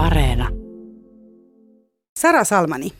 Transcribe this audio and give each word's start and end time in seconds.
Areena. 0.00 0.48
Sara 2.18 2.44
Salmani, 2.44 2.92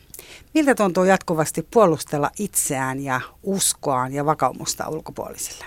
miltä 0.53 0.75
tuntuu 0.75 1.03
jatkuvasti 1.03 1.67
puolustella 1.73 2.31
itseään 2.39 2.99
ja 3.03 3.21
uskoaan 3.43 4.13
ja 4.13 4.25
vakaumusta 4.25 4.89
ulkopuolisille? 4.89 5.65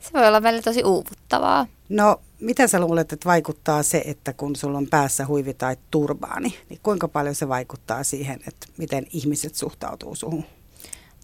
Se 0.00 0.12
voi 0.12 0.28
olla 0.28 0.42
välillä 0.42 0.62
tosi 0.62 0.84
uuvuttavaa. 0.84 1.66
No, 1.88 2.20
mitä 2.40 2.66
sä 2.66 2.80
luulet, 2.80 3.12
että 3.12 3.28
vaikuttaa 3.28 3.82
se, 3.82 4.02
että 4.06 4.32
kun 4.32 4.56
sulla 4.56 4.78
on 4.78 4.86
päässä 4.86 5.26
huivi 5.26 5.54
tai 5.54 5.76
turbaani, 5.90 6.54
niin 6.68 6.80
kuinka 6.82 7.08
paljon 7.08 7.34
se 7.34 7.48
vaikuttaa 7.48 8.04
siihen, 8.04 8.40
että 8.48 8.66
miten 8.76 9.06
ihmiset 9.12 9.54
suhtautuu 9.54 10.14
suhun? 10.14 10.44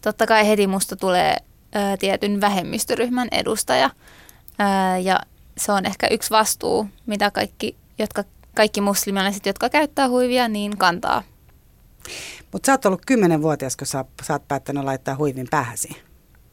Totta 0.02 0.26
kai 0.26 0.48
heti 0.48 0.66
musta 0.66 0.96
tulee 0.96 1.36
ää, 1.72 1.96
tietyn 1.96 2.40
vähemmistöryhmän 2.40 3.28
edustaja 3.32 3.90
ää, 4.58 4.98
ja 4.98 5.20
se 5.56 5.72
on 5.72 5.86
ehkä 5.86 6.06
yksi 6.06 6.30
vastuu, 6.30 6.86
mitä 7.06 7.30
kaikki, 7.30 7.76
jotka, 7.98 8.24
kaikki 8.58 8.80
muslimilaiset, 8.80 9.46
jotka 9.46 9.68
käyttää 9.68 10.08
huivia, 10.08 10.48
niin 10.48 10.78
kantaa. 10.78 11.22
Mutta 12.52 12.66
sä 12.66 12.72
oot 12.72 12.86
ollut 12.86 13.06
kymmenenvuotias, 13.06 13.76
kun 13.76 13.86
sä, 13.86 14.04
sä 14.22 14.32
oot 14.32 14.48
päättänyt 14.48 14.84
laittaa 14.84 15.16
huivin 15.16 15.46
päähäsi. 15.50 15.88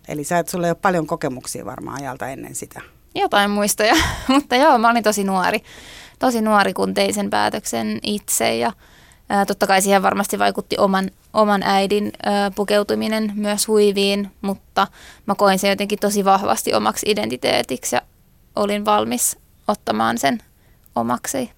Eli 0.07 0.23
sä 0.23 0.39
et, 0.39 0.47
sulla 0.47 0.67
ei 0.67 0.71
ole 0.71 0.77
paljon 0.81 1.07
kokemuksia 1.07 1.65
varmaan 1.65 2.01
ajalta 2.01 2.27
ennen 2.27 2.55
sitä. 2.55 2.81
Jotain 3.15 3.51
muistoja, 3.51 3.95
mutta 4.33 4.55
joo, 4.55 4.77
mä 4.77 4.89
olin 4.89 5.03
tosi 5.03 5.23
nuori. 5.23 5.59
Tosi 6.19 6.41
nuori, 6.41 6.73
kun 6.73 6.93
tein 6.93 7.13
sen 7.13 7.29
päätöksen 7.29 7.99
itse 8.03 8.57
ja 8.57 8.71
ää, 9.29 9.45
totta 9.45 9.67
kai 9.67 9.81
siihen 9.81 10.03
varmasti 10.03 10.39
vaikutti 10.39 10.77
oman, 10.77 11.11
oman 11.33 11.63
äidin 11.63 12.11
ää, 12.25 12.51
pukeutuminen 12.51 13.31
myös 13.35 13.67
huiviin, 13.67 14.31
mutta 14.41 14.87
mä 15.25 15.35
koin 15.35 15.59
sen 15.59 15.69
jotenkin 15.69 15.99
tosi 15.99 16.25
vahvasti 16.25 16.73
omaksi 16.73 17.09
identiteetiksi 17.09 17.95
ja 17.95 18.01
olin 18.55 18.85
valmis 18.85 19.37
ottamaan 19.67 20.17
sen 20.17 20.39
omaksi. 20.95 21.51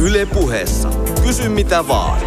Yle 0.00 0.26
puheessa. 0.26 0.90
Kysy 1.26 1.48
mitä 1.48 1.88
vaan. 1.88 2.20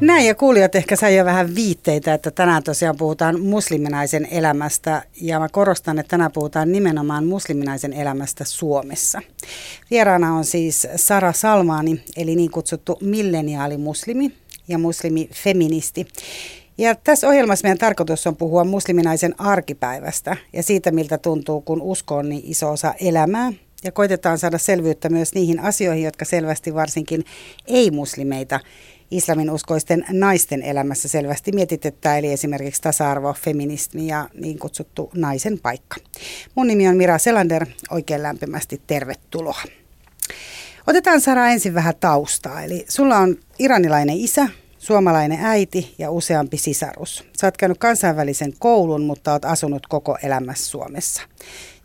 Näin 0.00 0.26
ja 0.26 0.34
kuulijat 0.34 0.74
ehkä 0.74 0.96
sai 0.96 1.16
jo 1.16 1.24
vähän 1.24 1.54
viitteitä, 1.54 2.14
että 2.14 2.30
tänään 2.30 2.62
tosiaan 2.62 2.96
puhutaan 2.96 3.40
musliminaisen 3.40 4.28
elämästä 4.30 5.02
ja 5.20 5.40
mä 5.40 5.48
korostan, 5.48 5.98
että 5.98 6.10
tänään 6.10 6.32
puhutaan 6.32 6.72
nimenomaan 6.72 7.26
musliminaisen 7.26 7.92
elämästä 7.92 8.44
Suomessa. 8.44 9.22
Vieraana 9.90 10.34
on 10.34 10.44
siis 10.44 10.86
Sara 10.96 11.32
Salmaani, 11.32 12.04
eli 12.16 12.36
niin 12.36 12.50
kutsuttu 12.50 12.98
milleniaalimuslimi 13.00 14.32
ja 14.68 14.78
muslimifeministi. 14.78 16.06
Ja 16.78 16.94
tässä 16.94 17.28
ohjelmassa 17.28 17.64
meidän 17.64 17.78
tarkoitus 17.78 18.26
on 18.26 18.36
puhua 18.36 18.64
musliminaisen 18.64 19.34
arkipäivästä 19.40 20.36
ja 20.52 20.62
siitä, 20.62 20.90
miltä 20.90 21.18
tuntuu, 21.18 21.60
kun 21.60 21.82
usko 21.82 22.16
on 22.16 22.28
niin 22.28 22.42
iso 22.44 22.70
osa 22.70 22.94
elämää. 23.00 23.52
Ja 23.84 23.92
koitetaan 23.92 24.38
saada 24.38 24.58
selvyyttä 24.58 25.08
myös 25.08 25.34
niihin 25.34 25.60
asioihin, 25.60 26.04
jotka 26.04 26.24
selvästi 26.24 26.74
varsinkin 26.74 27.24
ei-muslimeita 27.66 28.60
islamin 29.10 29.50
uskoisten 29.50 30.04
naisten 30.10 30.62
elämässä 30.62 31.08
selvästi 31.08 31.52
mietityttää, 31.52 32.18
eli 32.18 32.32
esimerkiksi 32.32 32.82
tasa-arvo, 32.82 33.32
feminismi 33.32 34.06
ja 34.06 34.28
niin 34.34 34.58
kutsuttu 34.58 35.10
naisen 35.14 35.58
paikka. 35.58 35.96
Mun 36.54 36.66
nimi 36.66 36.88
on 36.88 36.96
Mira 36.96 37.18
Selander, 37.18 37.66
oikein 37.90 38.22
lämpimästi 38.22 38.80
tervetuloa. 38.86 39.62
Otetaan 40.86 41.20
Sara 41.20 41.48
ensin 41.48 41.74
vähän 41.74 41.94
taustaa, 42.00 42.62
eli 42.62 42.84
sulla 42.88 43.18
on 43.18 43.36
iranilainen 43.58 44.16
isä, 44.16 44.48
suomalainen 44.90 45.38
äiti 45.42 45.94
ja 45.98 46.10
useampi 46.10 46.56
sisarus. 46.56 47.24
Sä 47.40 47.46
oot 47.46 47.56
käynyt 47.56 47.78
kansainvälisen 47.78 48.52
koulun, 48.58 49.02
mutta 49.02 49.32
oot 49.32 49.44
asunut 49.44 49.86
koko 49.86 50.18
elämässä 50.22 50.70
Suomessa. 50.70 51.22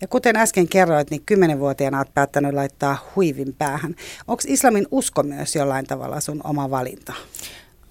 Ja 0.01 0.07
kuten 0.07 0.35
äsken 0.35 0.67
kerroit, 0.67 1.09
niin 1.09 1.21
kymmenenvuotiaana 1.25 1.97
olet 1.97 2.13
päättänyt 2.13 2.53
laittaa 2.53 2.97
huivin 3.15 3.55
päähän. 3.57 3.95
Onko 4.27 4.43
islamin 4.47 4.87
usko 4.91 5.23
myös 5.23 5.55
jollain 5.55 5.85
tavalla 5.85 6.19
sun 6.19 6.41
oma 6.43 6.69
valinta? 6.69 7.13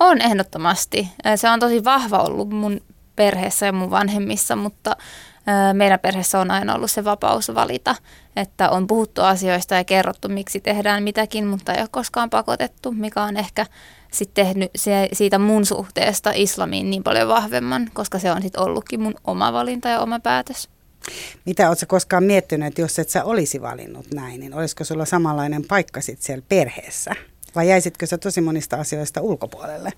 On 0.01 0.21
ehdottomasti. 0.21 1.09
Se 1.37 1.51
on 1.51 1.61
tosi 1.61 1.85
vahva 1.85 2.19
ollut 2.19 2.51
mun 2.51 2.81
perheessä 3.17 3.67
ja 3.67 3.73
mun 3.73 3.91
vanhemmissa, 3.91 4.57
mutta 4.57 4.97
meidän 5.73 6.01
perheessä 6.01 6.41
on 6.41 6.51
aina 6.51 6.75
ollut 6.75 6.91
se 6.91 7.05
vapaus 7.05 7.55
valita, 7.55 7.95
että 8.37 8.71
on 8.71 8.87
puhuttu 8.87 9.23
asioista 9.23 9.75
ja 9.75 9.85
kerrottu, 9.85 10.29
miksi 10.29 10.61
tehdään 10.61 11.03
mitäkin, 11.03 11.47
mutta 11.47 11.75
ei 11.75 11.81
ole 11.81 11.89
koskaan 11.91 12.31
pakotettu, 12.31 12.93
mikä 12.93 13.23
on 13.23 13.37
ehkä 13.37 13.67
sitten 14.15 14.47
tehnyt 14.47 14.71
siitä 15.13 15.39
mun 15.39 15.67
suhteesta 15.67 16.33
islamiin 16.35 16.91
niin 16.91 17.03
paljon 17.03 17.29
vahvemman, 17.29 17.91
koska 17.93 18.19
se 18.19 18.31
on 18.31 18.43
sitten 18.43 18.63
ollutkin 18.63 19.01
mun 19.01 19.15
oma 19.25 19.53
valinta 19.53 19.89
ja 19.89 20.01
oma 20.01 20.21
päätös. 20.21 20.69
Mitä 21.45 21.69
oletko 21.69 21.87
koskaan 21.89 22.25
miettinyt, 22.25 22.69
että 22.69 22.81
jos 22.81 22.99
et 22.99 23.09
sä 23.09 23.25
olisi 23.25 23.63
valinnut 23.63 24.07
näin, 24.15 24.41
niin 24.41 24.55
olisiko 24.55 24.85
sulla 24.85 25.05
samanlainen 25.05 25.65
paikka 25.69 26.01
sitten 26.01 26.27
siellä 26.27 26.45
perheessä? 26.49 27.11
Vai 27.55 27.69
jäisitkö 27.69 28.07
sä 28.07 28.19
tosi 28.19 28.41
monista 28.41 28.77
asioista 28.77 29.21
ulkopuolelle? 29.21 29.93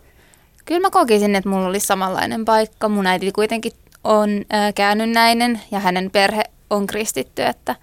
Kyllä 0.65 0.81
mä 0.81 0.91
kokisin, 0.91 1.35
että 1.35 1.51
mulla 1.51 1.67
olisi 1.67 1.87
samanlainen 1.87 2.45
paikka. 2.45 2.89
Mun 2.89 3.07
äiti 3.07 3.33
kuitenkin 3.33 3.73
on 4.05 4.31
äh, 4.31 4.75
käännynnäinen 4.75 5.61
ja 5.71 5.81
hänen 5.81 6.11
perhe 6.11 6.43
on 6.71 6.87
kristitty, 6.87 7.43
että 7.43 7.77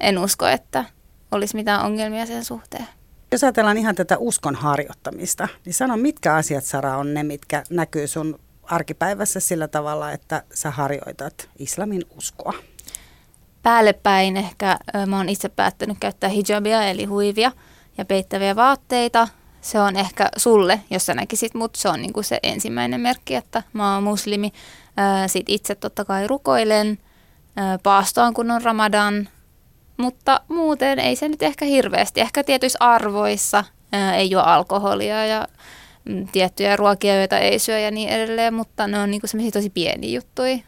en 0.00 0.18
usko, 0.18 0.46
että 0.46 0.84
olisi 1.32 1.56
mitään 1.56 1.84
ongelmia 1.84 2.26
sen 2.26 2.44
suhteen. 2.44 2.86
Jos 3.32 3.44
ajatellaan 3.44 3.78
ihan 3.78 3.94
tätä 3.94 4.18
uskon 4.18 4.54
harjoittamista, 4.54 5.48
niin 5.64 5.74
sano, 5.74 5.96
mitkä 5.96 6.34
asiat 6.34 6.64
Sara 6.64 6.96
on 6.96 7.14
ne, 7.14 7.22
mitkä 7.22 7.62
näkyy 7.70 8.06
sun 8.06 8.40
arkipäivässä 8.62 9.40
sillä 9.40 9.68
tavalla, 9.68 10.12
että 10.12 10.42
sä 10.54 10.70
harjoitat 10.70 11.48
islamin 11.58 12.02
uskoa? 12.16 12.54
Päällepäin 13.62 14.36
ehkä 14.36 14.78
mä 15.06 15.16
oon 15.16 15.28
itse 15.28 15.48
päättänyt 15.48 15.96
käyttää 16.00 16.30
hijabia 16.30 16.82
eli 16.82 17.04
huivia 17.04 17.52
ja 17.98 18.04
peittäviä 18.04 18.56
vaatteita. 18.56 19.28
Se 19.60 19.80
on 19.80 19.96
ehkä 19.96 20.28
sulle, 20.36 20.80
jos 20.90 21.06
sä 21.06 21.14
näkisit 21.14 21.54
mut, 21.54 21.74
se 21.74 21.88
on 21.88 22.02
niinku 22.02 22.22
se 22.22 22.38
ensimmäinen 22.42 23.00
merkki, 23.00 23.34
että 23.34 23.62
mä 23.72 23.94
oon 23.94 24.02
muslimi. 24.02 24.52
Sitten 25.26 25.54
itse 25.54 25.74
totta 25.74 26.04
kai 26.04 26.26
rukoilen, 26.26 26.98
paastoon 27.82 28.34
kun 28.34 28.50
on 28.50 28.62
ramadan, 28.62 29.28
mutta 29.98 30.40
muuten 30.48 30.98
ei 30.98 31.16
se 31.16 31.28
nyt 31.28 31.42
ehkä 31.42 31.64
hirveästi. 31.64 32.20
Ehkä 32.20 32.44
tietyissä 32.44 32.78
arvoissa 32.80 33.64
ei 34.16 34.34
ole 34.34 34.44
alkoholia 34.44 35.26
ja 35.26 35.48
Mm, 36.08 36.28
tiettyjä 36.32 36.76
ruokia, 36.76 37.18
joita 37.18 37.38
ei 37.38 37.58
syö 37.58 37.78
ja 37.78 37.90
niin 37.90 38.08
edelleen, 38.08 38.54
mutta 38.54 38.86
ne 38.86 38.98
on 38.98 39.10
niinku 39.10 39.26
semmoisia 39.26 39.52
tosi 39.52 39.70
pieniä 39.70 40.10
juttuja. 40.10 40.58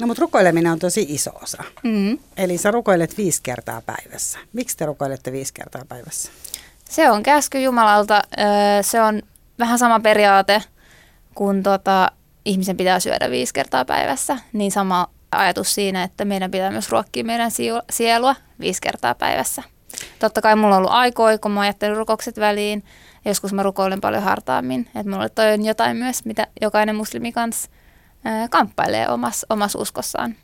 No 0.00 0.06
mutta 0.06 0.20
rukoileminen 0.20 0.72
on 0.72 0.78
tosi 0.78 1.06
iso 1.08 1.30
osa. 1.42 1.64
Mm-hmm. 1.82 2.18
Eli 2.36 2.58
sä 2.58 2.70
rukoilet 2.70 3.18
viisi 3.18 3.40
kertaa 3.42 3.82
päivässä. 3.82 4.38
Miksi 4.52 4.76
te 4.76 4.86
rukoilette 4.86 5.32
viisi 5.32 5.54
kertaa 5.54 5.82
päivässä? 5.88 6.32
Se 6.84 7.10
on 7.10 7.22
käsky 7.22 7.60
Jumalalta. 7.60 8.22
Se 8.82 9.02
on 9.02 9.22
vähän 9.58 9.78
sama 9.78 10.00
periaate 10.00 10.62
kuin 11.34 11.62
tota, 11.62 12.12
ihmisen 12.44 12.76
pitää 12.76 13.00
syödä 13.00 13.30
viisi 13.30 13.54
kertaa 13.54 13.84
päivässä. 13.84 14.38
Niin 14.52 14.72
sama 14.72 15.08
ajatus 15.32 15.74
siinä, 15.74 16.02
että 16.02 16.24
meidän 16.24 16.50
pitää 16.50 16.70
myös 16.70 16.90
ruokkia 16.90 17.24
meidän 17.24 17.50
sielua 17.90 18.36
viisi 18.60 18.80
kertaa 18.82 19.14
päivässä. 19.14 19.62
Totta 20.18 20.40
kai 20.40 20.56
mulla 20.56 20.74
on 20.74 20.78
ollut 20.78 20.92
aikoja, 20.92 21.38
kun 21.38 21.50
mä 21.50 21.60
ajattelin 21.60 21.96
rukokset 21.96 22.40
väliin. 22.40 22.84
Joskus 23.24 23.52
mä 23.52 23.62
rukoilen 23.62 24.00
paljon 24.00 24.22
hartaammin. 24.22 24.80
Että 24.80 25.10
mulle 25.10 25.28
toi 25.28 25.52
on 25.52 25.64
jotain 25.64 25.96
myös, 25.96 26.24
mitä 26.24 26.46
jokainen 26.60 26.96
muslimi 26.96 27.32
kanssa 27.32 27.70
kamppailee 28.50 29.08
omassa, 29.08 29.46
omassa 29.50 29.78
uskossaan. 29.78 30.34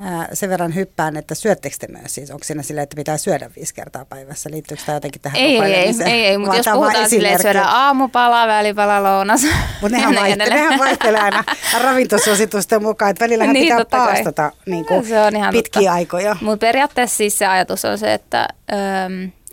Ää, 0.00 0.28
sen 0.32 0.50
verran 0.50 0.74
hyppään, 0.74 1.16
että 1.16 1.34
syöttekö 1.34 1.76
te 1.78 1.86
myös 1.88 2.14
siis? 2.14 2.30
Onko 2.30 2.44
siinä 2.44 2.62
silleen, 2.62 2.82
että 2.82 2.96
pitää 2.96 3.16
syödä 3.16 3.50
viisi 3.56 3.74
kertaa 3.74 4.04
päivässä? 4.04 4.50
Liittyykö 4.50 4.82
tämä 4.86 4.96
jotenkin 4.96 5.22
tähän 5.22 5.36
ei, 5.36 5.58
ei, 5.58 5.74
ei, 5.74 5.94
ei, 6.04 6.26
ei, 6.26 6.38
mutta 6.38 6.56
jos 6.56 6.66
puhutaan 6.74 7.10
silleen, 7.10 7.34
että 7.34 7.42
syödään 7.42 7.68
aamupala, 7.68 8.46
välipala, 8.46 9.02
lounas. 9.02 9.42
Mutta 9.80 9.96
nehän, 9.96 10.14
vaihtelee, 10.14 10.54
nehän 10.54 10.78
vaihtelee 10.78 11.20
aina 11.20 11.44
ravintosuositusten 11.80 12.82
mukaan, 12.82 13.10
että 13.10 13.24
välillä 13.24 13.46
niin, 13.46 13.64
pitää 13.64 13.84
paastata 13.84 14.52
niin 14.66 14.86
kuin 14.86 15.06
se 15.06 15.20
on 15.20 15.36
ihan 15.36 15.52
pitkiä 15.52 15.82
totta. 15.82 15.92
aikoja. 15.92 16.36
Mutta 16.40 16.66
periaatteessa 16.66 17.16
siis 17.16 17.38
se 17.38 17.46
ajatus 17.46 17.84
on 17.84 17.98
se, 17.98 18.14
että, 18.14 18.48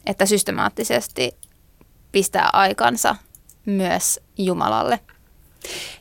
että 0.06 0.26
systemaattisesti 0.26 1.36
pistää 2.12 2.50
aikansa 2.54 3.16
myös 3.66 4.20
Jumalalle. 4.38 5.00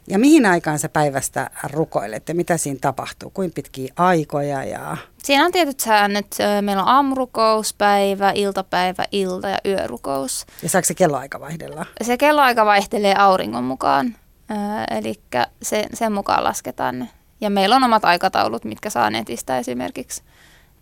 Ja 0.06 0.18
mihin 0.18 0.46
aikaan 0.46 0.78
sä 0.78 0.88
päivästä 0.88 1.50
rukoilet 1.72 2.28
ja 2.28 2.34
mitä 2.34 2.56
siinä 2.56 2.78
tapahtuu? 2.80 3.30
Kuinka 3.30 3.54
pitkiä 3.54 3.92
aikoja? 3.96 4.64
Ja... 4.64 4.96
Siinä 5.22 5.44
on 5.44 5.52
tietyt 5.52 5.80
säännöt. 5.80 6.36
Meillä 6.60 6.82
on 6.82 6.88
aamurukouspäivä, 6.88 8.32
iltapäivä, 8.34 9.04
ilta 9.12 9.48
ja 9.48 9.58
yörukous. 9.66 10.46
Ja 10.62 10.68
saako 10.68 10.86
se 10.86 10.94
kelloaika 10.94 11.40
vaihdella? 11.40 11.86
Se 12.02 12.16
kelloaika 12.16 12.66
vaihtelee 12.66 13.14
auringon 13.18 13.64
mukaan. 13.64 14.16
Eli 14.98 15.20
sen, 15.62 15.84
sen 15.94 16.12
mukaan 16.12 16.44
lasketaan 16.44 16.98
ne. 16.98 17.08
Ja 17.40 17.50
meillä 17.50 17.76
on 17.76 17.84
omat 17.84 18.04
aikataulut, 18.04 18.64
mitkä 18.64 18.90
saa 18.90 19.10
netistä 19.10 19.58
esimerkiksi. 19.58 20.22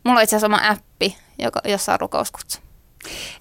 Mulla 0.05 0.19
on 0.19 0.25
itse 0.25 0.37
asiassa 0.37 0.47
oma 0.47 0.71
appi, 0.71 1.17
joka, 1.39 1.61
jossa 1.65 1.93
on 1.93 2.01
rukouskutsu. 2.01 2.59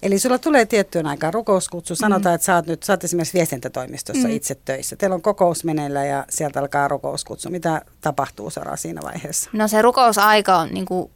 Eli 0.02 0.18
sulla 0.18 0.38
tulee 0.38 0.66
tiettyyn 0.66 1.06
aikaan 1.06 1.34
rukouskutsu. 1.34 1.94
Sanotaan, 1.96 2.32
mm. 2.32 2.34
että 2.34 2.44
sä 2.44 2.54
oot 2.54 2.66
nyt 2.66 2.82
sä 2.82 2.92
oot 2.92 3.04
esimerkiksi 3.04 3.34
viestintätoimistossa 3.34 4.28
mm. 4.28 4.34
itse 4.34 4.54
töissä. 4.54 4.96
Teillä 4.96 5.14
on 5.14 5.22
kokous 5.22 5.64
meneillä 5.64 6.04
ja 6.04 6.24
sieltä 6.30 6.60
alkaa 6.60 6.88
rukouskutsu. 6.88 7.50
Mitä 7.50 7.82
tapahtuu 8.00 8.50
Sara 8.50 8.76
siinä 8.76 9.00
vaiheessa? 9.04 9.50
No 9.52 9.68
se 9.68 9.82
rukousaika 9.82 10.56
on 10.56 10.68
niin 10.68 10.86
kuin 10.86 11.10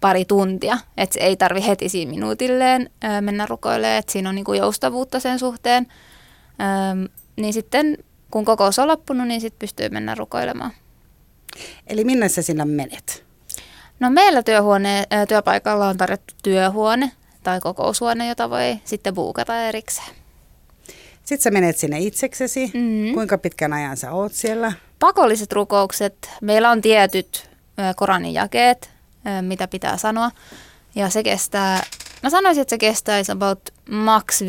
pari 0.00 0.24
tuntia, 0.24 0.78
että 0.96 1.14
se 1.14 1.20
ei 1.20 1.36
tarvi 1.36 1.66
heti 1.66 1.88
siinä 1.88 2.10
minuutilleen 2.10 2.90
ö, 3.04 3.20
mennä 3.20 3.46
rukoilemaan, 3.46 3.98
että 3.98 4.12
siinä 4.12 4.28
on 4.28 4.34
niin 4.34 4.44
kuin 4.44 4.58
joustavuutta 4.58 5.20
sen 5.20 5.38
suhteen. 5.38 5.86
Ö, 7.04 7.08
niin 7.36 7.52
sitten 7.52 7.98
kun 8.30 8.44
kokous 8.44 8.78
on 8.78 8.88
loppunut, 8.88 9.28
niin 9.28 9.40
sitten 9.40 9.58
pystyy 9.58 9.88
mennä 9.88 10.14
rukoilemaan. 10.14 10.70
Eli 11.86 12.04
minne 12.04 12.28
sä 12.28 12.42
sinä 12.42 12.64
menet? 12.64 13.24
No 14.00 14.10
meillä 14.10 14.42
työhuone, 14.42 15.06
työpaikalla 15.28 15.88
on 15.88 15.96
tarjottu 15.96 16.34
työhuone 16.42 17.12
tai 17.42 17.60
kokoushuone, 17.60 18.28
jota 18.28 18.50
voi 18.50 18.78
sitten 18.84 19.14
buukata 19.14 19.62
erikseen. 19.62 20.08
Sitten 21.24 21.42
sä 21.42 21.50
menet 21.50 21.78
sinne 21.78 21.98
itseksesi. 21.98 22.70
Mm. 22.74 23.14
Kuinka 23.14 23.38
pitkän 23.38 23.72
ajan 23.72 23.96
sä 23.96 24.12
oot 24.12 24.32
siellä? 24.32 24.72
Pakolliset 24.98 25.52
rukoukset, 25.52 26.30
meillä 26.42 26.70
on 26.70 26.80
tietyt 26.80 27.50
Koranin 27.96 28.34
jakeet, 28.34 28.90
mitä 29.40 29.68
pitää 29.68 29.96
sanoa. 29.96 30.30
Ja 30.94 31.10
se 31.10 31.22
kestää, 31.22 31.82
mä 32.22 32.30
sanoisin, 32.30 32.62
että 32.62 32.70
se 32.70 32.78
kestäisi 32.78 33.32
about 33.32 33.60
max 33.90 34.42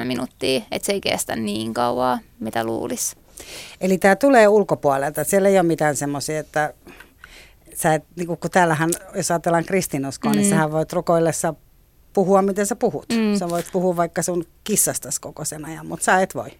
5-7 0.00 0.04
minuuttia, 0.04 0.62
että 0.70 0.86
se 0.86 0.92
ei 0.92 1.00
kestä 1.00 1.36
niin 1.36 1.74
kauaa, 1.74 2.18
mitä 2.40 2.64
luulisi. 2.64 3.16
Eli 3.80 3.98
tämä 3.98 4.16
tulee 4.16 4.48
ulkopuolelta. 4.48 5.24
Siellä 5.24 5.48
ei 5.48 5.58
ole 5.58 5.62
mitään 5.62 5.96
semmoisia, 5.96 6.40
että 6.40 6.74
sä 7.74 7.94
et, 7.94 8.04
niin 8.16 8.26
kun 8.26 8.50
täällähän, 8.50 8.90
jos 9.14 9.30
ajatellaan 9.30 9.64
kristinuskoa, 9.64 10.32
mm. 10.32 10.36
niin 10.36 10.48
sähän 10.48 10.72
voit 10.72 10.92
rukoillessa 10.92 11.54
puhua, 12.12 12.42
miten 12.42 12.66
sä 12.66 12.76
puhut. 12.76 13.06
Mm. 13.12 13.38
Sä 13.38 13.48
voit 13.48 13.66
puhua 13.72 13.96
vaikka 13.96 14.22
sun 14.22 14.44
kissastas 14.64 15.18
koko 15.18 15.44
sen 15.44 15.64
ajan, 15.64 15.86
mutta 15.86 16.04
sä 16.04 16.20
et 16.20 16.34
voi. 16.34 16.50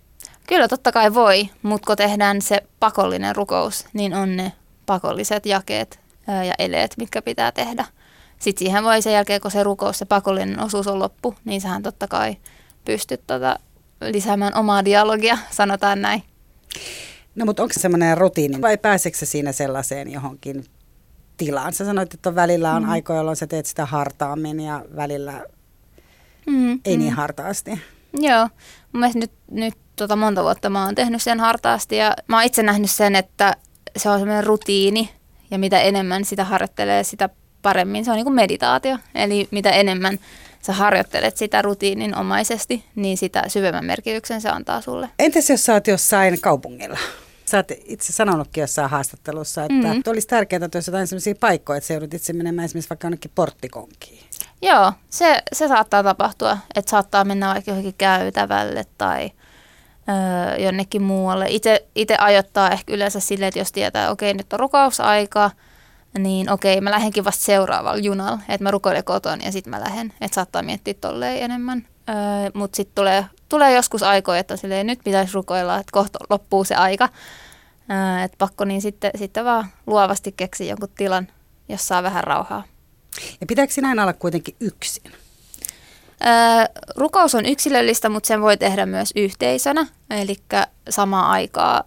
Kyllä 0.46 0.68
totta 0.68 0.92
kai 0.92 1.14
voi, 1.14 1.48
mutta 1.62 1.86
kun 1.86 1.96
tehdään 1.96 2.42
se 2.42 2.62
pakollinen 2.80 3.36
rukous, 3.36 3.86
niin 3.92 4.14
on 4.14 4.36
ne 4.36 4.52
pakolliset 4.86 5.46
jakeet 5.46 6.00
ja 6.26 6.54
eleet, 6.58 6.94
mitkä 6.96 7.22
pitää 7.22 7.52
tehdä. 7.52 7.84
Sitten 8.38 8.58
siihen 8.66 8.84
voi 8.84 9.02
sen 9.02 9.12
jälkeen, 9.12 9.40
kun 9.40 9.50
se 9.50 9.62
rukous, 9.62 9.98
se 9.98 10.04
pakollinen 10.04 10.60
osuus 10.60 10.86
on 10.86 10.98
loppu, 10.98 11.34
niin 11.44 11.60
sähän 11.60 11.82
totta 11.82 12.08
kai 12.08 12.36
pystyt 12.84 13.26
tota 13.26 13.58
lisäämään 14.00 14.56
omaa 14.56 14.84
dialogia, 14.84 15.38
sanotaan 15.50 16.02
näin. 16.02 16.22
No 17.34 17.46
mutta 17.46 17.62
onko 17.62 17.72
se 17.72 17.80
semmoinen 17.80 18.18
rutiini 18.18 18.60
vai 18.62 18.78
pääseekö 18.78 19.18
sä 19.18 19.26
siinä 19.26 19.52
sellaiseen 19.52 20.12
johonkin 20.12 20.64
tilaan? 21.38 21.72
Sä 21.72 21.84
sanoit, 21.84 22.14
että 22.14 22.28
on 22.28 22.34
välillä 22.34 22.74
on 22.74 22.82
mm. 22.82 22.90
aikoja, 22.90 23.16
jolloin 23.16 23.36
sä 23.36 23.46
teet 23.46 23.66
sitä 23.66 23.86
hartaammin 23.86 24.60
ja 24.60 24.84
välillä 24.96 25.44
Mm, 26.48 26.80
ei 26.84 26.96
niin 26.96 27.12
hartaasti. 27.12 27.70
Joo, 28.20 28.48
mun 28.92 29.00
mielestä 29.00 29.18
nyt, 29.18 29.30
nyt 29.50 29.74
tota 29.96 30.16
monta 30.16 30.42
vuotta 30.42 30.70
mä 30.70 30.84
oon 30.84 30.94
tehnyt 30.94 31.22
sen 31.22 31.40
hartaasti 31.40 31.96
ja 31.96 32.16
mä 32.26 32.36
oon 32.36 32.44
itse 32.44 32.62
nähnyt 32.62 32.90
sen, 32.90 33.16
että 33.16 33.56
se 33.96 34.10
on 34.10 34.18
semmoinen 34.18 34.44
rutiini 34.44 35.10
ja 35.50 35.58
mitä 35.58 35.80
enemmän 35.80 36.24
sitä 36.24 36.44
harjoittelee, 36.44 37.04
sitä 37.04 37.28
paremmin 37.62 38.04
se 38.04 38.10
on 38.10 38.16
niin 38.16 38.24
kuin 38.24 38.34
meditaatio. 38.34 38.98
Eli 39.14 39.48
mitä 39.50 39.70
enemmän 39.70 40.18
sä 40.62 40.72
harjoittelet 40.72 41.36
sitä 41.36 41.62
rutiininomaisesti, 41.62 42.84
niin 42.94 43.18
sitä 43.18 43.44
syvemmän 43.48 43.84
merkityksen 43.84 44.40
se 44.40 44.48
antaa 44.48 44.80
sulle. 44.80 45.08
Entäs 45.18 45.50
jos 45.50 45.64
sä 45.64 45.74
oot 45.74 45.86
jossain 45.86 46.40
kaupungilla? 46.40 46.98
Sä 47.48 47.56
oot 47.56 47.70
itse 47.84 48.12
sanonutkin 48.12 48.60
jossain 48.60 48.90
haastattelussa, 48.90 49.62
että 49.62 49.94
mm. 49.94 50.02
olisi 50.06 50.28
tärkeää, 50.28 50.64
että 50.64 50.76
olisi 50.76 50.90
jotain 50.90 51.06
sellaisia 51.06 51.34
paikkoja, 51.40 51.76
että 51.76 51.86
sä 51.88 51.94
joudut 51.94 52.14
itse 52.14 52.32
menemään 52.32 52.64
esimerkiksi 52.64 52.90
vaikka 52.90 53.06
jonnekin 53.06 53.30
porttikonkiin. 53.34 54.24
Joo, 54.62 54.92
se, 55.10 55.42
se 55.52 55.68
saattaa 55.68 56.02
tapahtua, 56.02 56.58
että 56.74 56.90
saattaa 56.90 57.24
mennä 57.24 57.48
vaikka 57.48 57.70
johonkin 57.70 57.94
käytävälle 57.98 58.84
tai 58.98 59.30
öö, 60.08 60.56
jonnekin 60.56 61.02
muualle. 61.02 61.46
Itse, 61.48 61.86
itse 61.94 62.16
ajoittaa 62.18 62.70
ehkä 62.70 62.92
yleensä 62.92 63.20
silleen, 63.20 63.48
että 63.48 63.60
jos 63.60 63.72
tietää, 63.72 64.02
että 64.02 64.12
okei, 64.12 64.34
nyt 64.34 64.52
on 64.52 64.60
rukousaika, 64.60 65.50
niin 66.18 66.50
okei, 66.50 66.80
mä 66.80 66.90
lähdenkin 66.90 67.24
vasta 67.24 67.44
seuraavalla 67.44 67.98
junalla, 67.98 68.38
että 68.48 68.62
mä 68.64 68.70
rukoilen 68.70 69.04
kotona 69.04 69.44
ja 69.44 69.52
sitten 69.52 69.70
mä 69.70 69.80
lähden. 69.80 70.12
Että 70.20 70.34
saattaa 70.34 70.62
miettiä 70.62 70.94
tolleen 70.94 71.42
enemmän. 71.42 71.86
Öö, 72.08 72.50
Mutta 72.54 72.76
sitten 72.76 72.94
tulee, 72.94 73.24
tulee 73.48 73.74
joskus 73.74 74.02
aikoja, 74.02 74.38
että 74.38 74.56
silleen, 74.56 74.86
nyt 74.86 75.00
pitäisi 75.04 75.34
rukoilla, 75.34 75.76
että 75.76 75.92
kohta 75.92 76.18
loppuu 76.30 76.64
se 76.64 76.74
aika. 76.74 77.08
Että 78.24 78.36
pakko 78.38 78.64
niin 78.64 78.82
sitten, 78.82 79.10
sitten 79.18 79.44
vaan 79.44 79.66
luovasti 79.86 80.32
keksiä 80.32 80.66
jonkun 80.66 80.88
tilan, 80.96 81.28
jos 81.68 81.88
saa 81.88 82.02
vähän 82.02 82.24
rauhaa. 82.24 82.64
Ja 83.40 83.46
pitääkö 83.46 83.72
sinä 83.72 83.88
aina 83.88 84.02
olla 84.02 84.12
kuitenkin 84.12 84.56
yksin? 84.60 85.12
Öö, 86.26 86.82
rukous 86.96 87.34
on 87.34 87.46
yksilöllistä, 87.46 88.08
mutta 88.08 88.26
sen 88.26 88.40
voi 88.40 88.56
tehdä 88.56 88.86
myös 88.86 89.12
yhteisönä. 89.16 89.86
Eli 90.10 90.36
samaan 90.90 91.30
aikaa 91.30 91.84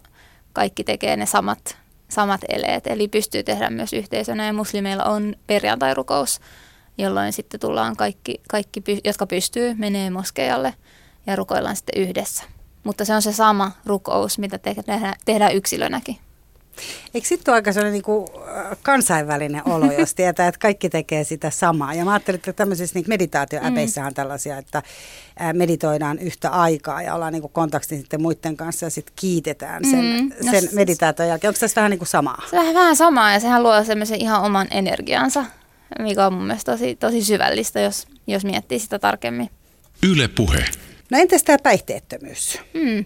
kaikki 0.52 0.84
tekee 0.84 1.16
ne 1.16 1.26
samat, 1.26 1.76
samat 2.08 2.40
eleet. 2.48 2.86
Eli 2.86 3.08
pystyy 3.08 3.42
tehdä 3.42 3.70
myös 3.70 3.92
yhteisönä. 3.92 4.46
Ja 4.46 4.52
muslimeilla 4.52 5.04
on 5.04 5.34
perjantai-rukous, 5.46 6.40
jolloin 6.98 7.32
sitten 7.32 7.60
tullaan 7.60 7.96
kaikki, 7.96 8.40
kaikki 8.48 8.82
jotka 9.04 9.26
pystyy, 9.26 9.74
menee 9.74 10.10
moskejalle 10.10 10.74
ja 11.26 11.36
rukoillaan 11.36 11.76
sitten 11.76 12.02
yhdessä. 12.02 12.44
Mutta 12.84 13.04
se 13.04 13.14
on 13.14 13.22
se 13.22 13.32
sama 13.32 13.72
rukous, 13.86 14.38
mitä 14.38 14.58
tehdään, 14.58 15.14
tehdään 15.24 15.54
yksilönäkin. 15.54 16.16
Eikö 17.14 17.28
sitten 17.28 17.52
ole 17.52 17.56
aika 17.56 17.72
sellainen 17.72 17.92
niin 17.92 18.02
kuin 18.02 18.28
kansainvälinen 18.82 19.62
olo, 19.68 19.92
jos 19.98 20.14
tietää, 20.14 20.48
että 20.48 20.58
kaikki 20.58 20.88
tekee 20.88 21.24
sitä 21.24 21.50
samaa? 21.50 21.94
Ja 21.94 22.04
mä 22.04 22.12
ajattelin, 22.12 22.38
että 22.38 22.52
tämmöisissä 22.52 22.98
niin 22.98 23.04
meditaatioäpeissä 23.08 24.06
on 24.06 24.14
tällaisia, 24.14 24.58
että 24.58 24.82
meditoidaan 25.52 26.18
yhtä 26.18 26.50
aikaa 26.50 27.02
ja 27.02 27.14
ollaan 27.14 27.32
niin 27.32 27.40
kuin 27.40 27.52
kontaktin 27.52 27.98
sitten 27.98 28.22
muiden 28.22 28.56
kanssa 28.56 28.86
ja 28.86 28.90
sitten 28.90 29.12
kiitetään 29.16 29.84
sen, 29.84 30.04
mm, 30.04 30.30
no, 30.46 30.50
sen 30.50 30.68
meditaation 30.72 31.28
jälkeen. 31.28 31.48
Onko 31.48 31.60
tässä 31.60 31.80
vähän 31.80 31.90
niin 31.90 31.98
kuin 31.98 32.08
samaa? 32.08 32.42
Se 32.50 32.58
on 32.58 32.74
vähän 32.74 32.96
samaa 32.96 33.32
ja 33.32 33.40
sehän 33.40 33.62
luo 33.62 33.84
semmoisen 33.84 34.20
ihan 34.20 34.42
oman 34.42 34.66
energiansa, 34.70 35.44
mikä 35.98 36.26
on 36.26 36.32
mun 36.32 36.46
mielestä 36.46 36.72
tosi, 36.72 36.96
tosi 36.96 37.24
syvällistä, 37.24 37.80
jos, 37.80 38.06
jos 38.26 38.44
miettii 38.44 38.78
sitä 38.78 38.98
tarkemmin. 38.98 39.50
Yle 40.02 40.28
Puhe. 40.28 40.64
No 41.12 41.18
entäs 41.18 41.42
tämä 41.42 41.58
päihteettömyys? 41.62 42.58
Mm. 42.74 43.04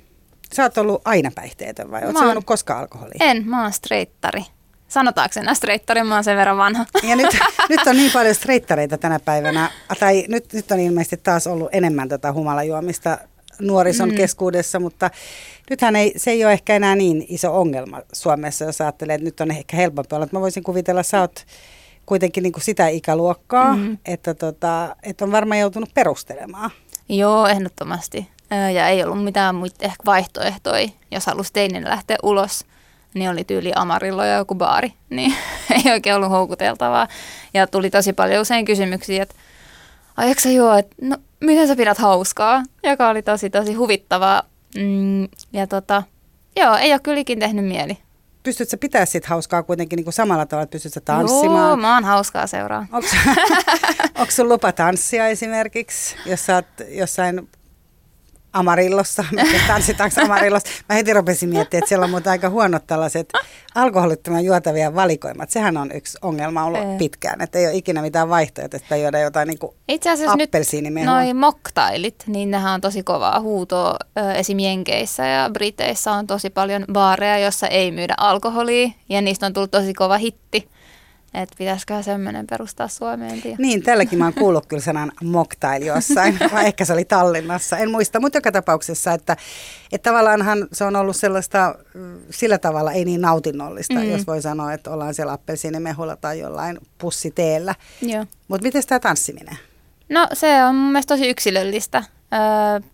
Sä 0.54 0.62
oot 0.62 0.78
ollut 0.78 1.02
aina 1.04 1.30
päihteetön 1.34 1.90
vai 1.90 2.04
oot 2.04 2.16
sä 2.18 2.24
ollut 2.24 2.44
koskaan 2.44 2.80
alkoholia? 2.80 3.16
En, 3.20 3.48
mä 3.48 3.62
oon 3.62 3.72
streittari. 3.72 4.42
Sanotaanko 4.88 5.40
enää 5.40 5.54
streittari, 5.54 6.02
mä 6.02 6.14
oon 6.14 6.24
sen 6.24 6.36
verran 6.36 6.56
vanha. 6.56 6.86
Ja 7.02 7.16
nyt, 7.16 7.26
nyt 7.68 7.86
on 7.86 7.96
niin 7.96 8.12
paljon 8.12 8.34
streittareita 8.34 8.98
tänä 8.98 9.20
päivänä, 9.20 9.70
tai 10.00 10.24
nyt, 10.28 10.52
nyt 10.52 10.70
on 10.70 10.80
ilmeisesti 10.80 11.16
taas 11.16 11.46
ollut 11.46 11.68
enemmän 11.72 12.08
tätä 12.08 12.32
humalajuomista 12.32 13.18
nuorison 13.60 14.08
mm. 14.08 14.16
keskuudessa, 14.16 14.80
mutta 14.80 15.10
nythän 15.70 15.96
ei, 15.96 16.12
se 16.16 16.30
ei 16.30 16.44
ole 16.44 16.52
ehkä 16.52 16.76
enää 16.76 16.96
niin 16.96 17.26
iso 17.28 17.60
ongelma 17.60 18.02
Suomessa, 18.12 18.64
jos 18.64 18.80
ajattelee, 18.80 19.14
että 19.14 19.24
nyt 19.24 19.40
on 19.40 19.50
ehkä 19.50 19.76
helpompi 19.76 20.14
olla. 20.14 20.28
Mä 20.32 20.40
voisin 20.40 20.62
kuvitella, 20.62 21.00
että 21.00 21.10
sä 21.10 21.20
oot 21.20 21.46
kuitenkin 22.06 22.42
niin 22.42 22.52
kuin 22.52 22.64
sitä 22.64 22.88
ikäluokkaa, 22.88 23.76
mm. 23.76 23.98
että, 24.04 24.34
tota, 24.34 24.96
että 25.02 25.24
on 25.24 25.32
varmaan 25.32 25.60
joutunut 25.60 25.94
perustelemaan. 25.94 26.70
Joo, 27.08 27.46
ehdottomasti 27.46 28.28
ja 28.75 28.88
ei 28.88 29.04
ollut 29.04 29.25
mitään 29.25 29.54
muita 29.54 29.84
ehkä 29.84 30.02
vaihtoehtoja. 30.06 30.88
Jos 31.10 31.26
halusi 31.26 31.52
teinen 31.52 31.84
lähteä 31.84 32.16
ulos, 32.22 32.64
niin 33.14 33.30
oli 33.30 33.44
tyyli 33.44 33.72
Amarillo 33.75 34.25
ja 34.25 34.36
joku 34.36 34.54
baari. 34.54 34.92
Niin 35.10 35.34
ei 35.70 35.92
oikein 35.92 36.16
ollut 36.16 36.30
houkuteltavaa. 36.30 37.08
Ja 37.54 37.66
tuli 37.66 37.90
tosi 37.90 38.12
paljon 38.12 38.42
usein 38.42 38.64
kysymyksiä, 38.64 39.22
että 39.22 39.34
ai 40.16 40.34
sä 40.38 40.50
juo, 40.50 40.75
että 40.75 40.94
no 41.00 41.16
miten 41.40 41.68
sä 41.68 41.76
pidät 41.76 41.98
hauskaa? 41.98 42.62
Joka 42.82 43.08
oli 43.08 43.22
tosi 43.22 43.50
tosi 43.50 43.75
huvittavaa. 43.75 44.42
Mm, 44.76 45.28
ja 45.52 45.66
tota, 45.66 46.02
joo, 46.56 46.76
ei 46.76 46.92
ole 46.92 47.00
kylläkin 47.00 47.38
tehnyt 47.38 47.64
mieli. 47.64 47.98
Pystytkö 48.46 48.70
sä 48.70 48.76
pitää 48.76 49.06
sit 49.06 49.26
hauskaa 49.26 49.62
kuitenkin 49.62 49.96
niin 49.96 50.04
kuin 50.04 50.14
samalla 50.14 50.46
tavalla, 50.46 50.62
että 50.62 50.72
pystytkö 50.72 51.00
tanssimaan? 51.04 51.68
Joo, 51.68 51.76
mä 51.76 51.94
oon 51.94 52.04
hauskaa 52.04 52.46
seuraa. 52.46 52.86
Onko 52.92 54.30
sun 54.36 54.48
lupa 54.48 54.72
tanssia 54.72 55.28
esimerkiksi, 55.28 56.16
jos 56.26 56.46
sä 56.46 56.54
oot 56.54 56.66
jossain 56.88 57.48
Amarillossa, 58.56 59.25
tanssitaanko 59.68 60.20
Amarillossa. 60.20 60.68
Mä 60.88 60.94
heti 60.94 61.12
rupesin 61.12 61.48
miettimään, 61.48 61.78
että 61.78 61.88
siellä 61.88 62.04
on 62.04 62.10
muuten 62.10 62.30
aika 62.30 62.50
huonot 62.50 62.86
tällaiset 62.86 63.28
alkoholittoman 63.75 64.44
juotavia 64.44 64.94
valikoimat. 64.94 65.50
Sehän 65.50 65.76
on 65.76 65.92
yksi 65.92 66.18
ongelma 66.22 66.64
ollut 66.64 66.80
ee. 66.80 66.98
pitkään, 66.98 67.40
että 67.40 67.58
ei 67.58 67.66
ole 67.66 67.75
ikinä 67.75 68.02
mitään 68.02 68.28
vaihtoehtoja, 68.28 68.80
että 68.82 68.96
juoda 68.96 69.18
jotain 69.18 69.48
niin 69.48 69.58
Itse 69.88 70.10
asiassa 70.10 70.36
nyt 70.36 70.50
noin 71.04 71.36
moktailit, 71.36 72.25
niin 72.26 72.50
nehän 72.50 72.75
on 72.75 72.80
tosi 72.80 73.02
kovaa 73.02 73.40
huutoa. 73.40 73.96
Esim. 74.34 74.58
Jenkeissä 74.58 75.26
ja 75.26 75.50
Briteissä 75.52 76.12
on 76.12 76.26
tosi 76.26 76.50
paljon 76.50 76.84
baareja, 76.92 77.38
jossa 77.38 77.66
ei 77.66 77.92
myydä 77.92 78.14
alkoholia 78.16 78.90
ja 79.08 79.20
niistä 79.20 79.46
on 79.46 79.52
tullut 79.52 79.70
tosi 79.70 79.94
kova 79.94 80.16
hitti. 80.16 80.68
Että 81.35 81.54
pitäisiköhän 81.59 82.04
semmoinen 82.04 82.47
perustaa 82.47 82.88
Suomeen. 82.88 83.42
Tiedä. 83.42 83.56
Niin, 83.59 83.83
tälläkin 83.83 84.18
mä 84.18 84.25
oon 84.25 84.35
kuullut 84.35 84.66
kyllä 84.66 84.83
sanan 84.83 85.12
mocktail 85.25 85.83
jossain, 85.83 86.38
vai 86.52 86.66
ehkä 86.66 86.85
se 86.85 86.92
oli 86.92 87.04
Tallinnassa, 87.04 87.78
en 87.78 87.90
muista. 87.90 88.21
Mutta 88.21 88.38
joka 88.38 88.52
tapauksessa, 88.52 89.12
että, 89.12 89.37
että 89.92 90.11
tavallaanhan 90.11 90.68
se 90.73 90.85
on 90.85 90.97
ollut 90.97 91.16
sellaista 91.16 91.75
mm, 91.95 92.18
sillä 92.30 92.59
tavalla 92.59 92.92
ei 92.92 93.04
niin 93.04 93.21
nautinnollista, 93.21 93.95
mm. 93.95 94.11
jos 94.11 94.26
voi 94.26 94.42
sanoa, 94.42 94.73
että 94.73 94.90
ollaan 94.90 95.14
siellä 95.14 95.33
appelsiinimehulla 95.33 96.16
tai 96.16 96.38
jollain 96.38 96.78
pussiteellä. 96.99 97.75
Mutta 98.49 98.62
miten 98.66 98.83
tämä 98.88 99.00
tanssiminen? 99.00 99.59
No 100.09 100.28
se 100.33 100.64
on 100.64 100.75
mun 100.75 100.92
mielestä 100.92 101.14
tosi 101.14 101.28
yksilöllistä. 101.28 102.04
Öö, 102.33 102.88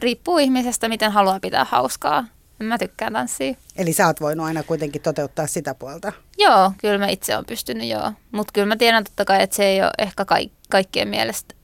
riippuu 0.00 0.38
ihmisestä, 0.38 0.88
miten 0.88 1.12
haluaa 1.12 1.40
pitää 1.40 1.64
hauskaa. 1.64 2.24
Mä 2.58 2.78
tykkään 2.78 3.12
tanssia. 3.12 3.54
Eli 3.76 3.92
sä 3.92 4.06
oot 4.06 4.20
voinut 4.20 4.46
aina 4.46 4.62
kuitenkin 4.62 5.02
toteuttaa 5.02 5.46
sitä 5.46 5.74
puolta. 5.74 6.12
Joo, 6.38 6.72
kyllä 6.78 6.98
mä 6.98 7.08
itse 7.08 7.34
olen 7.34 7.46
pystynyt 7.46 7.88
joo. 7.88 8.12
Mutta 8.32 8.52
kyllä 8.52 8.66
mä 8.66 8.76
tiedän 8.76 9.04
totta 9.04 9.24
kai, 9.24 9.42
että 9.42 9.56
se 9.56 9.64
ei 9.64 9.82
ole 9.82 9.90
ehkä 9.98 10.24
kaik- 10.24 10.52
kaikkien 10.68 11.08
mielestä 11.08 11.54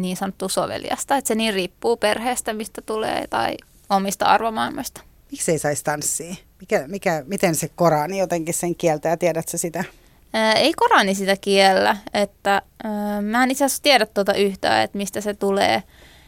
niin 0.00 0.16
sanottu 0.16 0.48
soveliasta. 0.48 1.16
Että 1.16 1.28
se 1.28 1.34
niin 1.34 1.54
riippuu 1.54 1.96
perheestä, 1.96 2.52
mistä 2.52 2.82
tulee 2.82 3.26
tai 3.30 3.56
omista 3.90 4.26
arvomaailmoista. 4.26 5.00
Miksi 5.30 5.52
ei 5.52 5.58
saisi 5.58 5.84
tanssia? 5.84 6.34
Mikä, 6.60 6.84
mikä, 6.88 7.24
miten 7.26 7.54
se 7.54 7.68
Korani 7.68 8.18
jotenkin 8.18 8.54
sen 8.54 8.74
kieltää, 8.74 9.16
tiedätkö 9.16 9.58
sitä? 9.58 9.84
Ää, 10.32 10.52
ei 10.52 10.72
Korani 10.72 11.14
sitä 11.14 11.36
kiellä, 11.40 11.96
että 12.14 12.62
ää, 12.84 13.20
mä 13.20 13.42
en 13.42 13.50
itse 13.50 13.64
asiassa 13.64 13.82
tiedä 13.82 14.06
tuota 14.06 14.34
yhtään, 14.34 14.82
että 14.82 14.98
mistä 14.98 15.20
se 15.20 15.34
tulee, 15.34 15.82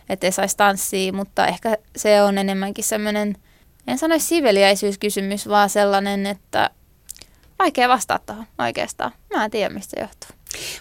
että 0.08 0.26
ei 0.26 0.32
saisi 0.32 0.56
tanssia, 0.56 1.12
mutta 1.12 1.46
ehkä 1.46 1.78
se 1.96 2.23
on 2.23 2.38
enemmänkin 2.38 2.84
semmoinen, 2.84 3.37
en 3.86 3.98
sanoisi 3.98 4.26
siveliäisyyskysymys, 4.26 5.48
vaan 5.48 5.70
sellainen, 5.70 6.26
että 6.26 6.70
vaikea 7.58 7.88
vastata 7.88 8.24
tuohon 8.26 8.46
oikeastaan. 8.58 9.12
Mä 9.34 9.44
en 9.44 9.50
tiedä, 9.50 9.74
mistä 9.74 9.90
se 9.90 10.00
johtuu. 10.00 10.28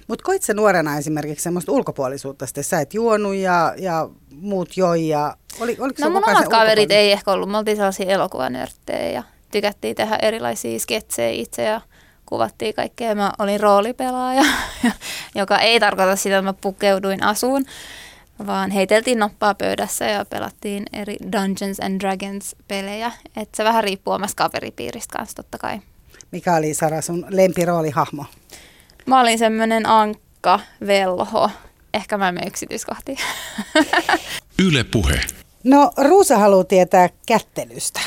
Mutta 0.08 0.24
koit 0.24 0.44
se 0.44 0.54
nuorena 0.54 0.98
esimerkiksi 0.98 1.44
semmoista 1.44 1.72
ulkopuolisuutta, 1.72 2.46
sitten 2.46 2.64
sä 2.64 2.82
et 2.82 2.94
juonut 2.94 3.36
ja, 3.36 3.74
ja 3.78 4.10
muut 4.32 4.78
joi 4.78 5.08
ja 5.08 5.38
oli, 5.60 5.78
oliko 5.80 5.98
No 6.02 6.10
mun 6.10 6.30
omat 6.30 6.48
kaverit 6.48 6.92
ei 6.92 7.12
ehkä 7.12 7.32
ollut, 7.32 7.52
me 7.52 7.58
oltiin 7.58 7.78
sellaisia 7.78 8.10
elokuvanörttejä 8.10 9.10
ja 9.10 9.24
tykättiin 9.52 9.96
tehdä 9.96 10.18
erilaisia 10.22 10.80
sketsejä 10.80 11.30
itse 11.30 11.64
ja 11.64 11.82
kuvattiin 12.26 12.74
kaikkea. 12.74 13.16
Mä 13.16 13.32
olin 13.40 13.60
roolipelaaja, 13.60 14.44
joka 15.36 15.60
ei 15.60 15.80
tarkoita 15.80 16.16
sitä, 16.16 16.38
että 16.38 16.50
mä 16.50 16.54
pukeuduin 16.54 17.24
asuun, 17.24 17.66
vaan 18.48 18.72
heiteltiin 18.72 19.20
noppaa 19.20 19.56
pöydässä 19.56 20.06
ja 20.06 20.26
pelattiin 20.26 20.86
eri 20.94 21.18
Dungeons 21.32 21.80
and 21.80 22.02
Dragons 22.02 22.56
pelejä. 22.68 23.12
Et 23.38 23.50
se 23.56 23.64
vähän 23.64 23.84
riippuu 23.84 24.14
omasta 24.14 24.44
kaveripiiristä 24.44 25.18
kanssa 25.18 25.36
totta 25.36 25.58
kai. 25.58 25.80
Mikä 26.32 26.56
oli 26.56 26.74
Sara 26.74 27.02
sun 27.02 27.26
lempiroolihahmo? 27.30 28.26
Mä 29.06 29.22
olin 29.22 29.40
semmoinen 29.40 29.86
ankka, 29.86 30.60
velho. 30.88 31.50
Ehkä 31.94 32.18
mä 32.18 32.28
en 32.28 32.36
mene 32.36 32.48
yksityiskohtiin. 32.48 33.18
Yle 34.66 34.84
Puhe. 34.84 35.22
No 35.64 35.92
Ruusa 35.98 36.38
haluaa 36.38 36.64
tietää 36.64 37.10
kättelystä. 37.28 38.00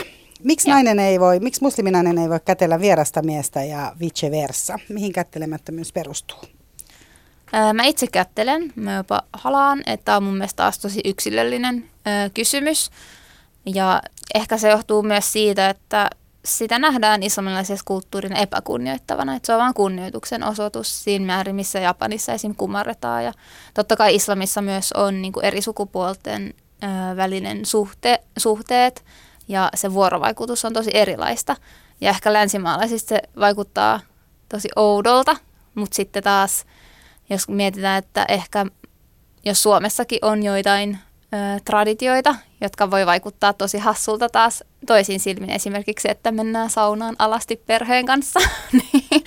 Miksi 0.43 0.71
nainen 0.71 0.99
ei 0.99 1.21
voi, 1.21 1.41
miksi 1.41 1.63
musliminainen 1.63 2.19
ei 2.19 2.29
voi 2.29 2.41
kätellä 2.45 2.81
vierasta 2.81 3.23
miestä 3.23 3.65
ja 3.65 3.97
vice 4.01 4.31
versa? 4.31 4.79
Mihin 4.89 5.13
kättelemättömyys 5.13 5.93
perustuu? 5.93 6.39
Mä 7.75 7.83
itse 7.85 8.07
kättelen, 8.07 8.73
mä 8.77 8.95
jopa 8.95 9.23
halaan, 9.33 9.83
että 9.87 10.17
on 10.17 10.23
mun 10.23 10.35
mielestä 10.35 10.57
taas 10.57 10.79
tosi 10.79 11.01
yksilöllinen 11.05 11.91
kysymys. 12.35 12.91
Ja 13.67 14.03
ehkä 14.35 14.59
se 14.59 14.71
johtuu 14.71 15.03
myös 15.03 15.33
siitä, 15.33 15.71
että 15.71 16.11
sitä 16.45 16.79
nähdään 16.79 17.23
islamilaisessa 17.23 17.85
kulttuurin 17.85 18.37
epäkunnioittavana. 18.37 19.35
Että 19.37 19.47
se 19.47 19.53
on 19.53 19.61
vain 19.61 19.75
kunnioituksen 19.75 20.45
osoitus 20.45 21.05
siinä 21.05 21.27
määrin, 21.27 21.55
missä 21.55 21.79
Japanissa 21.79 22.33
esim. 22.33 22.55
kumarretaan. 22.55 23.25
Ja 23.25 23.33
totta 23.75 23.97
kai 23.97 24.15
islamissa 24.15 24.63
myös 24.63 24.93
on 24.93 25.23
niin 25.23 25.33
eri 25.43 25.63
sukupuolten 25.63 26.55
välinen 27.17 27.65
suhte, 27.65 28.21
suhteet 28.39 29.05
ja 29.49 29.71
se 29.75 29.93
vuorovaikutus 29.93 30.65
on 30.65 30.73
tosi 30.73 30.91
erilaista. 30.95 31.57
Ja 32.01 32.11
ehkä 32.11 32.33
länsimaalaisista 32.33 33.09
se 33.09 33.23
vaikuttaa 33.41 34.01
tosi 34.49 34.69
oudolta, 34.77 35.37
mutta 35.75 35.97
sitten 35.97 36.23
taas 36.23 36.65
jos 37.31 37.49
mietitään, 37.49 37.99
että 37.99 38.25
ehkä 38.29 38.67
jos 39.45 39.63
Suomessakin 39.63 40.19
on 40.23 40.43
joitain 40.43 40.99
ö, 41.35 41.61
traditioita, 41.65 42.35
jotka 42.61 42.91
voi 42.91 43.07
vaikuttaa 43.07 43.53
tosi 43.53 43.79
hassulta 43.79 44.29
taas 44.29 44.65
toisiin 44.87 45.21
silmin. 45.21 45.51
Esimerkiksi 45.51 46.03
se, 46.03 46.09
että 46.09 46.33
mennään 46.33 46.71
saunaan 46.71 47.17
alasti 47.19 47.57
perheen 47.67 48.07
kanssa. 48.07 48.41
Niin, 48.73 49.25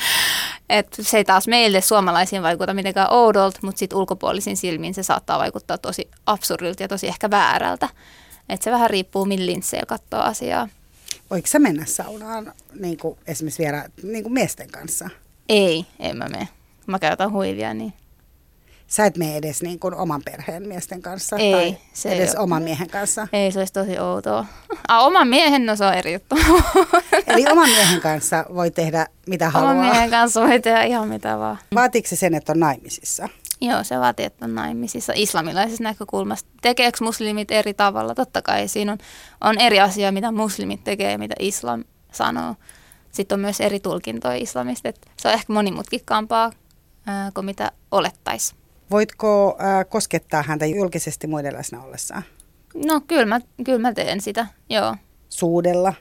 et 0.69 0.87
se 1.01 1.17
ei 1.17 1.23
taas 1.23 1.47
meille 1.47 1.81
suomalaisiin 1.81 2.43
vaikuta 2.43 2.73
mitenkään 2.73 3.13
oudolta, 3.13 3.59
mutta 3.63 3.79
sitten 3.79 3.97
ulkopuolisin 3.97 4.57
silmin 4.57 4.93
se 4.93 5.03
saattaa 5.03 5.39
vaikuttaa 5.39 5.77
tosi 5.77 6.09
absurdilta 6.25 6.83
ja 6.83 6.87
tosi 6.87 7.07
ehkä 7.07 7.29
väärältä. 7.29 7.89
Et 8.49 8.61
se 8.61 8.71
vähän 8.71 8.89
riippuu, 8.89 9.25
millä 9.25 9.45
linsseillä 9.45 9.85
katsoo 9.85 10.19
asiaa. 10.19 10.67
Voiko 11.29 11.47
sä 11.47 11.59
mennä 11.59 11.85
saunaan 11.85 12.53
niin 12.79 12.97
kuin 12.97 13.17
esimerkiksi 13.27 13.63
vielä 13.63 13.85
niin 14.03 14.23
kuin 14.23 14.33
miesten 14.33 14.71
kanssa? 14.71 15.09
Ei, 15.49 15.85
en 15.99 16.17
mä 16.17 16.25
mene. 16.29 16.47
Mä 16.89 16.99
käytän 16.99 17.31
huivia, 17.31 17.73
niin 17.73 17.93
Sä 18.87 19.05
et 19.05 19.17
mene 19.17 19.37
edes 19.37 19.61
niin 19.61 19.79
kuin 19.79 19.93
oman 19.95 20.21
perheen 20.25 20.67
miesten 20.67 21.01
kanssa 21.01 21.37
Ei, 21.37 21.51
tai 21.51 21.77
se 21.93 22.09
ei 22.09 22.17
edes 22.17 22.35
ole. 22.35 22.43
oman 22.43 22.63
miehen 22.63 22.89
kanssa. 22.89 23.27
ei 23.33 23.51
se 23.51 23.59
olisi 23.59 23.73
tosi 23.73 23.99
outoa. 23.99 24.45
Ah, 24.87 25.05
oman 25.05 25.27
miehen, 25.27 25.65
no 25.65 25.75
se 25.75 25.85
on 25.85 25.93
eri 25.93 26.13
juttu. 26.13 26.35
Eli 27.27 27.45
oman 27.51 27.69
miehen 27.69 28.01
kanssa 28.01 28.45
voi 28.55 28.71
tehdä 28.71 29.07
mitä 29.27 29.49
haluaa. 29.49 29.71
Oman 29.71 29.85
miehen 29.85 30.09
kanssa 30.09 30.41
voi 30.41 30.59
tehdä 30.59 30.83
ihan 30.83 31.07
mitä 31.07 31.37
vaan. 31.39 31.57
Vaatiiko 31.75 32.07
se 32.07 32.15
sen, 32.15 32.35
että 32.35 32.51
on 32.51 32.59
naimisissa? 32.59 33.29
Joo, 33.61 33.83
se 33.83 33.99
vaatii, 33.99 34.25
että 34.25 34.45
on 34.45 34.55
naimisissa 34.55 35.13
islamilaisesta 35.15 35.83
näkökulmasta. 35.83 36.49
Tekeekö 36.61 36.97
muslimit 37.01 37.51
eri 37.51 37.73
tavalla? 37.73 38.15
Totta 38.15 38.41
kai 38.41 38.67
siinä 38.67 38.91
on, 38.91 38.97
on 39.41 39.57
eri 39.59 39.79
asia, 39.79 40.11
mitä 40.11 40.31
muslimit 40.31 40.83
tekee 40.83 41.11
ja 41.11 41.17
mitä 41.17 41.35
islam 41.39 41.83
sanoo. 42.11 42.55
Sitten 43.11 43.35
on 43.35 43.39
myös 43.39 43.61
eri 43.61 43.79
tulkintoja 43.79 44.35
islamista. 44.35 44.89
Se 45.17 45.27
on 45.27 45.33
ehkä 45.33 45.53
monimutkikkaampaa 45.53 46.51
kuin 47.33 47.45
mitä 47.45 47.71
olettaisi. 47.91 48.55
Voitko 48.91 49.57
äh, 49.61 49.89
koskettaa 49.89 50.41
häntä 50.41 50.65
julkisesti 50.65 51.27
muiden 51.27 51.53
läsnä 51.53 51.83
ollessaan? 51.83 52.23
No 52.85 53.01
kyllä 53.07 53.25
mä, 53.25 53.39
kyllä 53.65 53.79
mä 53.79 53.93
teen 53.93 54.21
sitä, 54.21 54.45
joo. 54.69 54.95
Suudella? 55.29 55.93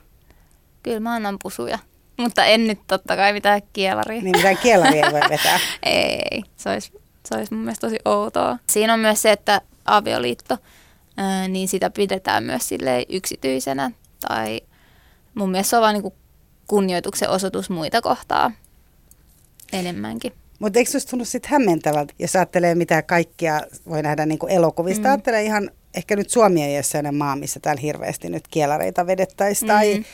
Kyllä 0.83 1.01
mä 1.01 1.15
annan 1.15 1.37
pusuja. 1.43 1.79
Mutta 2.19 2.45
en 2.45 2.67
nyt 2.67 2.79
totta 2.87 3.17
kai 3.17 3.33
mitään 3.33 3.63
kielaria. 3.73 4.23
Niin 4.23 4.37
mitään 4.37 4.59
kielaria 4.59 5.07
ei 5.07 5.13
voi 5.13 5.21
vetää. 5.37 5.61
Ei, 5.83 6.43
se 6.57 6.71
olisi, 6.71 6.93
se 7.27 7.35
olisi 7.37 7.55
mun 7.55 7.65
mielestä 7.65 7.87
tosi 7.87 7.99
outoa. 8.05 8.59
Siinä 8.67 8.95
on 8.95 9.01
myös 9.01 9.23
se, 9.23 9.33
että 9.33 9.61
avioliitto, 9.85 10.59
ää, 11.17 11.49
niin 11.49 11.69
sitä 11.69 11.91
pidetään 11.91 12.45
myös 12.45 12.69
silleen 12.69 13.05
yksityisenä. 13.09 13.91
Tai 14.29 14.61
mun 15.35 15.51
mielestä 15.51 15.71
se 15.71 15.77
on 15.77 15.83
vaan 15.83 15.95
niin 15.95 16.13
kunnioituksen 16.67 17.31
osoitus 17.31 17.71
muita 17.71 18.03
kohtaa 18.03 18.53
enemmänkin. 19.73 20.33
Mutta 20.59 20.79
eikö 20.79 20.91
se 20.91 20.97
olisi 20.97 21.09
tunnu 21.09 21.25
sitten 21.25 21.51
hämmentävältä, 21.51 22.15
jos 22.19 22.37
ajattelee 22.37 22.75
mitä 22.75 23.03
kaikkia 23.03 23.61
voi 23.89 24.03
nähdä 24.03 24.27
niin 24.27 24.39
kuin 24.39 24.53
elokuvista. 24.53 25.03
Mm. 25.03 25.11
Ajattelee 25.11 25.43
ihan, 25.43 25.71
ehkä 25.95 26.17
nyt 26.17 26.31
Suomi 26.31 26.65
ei 26.65 26.77
ole 26.77 26.83
sellainen 26.83 27.15
maa, 27.15 27.37
missä 27.37 27.61
täällä 27.61 27.81
hirveästi 27.81 28.29
nyt 28.29 28.49
kielareita 28.49 29.07
vedettäisiin. 29.07 29.71
Mm. 29.71 29.75
Tai 29.75 30.05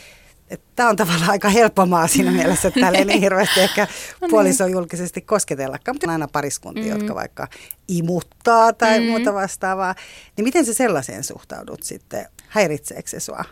Tämä 0.76 0.88
on 0.88 0.96
tavallaan 0.96 1.30
aika 1.30 1.48
helppo 1.48 1.86
maa 1.86 2.06
siinä 2.06 2.30
mielessä, 2.40 2.68
että 2.68 2.80
täällä 2.80 2.98
ei 2.98 3.04
niin 3.04 3.20
hirveästi 3.20 3.60
ehkä 3.60 3.88
puoliso 4.30 4.66
julkisesti 4.66 5.20
kosketellakaan, 5.20 5.94
mutta 5.94 6.06
on 6.06 6.12
aina 6.12 6.28
pariskuntia, 6.28 6.94
mm. 6.94 7.00
jotka 7.00 7.14
vaikka 7.14 7.48
imuttaa 7.88 8.72
tai 8.72 9.00
mm. 9.00 9.06
muuta 9.06 9.34
vastaavaa. 9.34 9.94
Niin 10.36 10.44
miten 10.44 10.66
se 10.66 10.74
sellaiseen 10.74 11.24
suhtaudut 11.24 11.82
sitten? 11.82 12.26
Häiritseekö 12.48 13.10
se 13.10 13.20
sua? 13.20 13.44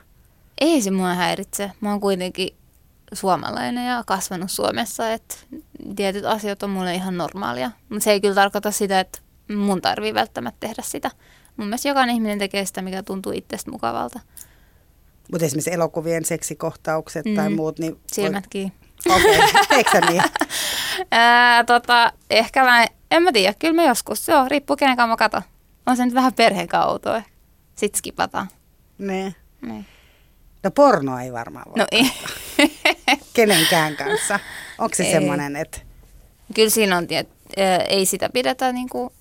Ei 0.60 0.82
se 0.82 0.90
mua 0.90 1.14
häiritse. 1.14 1.70
Mä 1.80 1.90
oon 1.90 2.00
kuitenkin 2.00 2.54
suomalainen 3.12 3.86
ja 3.86 4.02
kasvanut 4.06 4.50
Suomessa, 4.50 5.12
että 5.12 5.34
tietyt 5.96 6.24
asiat 6.24 6.62
on 6.62 6.70
mulle 6.70 6.94
ihan 6.94 7.16
normaalia. 7.16 7.70
Mutta 7.88 8.04
se 8.04 8.12
ei 8.12 8.20
kyllä 8.20 8.34
tarkoita 8.34 8.70
sitä, 8.70 9.00
että 9.00 9.18
mun 9.54 9.82
tarvii 9.82 10.14
välttämättä 10.14 10.60
tehdä 10.60 10.82
sitä. 10.82 11.10
Mun 11.56 11.66
mielestä 11.66 11.88
jokainen 11.88 12.14
ihminen 12.14 12.38
tekee 12.38 12.66
sitä, 12.66 12.82
mikä 12.82 13.02
tuntuu 13.02 13.32
itsestä 13.32 13.70
mukavalta. 13.70 14.20
Mutta 15.32 15.46
esimerkiksi 15.46 15.72
elokuvien 15.72 16.24
seksikohtaukset 16.24 17.24
mm. 17.24 17.36
tai 17.36 17.48
muut, 17.50 17.78
niin... 17.78 18.00
Silmät 18.12 18.46
kiinni. 18.50 18.72
Okei, 19.10 19.38
okay. 19.80 20.00
niin? 20.10 20.22
Ää, 21.10 21.64
tota, 21.64 22.12
ehkä 22.30 22.64
mä, 22.64 22.86
en 23.10 23.22
mä 23.22 23.32
tiedä, 23.32 23.54
kyllä 23.58 23.74
mä 23.74 23.84
joskus, 23.84 24.28
joo, 24.28 24.48
riippuu 24.48 24.76
kenen 24.76 24.96
kanssa 24.96 25.08
mä 25.08 25.16
katon. 25.16 25.42
On 25.86 25.96
se 25.96 26.04
nyt 26.04 26.14
vähän 26.14 26.34
perheen 26.34 26.68
outoa. 26.86 27.22
Sitten 27.74 27.98
skipataan. 27.98 28.48
Ne. 28.98 29.34
Ne. 29.60 29.84
No 30.62 30.70
porno 30.70 31.18
ei 31.18 31.32
varmaan 31.32 31.64
voi 31.68 31.78
No 31.78 31.86
ei. 31.92 32.10
kenenkään 33.34 33.96
kanssa. 33.96 34.40
Onko 34.78 34.94
se 34.94 35.10
semmoinen, 35.10 35.56
että 35.56 35.78
Kyllä 36.54 36.70
siinä 36.70 36.96
on, 36.96 37.06
tiet, 37.06 37.28
ää, 37.56 37.76
ei 37.76 38.06
sitä 38.06 38.28
pidetä 38.28 38.72
niinku 38.72 39.12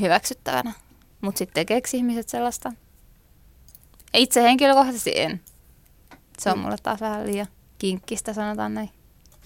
hyväksyttävänä. 0.00 0.72
Mutta 1.20 1.38
sitten 1.38 1.54
tekeekö 1.54 1.88
ihmiset 1.92 2.28
sellaista? 2.28 2.72
Itse 4.14 4.42
henkilökohtaisesti 4.42 5.12
en. 5.14 5.40
Se 6.38 6.50
on 6.50 6.58
mulle 6.58 6.76
taas 6.82 7.00
vähän 7.00 7.26
liian 7.26 7.46
kinkkistä, 7.78 8.32
sanotaan 8.32 8.74
näin. 8.74 8.90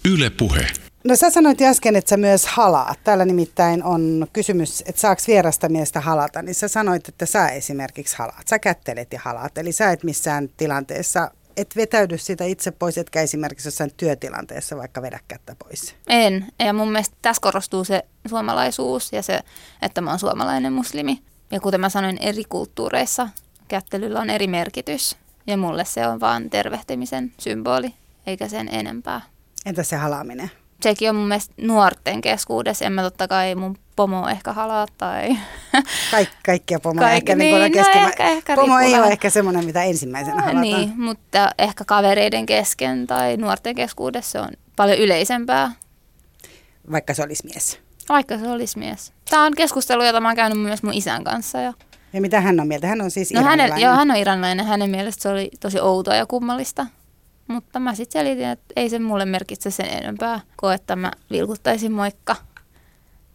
Yle 0.04 0.30
Puhe. 0.30 0.66
No 1.04 1.16
sä 1.16 1.30
sanoit 1.30 1.60
jo 1.60 1.66
äsken, 1.66 1.96
että 1.96 2.08
sä 2.08 2.16
myös 2.16 2.46
halaat. 2.46 2.98
Täällä 3.04 3.24
nimittäin 3.24 3.84
on 3.84 4.26
kysymys, 4.32 4.82
että 4.86 5.00
saako 5.00 5.22
vierasta 5.26 5.68
miestä 5.68 6.00
halata. 6.00 6.42
Niin 6.42 6.54
sä 6.54 6.68
sanoit, 6.68 7.08
että 7.08 7.26
sä 7.26 7.48
esimerkiksi 7.48 8.16
halaat. 8.18 8.48
Sä 8.48 8.58
kättelet 8.58 9.12
ja 9.12 9.20
halaat. 9.24 9.58
Eli 9.58 9.72
sä 9.72 9.90
et 9.90 10.02
missään 10.02 10.48
tilanteessa, 10.56 11.30
et 11.56 11.76
vetäydy 11.76 12.18
sitä 12.18 12.44
itse 12.44 12.70
pois, 12.70 12.98
etkä 12.98 13.20
esimerkiksi 13.20 13.68
jossain 13.68 13.90
työtilanteessa 13.96 14.76
vaikka 14.76 15.02
vedä 15.02 15.20
kättä 15.28 15.56
pois. 15.58 15.94
En. 16.06 16.46
Ja 16.58 16.72
mun 16.72 16.92
mielestä 16.92 17.16
tässä 17.22 17.40
korostuu 17.40 17.84
se 17.84 18.04
suomalaisuus 18.28 19.12
ja 19.12 19.22
se, 19.22 19.40
että 19.82 20.00
mä 20.00 20.10
oon 20.10 20.18
suomalainen 20.18 20.72
muslimi. 20.72 21.22
Ja 21.50 21.60
kuten 21.60 21.80
mä 21.80 21.88
sanoin, 21.88 22.18
eri 22.20 22.44
kulttuureissa 22.48 23.28
kättelyllä 23.68 24.20
on 24.20 24.30
eri 24.30 24.46
merkitys. 24.46 25.16
Ja 25.46 25.56
mulle 25.56 25.84
se 25.84 26.06
on 26.06 26.20
vaan 26.20 26.50
tervehtimisen 26.50 27.32
symboli, 27.38 27.94
eikä 28.26 28.48
sen 28.48 28.68
enempää. 28.74 29.20
Entä 29.66 29.82
se 29.82 29.96
halaaminen? 29.96 30.50
Sekin 30.80 31.10
on 31.10 31.16
mun 31.16 31.28
mielestä 31.28 31.54
nuorten 31.60 32.20
keskuudessa. 32.20 32.84
En 32.84 32.92
mä 32.92 33.02
totta 33.02 33.28
kai 33.28 33.54
mun 33.54 33.78
pomo 33.96 34.28
ehkä 34.28 34.52
halaa 34.52 34.86
tai... 34.98 35.36
Kaik, 36.10 36.28
kaikkia 36.46 36.80
pomoja 36.80 37.08
Kaikki, 37.08 37.32
ehkä, 37.32 37.34
niin, 37.34 37.54
niin, 37.60 37.72
no 37.72 37.82
kesken. 37.84 38.02
ehkä- 38.02 38.24
ehkä 38.28 38.54
Pomo 38.54 38.78
ei 38.78 38.94
ole 38.98 39.06
ehkä 39.06 39.30
semmoinen, 39.30 39.64
mitä 39.64 39.82
ensimmäisenä 39.82 40.34
halataan. 40.36 40.60
niin, 40.62 40.92
mutta 41.00 41.50
ehkä 41.58 41.84
kavereiden 41.84 42.46
kesken 42.46 43.06
tai 43.06 43.36
nuorten 43.36 43.74
keskuudessa 43.74 44.30
se 44.30 44.40
on 44.40 44.48
paljon 44.76 44.98
yleisempää, 44.98 45.72
Vaikka 46.92 47.14
se 47.14 47.22
olisi 47.22 47.46
mies. 47.46 47.78
vaikka 48.08 48.38
se 48.38 48.50
olisi 48.50 48.78
mies. 48.78 49.12
Tämä 49.30 49.44
on 49.44 49.52
keskustelu, 49.56 50.02
jota 50.04 50.20
mä 50.20 50.28
oon 50.28 50.36
käynyt 50.36 50.60
myös 50.62 50.82
mun 50.82 50.94
isän 50.94 51.24
kanssa. 51.24 51.58
Ja 51.60 51.72
Ja 52.12 52.20
mitä 52.20 52.40
hän 52.40 52.60
on 52.60 52.68
mieltä? 52.68 52.86
Hän 52.86 53.00
on 53.00 53.10
siis 53.10 53.32
No 53.32 53.40
hänen, 53.42 53.54
iranilainen. 53.54 53.82
joo, 53.84 53.94
hän 53.96 54.10
on 54.10 54.16
iranilainen. 54.16 54.66
Hänen 54.66 54.90
mielestä 54.90 55.22
se 55.22 55.28
oli 55.28 55.50
tosi 55.60 55.80
outoa 55.80 56.14
ja 56.14 56.26
kummallista. 56.26 56.86
Mutta 57.48 57.80
mä 57.80 57.94
sitten 57.94 58.20
selitin, 58.20 58.48
että 58.48 58.64
ei 58.76 58.90
se 58.90 58.98
mulle 58.98 59.24
merkitse 59.24 59.70
sen 59.70 59.86
enempää, 59.86 60.40
kuin 60.56 60.74
että 60.74 60.96
mä 60.96 61.10
vilkuttaisin 61.30 61.92
moikka. 61.92 62.36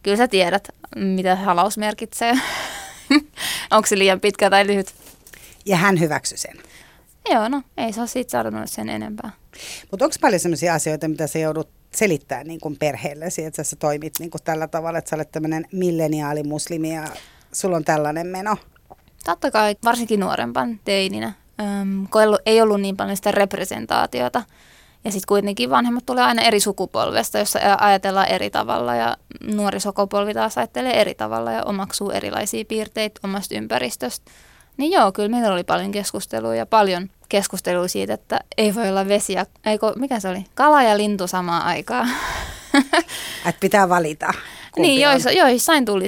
Kyllä 0.02 0.16
sä 0.16 0.28
tiedät, 0.28 0.68
mitä 0.96 1.36
halaus 1.36 1.78
merkitsee. 1.78 2.34
Onko 3.70 3.86
se 3.86 3.98
liian 3.98 4.20
pitkä 4.20 4.50
tai 4.50 4.66
lyhyt? 4.66 4.94
Ja 5.66 5.76
hän 5.76 6.00
hyväksyi 6.00 6.38
sen. 6.38 6.56
Joo, 7.30 7.48
no 7.48 7.62
ei 7.76 7.92
se 7.92 8.00
ole 8.00 8.08
siitä 8.08 8.30
sanonut 8.30 8.70
sen 8.70 8.88
enempää. 8.88 9.30
Mutta 9.90 10.04
onko 10.04 10.16
paljon 10.20 10.40
sellaisia 10.40 10.74
asioita, 10.74 11.08
mitä 11.08 11.26
sä 11.26 11.38
joudut 11.38 11.68
selittämään 11.94 12.46
niin 12.46 12.60
kuin 12.60 12.76
perheellesi, 12.76 13.44
että 13.44 13.64
sä 13.64 13.76
toimit 13.76 14.12
niin 14.18 14.30
kuin 14.30 14.42
tällä 14.44 14.68
tavalla, 14.68 14.98
että 14.98 15.08
sä 15.08 15.16
olet 15.16 15.32
tämmöinen 15.32 15.66
milleniaalimuslimi 15.72 16.94
ja 16.94 17.04
sulla 17.52 17.76
on 17.76 17.84
tällainen 17.84 18.26
meno? 18.26 18.56
Totta 19.24 19.50
kai, 19.50 19.76
varsinkin 19.84 20.20
nuorempan 20.20 20.80
teininä, 20.84 21.32
äm, 21.60 22.06
kun 22.08 22.38
ei 22.46 22.62
ollut 22.62 22.80
niin 22.80 22.96
paljon 22.96 23.16
sitä 23.16 23.30
representaatiota. 23.30 24.42
Ja 25.04 25.10
sitten 25.10 25.28
kuitenkin 25.28 25.70
vanhemmat 25.70 26.06
tulee 26.06 26.24
aina 26.24 26.42
eri 26.42 26.60
sukupolvesta, 26.60 27.38
jossa 27.38 27.58
ajatellaan 27.80 28.28
eri 28.28 28.50
tavalla 28.50 28.94
ja 28.94 29.16
nuori 29.54 29.80
sukupolvi 29.80 30.34
taas 30.34 30.58
ajattelee 30.58 31.00
eri 31.00 31.14
tavalla 31.14 31.52
ja 31.52 31.64
omaksuu 31.64 32.10
erilaisia 32.10 32.64
piirteitä 32.64 33.20
omasta 33.24 33.54
ympäristöstä. 33.54 34.30
Niin 34.76 34.92
joo, 34.92 35.12
kyllä 35.12 35.28
meillä 35.28 35.52
oli 35.52 35.64
paljon 35.64 35.92
keskustelua 35.92 36.54
ja 36.54 36.66
paljon 36.66 37.10
keskustelua 37.28 37.88
siitä, 37.88 38.14
että 38.14 38.40
ei 38.58 38.74
voi 38.74 38.88
olla 38.88 39.08
vesi 39.08 39.32
ja, 39.32 39.46
eikö, 39.66 39.92
mikä 39.96 40.20
se 40.20 40.28
oli, 40.28 40.44
kala 40.54 40.82
ja 40.82 40.96
lintu 40.96 41.26
samaan 41.26 41.62
aikaan. 41.62 42.08
Että 43.46 43.60
pitää 43.60 43.88
valita. 43.88 44.32
Niin, 44.76 45.06
on. 45.06 45.12
joissa, 45.12 45.30
joissain 45.30 45.84
tuli 45.84 46.06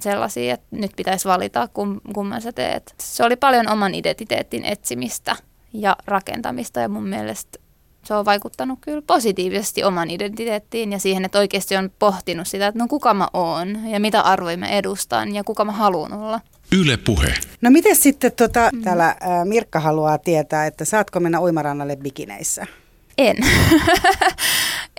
sellaisia, 0.00 0.54
että 0.54 0.66
nyt 0.70 0.92
pitäisi 0.96 1.28
valita, 1.28 1.68
kum, 1.68 2.00
kumman 2.14 2.42
sä 2.42 2.52
teet. 2.52 2.94
Se 3.00 3.24
oli 3.24 3.36
paljon 3.36 3.68
oman 3.68 3.94
identiteetin 3.94 4.64
etsimistä 4.64 5.36
ja 5.72 5.96
rakentamista 6.06 6.80
ja 6.80 6.88
mun 6.88 7.08
mielestä 7.08 7.58
se 8.04 8.14
on 8.14 8.24
vaikuttanut 8.24 8.78
kyllä 8.80 9.02
positiivisesti 9.06 9.84
oman 9.84 10.10
identiteettiin 10.10 10.92
ja 10.92 10.98
siihen, 10.98 11.24
että 11.24 11.38
oikeasti 11.38 11.76
on 11.76 11.90
pohtinut 11.98 12.48
sitä, 12.48 12.66
että 12.66 12.78
no 12.78 12.88
kuka 12.88 13.14
mä 13.14 13.28
oon 13.32 13.88
ja 13.90 14.00
mitä 14.00 14.20
arvoja 14.20 14.56
mä 14.56 14.68
edustan 14.68 15.34
ja 15.34 15.44
kuka 15.44 15.64
mä 15.64 15.72
haluan 15.72 16.12
olla. 16.12 16.40
Yle 16.72 16.96
Puhe. 16.96 17.34
No 17.60 17.70
miten 17.70 17.96
sitten, 17.96 18.32
tota, 18.32 18.70
Mm. 18.72 18.82
täällä 18.82 19.16
ää, 19.20 19.44
Mirkka 19.44 19.80
haluaa 19.80 20.18
tietää, 20.18 20.66
että 20.66 20.84
saatko 20.84 21.20
mennä 21.20 21.40
uimarannalle 21.40 21.96
bikineissä? 21.96 22.66
En. 23.18 23.36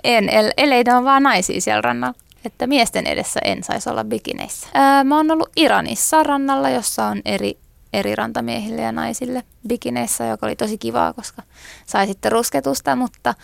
en, 0.04 0.28
el- 0.28 0.52
ellei 0.56 0.84
ne 0.84 0.94
on 0.94 1.04
vaan 1.04 1.22
naisia 1.22 1.60
siellä 1.60 1.80
rannalla. 1.82 2.14
Että 2.44 2.66
miesten 2.66 3.06
edessä 3.06 3.40
en 3.44 3.64
saisi 3.64 3.90
olla 3.90 4.04
bikineissä. 4.04 4.66
Ää, 4.74 5.04
mä 5.04 5.16
oon 5.16 5.30
ollut 5.30 5.48
Iranissa 5.56 6.22
rannalla, 6.22 6.70
jossa 6.70 7.06
on 7.06 7.20
eri, 7.24 7.58
eri 7.96 8.16
rantamiehille 8.16 8.82
ja 8.82 8.92
naisille 8.92 9.42
bikineissä, 9.68 10.24
joka 10.26 10.46
oli 10.46 10.56
tosi 10.56 10.78
kivaa, 10.78 11.12
koska 11.12 11.42
sai 11.86 12.06
sitten 12.06 12.32
rusketusta, 12.32 12.96
mutta 12.96 13.34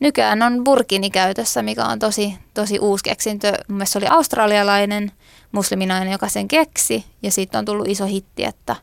nykyään 0.00 0.42
on 0.42 0.64
burkini 0.64 1.10
käytössä, 1.10 1.62
mikä 1.62 1.84
on 1.84 1.98
tosi, 1.98 2.38
tosi 2.54 2.78
uusi 2.78 3.04
keksintö. 3.04 3.52
Mun 3.68 3.76
mielestä 3.76 3.92
se 3.92 3.98
oli 3.98 4.06
australialainen 4.06 5.12
musliminainen, 5.52 6.12
joka 6.12 6.28
sen 6.28 6.48
keksi, 6.48 7.04
ja 7.22 7.30
siitä 7.30 7.58
on 7.58 7.64
tullut 7.64 7.88
iso 7.88 8.04
hitti, 8.06 8.44
että 8.44 8.76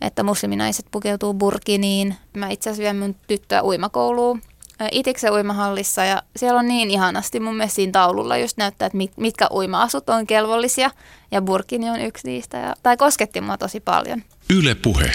että 0.00 0.22
musliminaiset 0.22 0.86
pukeutuu 0.90 1.34
burkiniin. 1.34 2.16
Mä 2.36 2.48
itse 2.48 2.70
asiassa 2.70 2.82
vien 2.82 2.96
mun 2.98 3.16
tyttöä 3.26 3.62
uimakouluun 3.62 4.42
ä, 4.80 4.88
Itiksen 4.92 5.32
uimahallissa 5.32 6.04
ja 6.04 6.22
siellä 6.36 6.58
on 6.58 6.68
niin 6.68 6.90
ihanasti 6.90 7.40
mun 7.40 7.56
mielestä 7.56 7.74
siinä 7.74 7.92
taululla 7.92 8.36
just 8.36 8.56
näyttää, 8.56 8.86
että 8.86 8.96
mit- 8.96 9.16
mitkä 9.16 9.48
uima-asut 9.50 10.08
on 10.08 10.26
kelvollisia 10.26 10.90
ja 11.30 11.42
burkini 11.42 11.90
on 11.90 12.00
yksi 12.00 12.26
niistä. 12.26 12.58
Ja, 12.58 12.74
tai 12.82 12.96
kosketti 12.96 13.40
mua 13.40 13.58
tosi 13.58 13.80
paljon. 13.80 14.22
Yle 14.50 14.74
Puhe. 14.74 15.12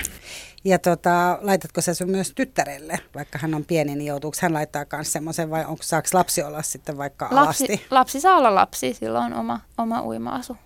Ja 0.63 0.79
tota, 0.79 1.37
laitatko 1.41 1.81
sä 1.81 1.93
sun 1.93 2.09
myös 2.09 2.31
tyttärelle, 2.35 2.99
vaikka 3.15 3.39
hän 3.41 3.53
on 3.53 3.65
pieni, 3.65 3.95
niin 3.95 4.07
joutuuko 4.07 4.37
hän 4.41 4.53
laittaa 4.53 4.85
myös 4.93 5.13
semmoisen 5.13 5.49
vai 5.49 5.65
onko 5.65 5.83
saako 5.83 6.07
lapsi 6.13 6.43
olla 6.43 6.61
sitten 6.61 6.97
vaikka 6.97 7.25
Lapsi, 7.31 7.63
alasti? 7.63 7.85
lapsi 7.91 8.21
saa 8.21 8.37
olla 8.37 8.55
lapsi, 8.55 8.93
sillä 8.93 9.19
on 9.19 9.33
oma, 9.33 9.59
oma 9.77 10.01
uima-asu. 10.03 10.57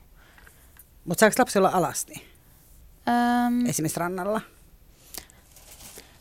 Mutta 1.06 1.20
saako 1.20 1.36
lapsi 1.40 1.60
olla 1.60 1.70
alasti 1.74 2.14
Öm, 3.08 3.66
esimerkiksi 3.66 4.00
rannalla? 4.00 4.42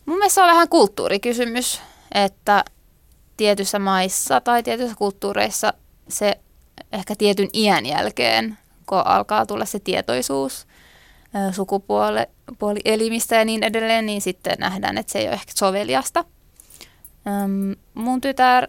Mun 0.07 0.19
mielestä 0.19 0.35
se 0.35 0.43
on 0.43 0.49
vähän 0.49 0.69
kulttuurikysymys, 0.69 1.81
että 2.15 2.65
tietyissä 3.37 3.79
maissa 3.79 4.41
tai 4.41 4.63
tietyissä 4.63 4.97
kulttuureissa 4.97 5.75
se 6.09 6.41
ehkä 6.93 7.15
tietyn 7.19 7.49
iän 7.53 7.87
jälkeen, 7.87 8.59
kun 8.87 9.07
alkaa 9.07 9.47
tulla 9.47 9.65
se 9.65 9.79
tietoisuus 9.79 10.67
sukupuolielimistä 11.53 13.37
ja 13.37 13.45
niin 13.45 13.63
edelleen, 13.63 14.07
niin 14.07 14.21
sitten 14.21 14.57
nähdään, 14.59 14.99
että 14.99 15.13
se 15.13 15.19
ei 15.19 15.27
ole 15.27 15.35
ehkä 15.35 15.53
soveliasta. 15.57 16.25
Mun 17.95 18.21
tytär, 18.21 18.69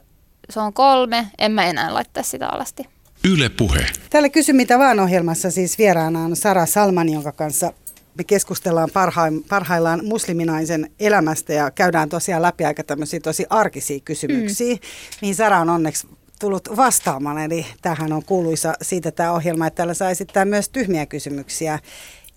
se 0.49 0.59
on 0.59 0.73
kolme, 0.73 1.27
en 1.37 1.51
mä 1.51 1.65
enää 1.65 1.93
laittaisi 1.93 2.29
sitä 2.29 2.49
alasti. 2.49 2.83
Yle 3.23 3.49
Puhe. 3.49 3.85
Täällä 4.09 4.29
Kysy 4.29 4.53
mitä 4.53 4.79
vaan 4.79 4.99
ohjelmassa 4.99 5.51
siis 5.51 5.77
vieraana 5.77 6.19
on 6.19 6.35
Sara 6.35 6.65
Salman, 6.65 7.09
jonka 7.09 7.31
kanssa 7.31 7.73
me 8.17 8.23
keskustellaan 8.23 8.89
parhaim, 8.93 9.43
parhaillaan 9.49 10.05
musliminaisen 10.05 10.91
elämästä 10.99 11.53
ja 11.53 11.71
käydään 11.71 12.09
tosiaan 12.09 12.41
läpi 12.41 12.65
aika 12.65 12.83
tämmöisiä 12.83 13.19
tosi 13.19 13.45
arkisia 13.49 13.99
kysymyksiä, 13.99 14.73
mm. 14.73 14.79
mihin 15.21 15.35
Sara 15.35 15.59
on 15.59 15.69
onneksi 15.69 16.07
tullut 16.39 16.69
vastaamaan. 16.75 17.37
Eli 17.37 17.65
tämähän 17.81 18.13
on 18.13 18.25
kuuluisa 18.25 18.73
siitä 18.81 19.11
tämä 19.11 19.31
ohjelma, 19.31 19.67
että 19.67 19.77
täällä 19.77 19.93
saa 19.93 20.09
esittää 20.09 20.45
myös 20.45 20.69
tyhmiä 20.69 21.05
kysymyksiä. 21.05 21.79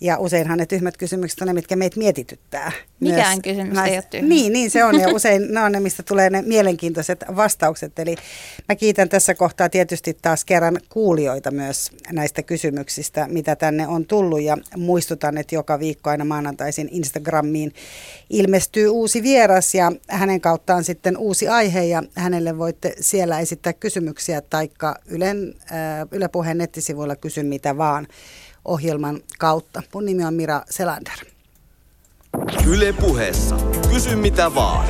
Ja 0.01 0.17
useinhan 0.17 0.57
ne 0.57 0.65
tyhmät 0.65 0.97
kysymykset 0.97 1.41
on 1.41 1.47
ne, 1.47 1.53
mitkä 1.53 1.75
meitä 1.75 1.99
mietityttää. 1.99 2.71
Mikään 2.99 3.29
Myös 3.29 3.39
kysymys 3.43 3.77
ei 3.77 3.93
ole 3.93 4.03
tyhmä. 4.09 4.27
Niin, 4.27 4.53
niin 4.53 4.71
se 4.71 4.83
on. 4.83 4.99
Ja 4.99 5.07
usein 5.15 5.53
ne 5.53 5.61
on 5.61 5.71
ne, 5.71 5.79
mistä 5.79 6.03
tulee 6.03 6.29
ne 6.29 6.41
mielenkiintoiset 6.41 7.25
vastaukset. 7.35 7.99
Eli 7.99 8.15
mä 8.69 8.75
kiitän 8.75 9.09
tässä 9.09 9.35
kohtaa 9.35 9.69
tietysti 9.69 10.17
taas 10.21 10.45
kerran 10.45 10.77
kuulijoita 10.89 11.51
myös 11.51 11.91
näistä 12.11 12.43
kysymyksistä, 12.43 13.27
mitä 13.29 13.55
tänne 13.55 13.87
on 13.87 14.05
tullut. 14.05 14.41
Ja 14.41 14.57
muistutan, 14.77 15.37
että 15.37 15.55
joka 15.55 15.79
viikko 15.79 16.09
aina 16.09 16.25
maanantaisin 16.25 16.89
Instagramiin 16.91 17.73
ilmestyy 18.29 18.87
uusi 18.87 19.23
vieras 19.23 19.75
ja 19.75 19.91
hänen 20.07 20.41
kauttaan 20.41 20.83
sitten 20.83 21.17
uusi 21.17 21.47
aihe. 21.47 21.83
Ja 21.83 22.03
hänelle 22.15 22.57
voitte 22.57 22.95
siellä 22.99 23.39
esittää 23.39 23.73
kysymyksiä 23.73 24.41
taikka 24.41 24.95
Ylen, 25.05 25.53
äh, 25.61 26.07
Yle 26.11 26.27
Puheen 26.27 26.57
nettisivuilla 26.57 27.15
kysyn 27.15 27.45
mitä 27.45 27.77
vaan 27.77 28.07
ohjelman 28.67 29.19
kautta. 29.39 29.83
Mun 29.93 30.05
nimi 30.05 30.25
on 30.25 30.33
Mira 30.33 30.61
Selander. 30.69 31.13
Yle 32.67 32.93
Puheessa. 32.93 33.55
Kysy 33.93 34.15
mitä 34.15 34.55
vaan. 34.55 34.87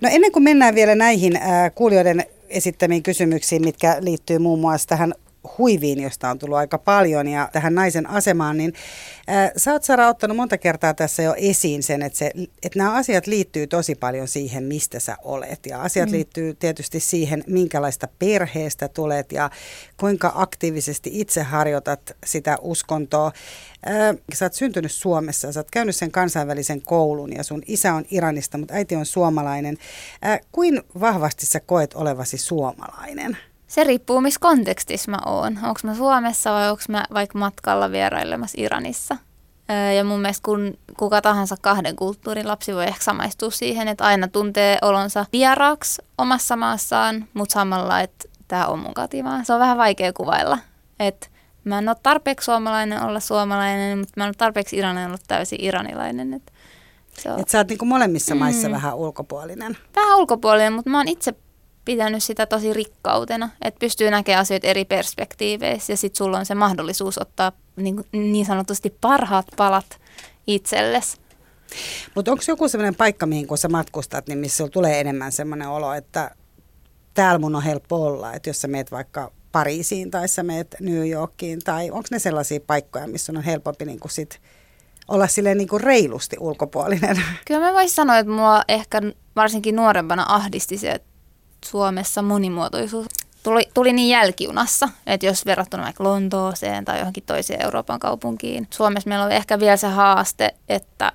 No 0.00 0.08
ennen 0.12 0.32
kuin 0.32 0.42
mennään 0.42 0.74
vielä 0.74 0.94
näihin 0.94 1.36
äh, 1.36 1.42
kuulijoiden 1.74 2.24
esittämiin 2.48 3.02
kysymyksiin, 3.02 3.64
mitkä 3.64 3.96
liittyy 4.00 4.38
muun 4.38 4.60
muassa 4.60 4.88
tähän 4.88 5.14
huiviin, 5.58 6.02
josta 6.02 6.30
on 6.30 6.38
tullut 6.38 6.58
aika 6.58 6.78
paljon, 6.78 7.28
ja 7.28 7.48
tähän 7.52 7.74
naisen 7.74 8.10
asemaan, 8.10 8.56
niin 8.56 8.72
äh, 9.28 9.50
sä 9.56 9.72
oot 9.72 9.84
Sara 9.84 10.08
ottanut 10.08 10.36
monta 10.36 10.58
kertaa 10.58 10.94
tässä 10.94 11.22
jo 11.22 11.34
esiin 11.36 11.82
sen, 11.82 12.02
että, 12.02 12.18
se, 12.18 12.32
että 12.62 12.78
nämä 12.78 12.92
asiat 12.92 13.26
liittyy 13.26 13.66
tosi 13.66 13.94
paljon 13.94 14.28
siihen, 14.28 14.64
mistä 14.64 15.00
sä 15.00 15.16
olet. 15.22 15.66
Ja 15.66 15.82
asiat 15.82 16.08
mm. 16.08 16.12
liittyy 16.12 16.54
tietysti 16.54 17.00
siihen, 17.00 17.44
minkälaista 17.46 18.08
perheestä 18.18 18.88
tulet 18.88 19.32
ja 19.32 19.50
kuinka 19.96 20.32
aktiivisesti 20.34 21.10
itse 21.12 21.42
harjoitat 21.42 22.16
sitä 22.26 22.58
uskontoa. 22.60 23.32
Äh, 23.86 24.16
sä 24.34 24.44
oot 24.44 24.54
syntynyt 24.54 24.92
Suomessa, 24.92 25.52
sä 25.52 25.60
oot 25.60 25.70
käynyt 25.70 25.96
sen 25.96 26.10
kansainvälisen 26.10 26.82
koulun 26.82 27.32
ja 27.32 27.42
sun 27.42 27.62
isä 27.66 27.94
on 27.94 28.04
Iranista, 28.10 28.58
mutta 28.58 28.74
äiti 28.74 28.96
on 28.96 29.06
suomalainen. 29.06 29.78
Äh, 30.26 30.40
kuin 30.52 30.82
vahvasti 31.00 31.46
sä 31.46 31.60
koet 31.60 31.94
olevasi 31.94 32.38
suomalainen? 32.38 33.36
Se 33.70 33.84
riippuu, 33.84 34.20
missä 34.20 34.40
kontekstissa 34.40 35.10
mä 35.10 35.18
oon. 35.26 35.58
Onko 35.62 35.80
mä 35.82 35.94
Suomessa 35.94 36.52
vai 36.52 36.70
onko 36.70 36.82
mä 36.88 37.04
vaikka 37.14 37.38
matkalla 37.38 37.90
vierailemassa 37.90 38.60
Iranissa. 38.60 39.16
Ja 39.96 40.04
mun 40.04 40.20
mielestä 40.20 40.44
kun 40.44 40.78
kuka 40.98 41.22
tahansa 41.22 41.56
kahden 41.60 41.96
kulttuurin 41.96 42.48
lapsi 42.48 42.74
voi 42.74 42.86
ehkä 42.86 43.04
samaistua 43.04 43.50
siihen, 43.50 43.88
että 43.88 44.04
aina 44.04 44.28
tuntee 44.28 44.78
olonsa 44.82 45.26
vieraaksi 45.32 46.02
omassa 46.18 46.56
maassaan, 46.56 47.28
mutta 47.34 47.52
samalla, 47.52 48.00
että 48.00 48.28
tämä 48.48 48.66
on 48.66 48.78
mun 48.78 48.94
kotimaa. 48.94 49.44
Se 49.44 49.52
on 49.52 49.60
vähän 49.60 49.78
vaikea 49.78 50.12
kuvailla. 50.12 50.58
Että 51.00 51.26
mä 51.64 51.78
en 51.78 51.88
ole 51.88 51.96
tarpeeksi 52.02 52.44
suomalainen 52.44 53.02
olla 53.02 53.20
suomalainen, 53.20 53.98
mutta 53.98 54.12
mä 54.16 54.24
en 54.24 54.28
ole 54.28 54.34
tarpeeksi 54.38 54.76
iranilainen 54.76 55.10
olla 55.10 55.24
täysin 55.28 55.64
iranilainen. 55.64 56.34
Et 56.34 56.52
se 57.12 57.32
on. 57.32 57.40
Et 57.40 57.48
sä 57.48 57.58
oot 57.58 57.68
niinku 57.68 57.84
molemmissa 57.84 58.34
mm. 58.34 58.38
maissa 58.38 58.70
vähän 58.70 58.96
ulkopuolinen. 58.96 59.76
Vähän 59.96 60.18
ulkopuolinen, 60.18 60.72
mutta 60.72 60.90
mä 60.90 60.98
oon 60.98 61.08
itse 61.08 61.34
pitänyt 61.84 62.22
sitä 62.22 62.46
tosi 62.46 62.72
rikkautena, 62.72 63.50
että 63.62 63.78
pystyy 63.78 64.10
näkemään 64.10 64.40
asioita 64.40 64.66
eri 64.66 64.84
perspektiiveissä 64.84 65.92
ja 65.92 65.96
sitten 65.96 66.18
sulla 66.18 66.38
on 66.38 66.46
se 66.46 66.54
mahdollisuus 66.54 67.18
ottaa 67.18 67.52
niin, 67.76 68.04
niin 68.12 68.46
sanotusti 68.46 68.96
parhaat 69.00 69.46
palat 69.56 70.00
itsellesi. 70.46 71.16
Mutta 72.14 72.32
onko 72.32 72.44
joku 72.48 72.68
sellainen 72.68 72.94
paikka, 72.94 73.26
mihin 73.26 73.46
kun 73.46 73.58
sä 73.58 73.68
matkustat, 73.68 74.28
niin 74.28 74.38
missä 74.38 74.56
sulla 74.56 74.70
tulee 74.70 75.00
enemmän 75.00 75.32
sellainen 75.32 75.68
olo, 75.68 75.94
että 75.94 76.30
täällä 77.14 77.38
mun 77.38 77.54
on 77.54 77.62
helppo 77.62 77.96
olla, 78.06 78.32
että 78.32 78.50
jos 78.50 78.60
sä 78.60 78.68
meet 78.68 78.90
vaikka 78.90 79.32
Pariisiin 79.52 80.10
tai 80.10 80.28
sä 80.28 80.42
meet 80.42 80.76
New 80.80 81.08
Yorkiin, 81.08 81.58
tai 81.64 81.90
onko 81.90 82.08
ne 82.10 82.18
sellaisia 82.18 82.60
paikkoja, 82.66 83.06
missä 83.06 83.32
on 83.32 83.42
helpompi 83.42 83.84
niin 83.84 84.00
kuin 84.00 84.12
sit 84.12 84.40
olla 85.08 85.26
silleen 85.26 85.58
niin 85.58 85.68
kuin 85.68 85.80
reilusti 85.80 86.36
ulkopuolinen? 86.40 87.22
Kyllä 87.46 87.60
mä 87.60 87.72
voisin 87.72 87.94
sanoa, 87.94 88.18
että 88.18 88.32
mua 88.32 88.62
ehkä 88.68 89.02
varsinkin 89.36 89.76
nuorempana 89.76 90.24
ahdisti 90.28 90.78
se, 90.78 90.90
että 90.90 91.09
Suomessa 91.64 92.22
monimuotoisuus 92.22 93.06
tuli, 93.42 93.68
tuli 93.74 93.92
niin 93.92 94.08
jälkiunassa, 94.08 94.88
että 95.06 95.26
jos 95.26 95.46
verrattuna 95.46 95.82
vaikka 95.82 96.04
Lontooseen 96.04 96.84
tai 96.84 96.98
johonkin 96.98 97.22
toiseen 97.26 97.62
Euroopan 97.62 98.00
kaupunkiin. 98.00 98.66
Suomessa 98.70 99.08
meillä 99.08 99.24
on 99.24 99.32
ehkä 99.32 99.60
vielä 99.60 99.76
se 99.76 99.88
haaste, 99.88 100.54
että 100.68 101.12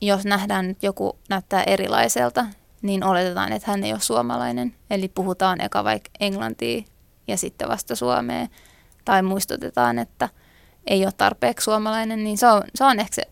jos 0.00 0.24
nähdään, 0.24 0.70
että 0.70 0.86
joku 0.86 1.18
näyttää 1.28 1.62
erilaiselta, 1.62 2.46
niin 2.82 3.04
oletetaan, 3.04 3.52
että 3.52 3.70
hän 3.70 3.84
ei 3.84 3.92
ole 3.92 4.00
suomalainen. 4.00 4.74
Eli 4.90 5.08
puhutaan 5.08 5.60
eka 5.60 5.84
vaikka 5.84 6.10
englantia 6.20 6.82
ja 7.28 7.36
sitten 7.36 7.68
vasta 7.68 7.96
suomea. 7.96 8.46
Tai 9.04 9.22
muistutetaan, 9.22 9.98
että 9.98 10.28
ei 10.86 11.04
ole 11.04 11.12
tarpeeksi 11.16 11.64
suomalainen, 11.64 12.24
niin 12.24 12.38
se 12.38 12.46
on, 12.46 12.62
se 12.74 12.84
on 12.84 13.00
ehkä 13.00 13.14
se 13.14 13.22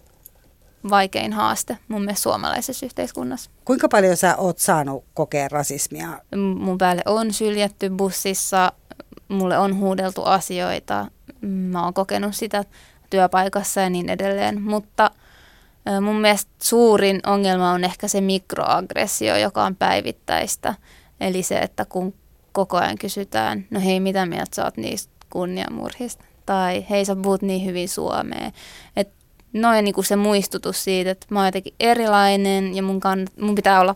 vaikein 0.90 1.32
haaste 1.32 1.78
mun 1.88 2.00
mielestä 2.00 2.22
suomalaisessa 2.22 2.86
yhteiskunnassa. 2.86 3.50
Kuinka 3.64 3.88
paljon 3.88 4.16
sä 4.16 4.36
oot 4.36 4.58
saanut 4.58 5.04
kokea 5.14 5.48
rasismia? 5.48 6.08
Mun 6.58 6.78
päälle 6.78 7.02
on 7.06 7.32
syljetty 7.32 7.90
bussissa, 7.90 8.72
mulle 9.28 9.58
on 9.58 9.78
huudeltu 9.78 10.22
asioita, 10.22 11.06
mä 11.40 11.84
oon 11.84 11.94
kokenut 11.94 12.34
sitä 12.34 12.64
työpaikassa 13.10 13.80
ja 13.80 13.90
niin 13.90 14.08
edelleen, 14.08 14.62
mutta 14.62 15.10
mun 16.00 16.20
mielestä 16.20 16.50
suurin 16.62 17.20
ongelma 17.26 17.72
on 17.72 17.84
ehkä 17.84 18.08
se 18.08 18.20
mikroaggressio, 18.20 19.36
joka 19.36 19.64
on 19.64 19.76
päivittäistä. 19.76 20.74
Eli 21.20 21.42
se, 21.42 21.58
että 21.58 21.84
kun 21.84 22.14
koko 22.52 22.76
ajan 22.76 22.98
kysytään, 22.98 23.66
no 23.70 23.80
hei, 23.80 24.00
mitä 24.00 24.26
mieltä 24.26 24.56
sä 24.56 24.64
oot 24.64 24.76
niistä 24.76 25.12
kunniamurhista? 25.30 26.24
Tai 26.46 26.86
hei, 26.90 27.04
sä 27.04 27.16
puhut 27.16 27.42
niin 27.42 27.64
hyvin 27.64 27.88
suomea. 27.88 28.50
Et 28.96 29.08
noin 29.60 29.84
niin 29.84 29.94
kuin 29.94 30.04
se 30.04 30.16
muistutus 30.16 30.84
siitä, 30.84 31.10
että 31.10 31.26
mä 31.30 31.38
oon 31.38 31.48
jotenkin 31.48 31.74
erilainen 31.80 32.76
ja 32.76 32.82
mun, 32.82 33.00
kann- 33.02 33.44
mun 33.44 33.54
pitää 33.54 33.80
olla 33.80 33.94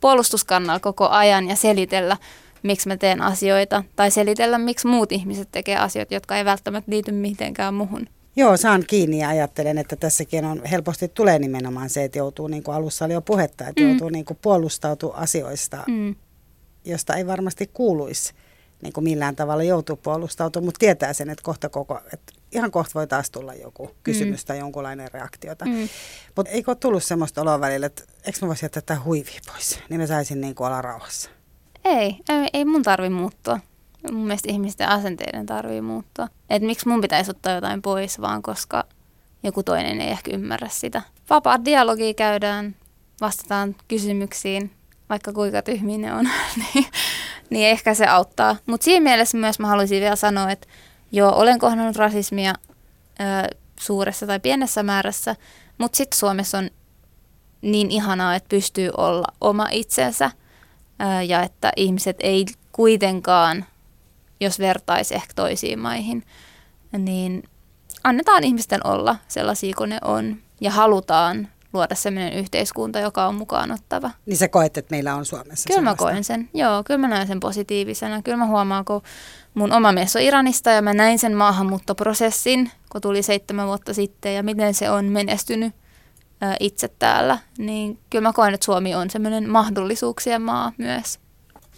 puolustuskannalla 0.00 0.80
koko 0.80 1.08
ajan 1.08 1.48
ja 1.48 1.56
selitellä, 1.56 2.16
miksi 2.62 2.88
mä 2.88 2.96
teen 2.96 3.22
asioita. 3.22 3.84
Tai 3.96 4.10
selitellä, 4.10 4.58
miksi 4.58 4.86
muut 4.86 5.12
ihmiset 5.12 5.48
tekee 5.52 5.76
asioita, 5.76 6.14
jotka 6.14 6.36
ei 6.36 6.44
välttämättä 6.44 6.90
liity 6.90 7.12
mitenkään 7.12 7.74
muhun. 7.74 8.06
Joo, 8.36 8.56
saan 8.56 8.84
kiinni 8.86 9.18
ja 9.18 9.28
ajattelen, 9.28 9.78
että 9.78 9.96
tässäkin 9.96 10.44
on 10.44 10.64
helposti 10.64 11.08
tulee 11.08 11.38
nimenomaan 11.38 11.90
se, 11.90 12.04
että 12.04 12.18
joutuu, 12.18 12.46
niin 12.46 12.62
kuin 12.62 12.74
alussa 12.74 13.04
oli 13.04 13.12
jo 13.12 13.20
puhetta, 13.20 13.68
että 13.68 13.82
mm. 13.82 13.88
joutuu 13.88 14.08
niin 14.08 14.24
kuin 14.24 14.38
puolustautumaan 14.42 15.22
asioista, 15.22 15.84
mm. 15.88 16.14
josta 16.84 17.14
ei 17.14 17.26
varmasti 17.26 17.70
kuuluisi 17.72 18.32
niin 18.82 18.92
kuin 18.92 19.04
millään 19.04 19.36
tavalla 19.36 19.62
joutuu 19.62 19.96
puolustautumaan, 19.96 20.64
mutta 20.64 20.78
tietää 20.78 21.12
sen, 21.12 21.30
että 21.30 21.42
kohta 21.42 21.68
koko, 21.68 22.00
että 22.12 22.32
ihan 22.52 22.70
kohta 22.70 22.94
voi 22.94 23.06
taas 23.06 23.30
tulla 23.30 23.54
joku 23.54 23.90
kysymys 24.02 24.44
mm. 24.44 24.46
tai 24.46 24.58
jonkunlainen 24.58 25.12
reaktiota. 25.12 25.64
Mm. 25.64 25.88
Mutta 26.36 26.52
eikö 26.52 26.70
ole 26.70 26.76
tullut 26.76 27.04
semmoista 27.04 27.40
oloa 27.40 27.60
välillä, 27.60 27.86
että 27.86 28.02
eikö 28.26 28.38
mä 28.42 28.48
voisi 28.48 28.64
jättää 28.64 28.82
tämän 28.86 29.04
huivia 29.04 29.40
pois, 29.52 29.78
niin 29.88 30.00
mä 30.00 30.06
saisin 30.06 30.40
niin 30.40 30.54
kuin 30.54 30.66
olla 30.66 30.82
rauhassa? 30.82 31.30
Ei, 31.84 32.18
ei, 32.28 32.48
ei 32.52 32.64
mun 32.64 32.82
tarvi 32.82 33.08
muuttua. 33.08 33.60
Mun 34.12 34.26
mielestä 34.26 34.52
ihmisten 34.52 34.88
asenteiden 34.88 35.46
tarvii 35.46 35.80
muuttua. 35.80 36.28
Että 36.50 36.66
miksi 36.66 36.88
mun 36.88 37.00
pitäisi 37.00 37.30
ottaa 37.30 37.54
jotain 37.54 37.82
pois, 37.82 38.20
vaan 38.20 38.42
koska 38.42 38.84
joku 39.42 39.62
toinen 39.62 40.00
ei 40.00 40.10
ehkä 40.10 40.30
ymmärrä 40.34 40.68
sitä. 40.68 41.02
Vapaa 41.30 41.64
dialogi 41.64 42.14
käydään, 42.14 42.76
vastataan 43.20 43.76
kysymyksiin, 43.88 44.70
vaikka 45.08 45.32
kuinka 45.32 45.62
tyhmiä 45.62 45.98
ne 45.98 46.14
on, 46.14 46.28
niin, 46.74 46.86
niin 47.50 47.68
ehkä 47.68 47.94
se 47.94 48.06
auttaa. 48.06 48.56
Mutta 48.66 48.84
siinä 48.84 49.00
mielessä 49.00 49.38
myös 49.38 49.58
mä 49.58 49.66
haluaisin 49.66 50.00
vielä 50.00 50.16
sanoa, 50.16 50.50
että 50.50 50.68
joo, 51.12 51.32
olen 51.34 51.58
kohdannut 51.58 51.96
rasismia 51.96 52.54
ö, 53.20 53.56
suuressa 53.80 54.26
tai 54.26 54.40
pienessä 54.40 54.82
määrässä, 54.82 55.36
mutta 55.78 55.96
sitten 55.96 56.18
Suomessa 56.18 56.58
on 56.58 56.70
niin 57.62 57.90
ihanaa, 57.90 58.34
että 58.34 58.48
pystyy 58.48 58.90
olla 58.96 59.26
oma 59.40 59.68
itsensä 59.70 60.30
ö, 61.00 61.22
ja 61.22 61.42
että 61.42 61.72
ihmiset 61.76 62.16
ei 62.20 62.46
kuitenkaan, 62.72 63.64
jos 64.40 64.58
vertaisi 64.58 65.14
ehkä 65.14 65.32
toisiin 65.36 65.78
maihin, 65.78 66.24
niin 66.98 67.42
annetaan 68.04 68.44
ihmisten 68.44 68.86
olla 68.86 69.16
sellaisia 69.28 69.74
kuin 69.76 69.90
ne 69.90 69.98
on 70.04 70.36
ja 70.60 70.70
halutaan 70.70 71.48
luoda 71.72 71.94
sellainen 71.94 72.32
yhteiskunta, 72.32 73.00
joka 73.00 73.26
on 73.26 73.34
mukaan 73.34 73.70
ottava. 73.72 74.10
Niin 74.26 74.36
sä 74.36 74.48
koet, 74.48 74.76
että 74.76 74.90
meillä 74.90 75.14
on 75.14 75.24
Suomessa 75.24 75.66
Kyllä 75.68 75.78
sellaista. 75.80 76.04
mä 76.04 76.10
koen 76.10 76.24
sen, 76.24 76.48
joo, 76.54 76.84
kyllä 76.84 76.98
mä 76.98 77.08
näen 77.08 77.26
sen 77.26 77.40
positiivisena. 77.40 78.22
Kyllä 78.22 78.36
mä 78.36 78.46
huomaan, 78.46 78.84
kun 78.84 79.02
mun 79.54 79.72
oma 79.72 79.92
mies 79.92 80.16
on 80.16 80.22
Iranista 80.22 80.70
ja 80.70 80.82
mä 80.82 80.94
näin 80.94 81.18
sen 81.18 81.36
maahanmuuttoprosessin, 81.36 82.70
kun 82.92 83.00
tuli 83.00 83.22
seitsemän 83.22 83.66
vuotta 83.66 83.94
sitten 83.94 84.34
ja 84.34 84.42
miten 84.42 84.74
se 84.74 84.90
on 84.90 85.04
menestynyt 85.04 85.74
itse 86.60 86.88
täällä, 86.88 87.38
niin 87.58 87.98
kyllä 88.10 88.28
mä 88.28 88.32
koen, 88.32 88.54
että 88.54 88.64
Suomi 88.64 88.94
on 88.94 89.10
semmoinen 89.10 89.50
mahdollisuuksien 89.50 90.42
maa 90.42 90.72
myös. 90.78 91.18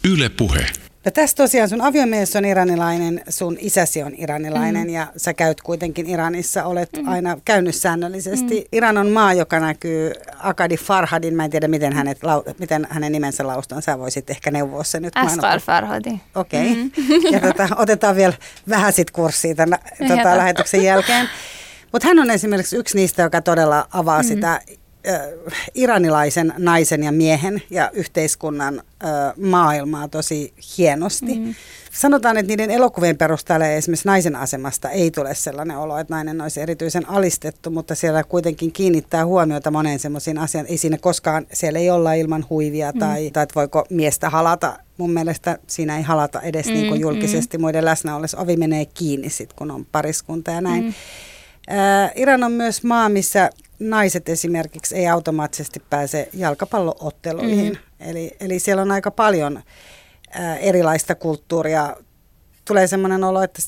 Yle 0.03 0.29
Puhe. 0.29 0.65
No 1.05 1.11
tässä 1.11 1.35
tosiaan 1.35 1.69
sun 1.69 1.81
aviomies 1.81 2.35
on 2.35 2.45
iranilainen, 2.45 3.21
sun 3.29 3.57
isäsi 3.59 4.03
on 4.03 4.13
iranilainen 4.17 4.87
mm. 4.87 4.93
ja 4.93 5.07
sä 5.17 5.33
käyt 5.33 5.61
kuitenkin 5.61 6.07
Iranissa, 6.07 6.63
olet 6.63 6.89
mm. 6.97 7.07
aina 7.07 7.37
käynyt 7.45 7.75
säännöllisesti. 7.75 8.55
Mm. 8.59 8.65
Iran 8.71 8.97
on 8.97 9.09
maa, 9.09 9.33
joka 9.33 9.59
näkyy 9.59 10.11
Akadi 10.39 10.77
Farhadin, 10.77 11.35
mä 11.35 11.45
en 11.45 11.51
tiedä 11.51 11.67
miten, 11.67 11.93
hänet, 11.93 12.19
miten 12.59 12.87
hänen 12.89 13.11
nimensä 13.11 13.47
laustaan, 13.47 13.81
sä 13.81 13.99
voisit 13.99 14.29
ehkä 14.29 14.51
neuvoa 14.51 14.83
se 14.83 14.99
nyt. 14.99 15.13
Asfar 15.15 15.59
Farhadi. 15.59 16.19
Okei, 16.35 16.71
okay. 16.71 16.75
mm. 16.75 16.91
ja 17.31 17.39
tota, 17.39 17.69
otetaan 17.75 18.15
vielä 18.15 18.33
vähän 18.69 18.93
sit 18.93 19.11
kurssia 19.11 19.55
tämän 19.55 19.79
tota, 20.07 20.37
lähetyksen 20.37 20.83
jälkeen. 20.83 21.29
Mutta 21.91 22.07
hän 22.07 22.19
on 22.19 22.29
esimerkiksi 22.31 22.77
yksi 22.77 22.97
niistä, 22.97 23.21
joka 23.21 23.41
todella 23.41 23.87
avaa 23.91 24.21
mm. 24.21 24.27
sitä 24.27 24.61
iranilaisen 25.75 26.53
naisen 26.57 27.03
ja 27.03 27.11
miehen 27.11 27.61
ja 27.69 27.89
yhteiskunnan 27.93 28.81
maailmaa 29.37 30.07
tosi 30.07 30.53
hienosti. 30.77 31.39
Mm. 31.39 31.55
Sanotaan, 31.91 32.37
että 32.37 32.47
niiden 32.47 32.71
elokuvien 32.71 33.17
perusteella 33.17 33.65
esimerkiksi 33.65 34.07
naisen 34.07 34.35
asemasta 34.35 34.89
ei 34.89 35.11
tule 35.11 35.35
sellainen 35.35 35.77
olo, 35.77 35.97
että 35.97 36.13
nainen 36.13 36.41
olisi 36.41 36.61
erityisen 36.61 37.09
alistettu, 37.09 37.69
mutta 37.69 37.95
siellä 37.95 38.23
kuitenkin 38.23 38.71
kiinnittää 38.71 39.25
huomiota 39.25 39.71
moneen 39.71 39.99
semmoisiin 39.99 40.37
asiaan. 40.37 40.67
Ei 40.67 40.77
siinä 40.77 40.97
koskaan, 40.97 41.47
siellä 41.53 41.79
ei 41.79 41.89
olla 41.89 42.13
ilman 42.13 42.45
huivia 42.49 42.91
mm. 42.91 42.99
tai, 42.99 43.31
tai 43.31 43.43
että 43.43 43.55
voiko 43.55 43.85
miestä 43.89 44.29
halata. 44.29 44.79
Mun 44.97 45.11
mielestä 45.11 45.59
siinä 45.67 45.97
ei 45.97 46.03
halata 46.03 46.41
edes 46.41 46.65
mm, 46.65 46.73
niin 46.73 46.87
kuin 46.87 47.01
julkisesti 47.01 47.57
mm. 47.57 47.61
muiden 47.61 47.85
läsnä 47.85 48.15
ollessa. 48.15 48.37
Ovi 48.37 48.57
menee 48.57 48.85
kiinni 48.85 49.29
sitten, 49.29 49.57
kun 49.57 49.71
on 49.71 49.85
pariskunta 49.85 50.51
ja 50.51 50.61
näin. 50.61 50.83
Mm. 50.83 50.93
Äh, 51.71 52.11
Iran 52.15 52.43
on 52.43 52.51
myös 52.51 52.83
maa, 52.83 53.09
missä 53.09 53.49
naiset 53.79 54.29
esimerkiksi 54.29 54.95
ei 54.95 55.07
automaattisesti 55.07 55.81
pääse 55.89 56.29
jalkapallootteluihin. 56.33 57.73
Mm-hmm. 57.73 58.09
Eli, 58.09 58.31
eli 58.39 58.59
siellä 58.59 58.81
on 58.81 58.91
aika 58.91 59.11
paljon 59.11 59.63
ää, 60.29 60.57
erilaista 60.57 61.15
kulttuuria. 61.15 61.95
Tulee 62.65 62.87
sellainen 62.87 63.23
olo, 63.23 63.41
että 63.41 63.61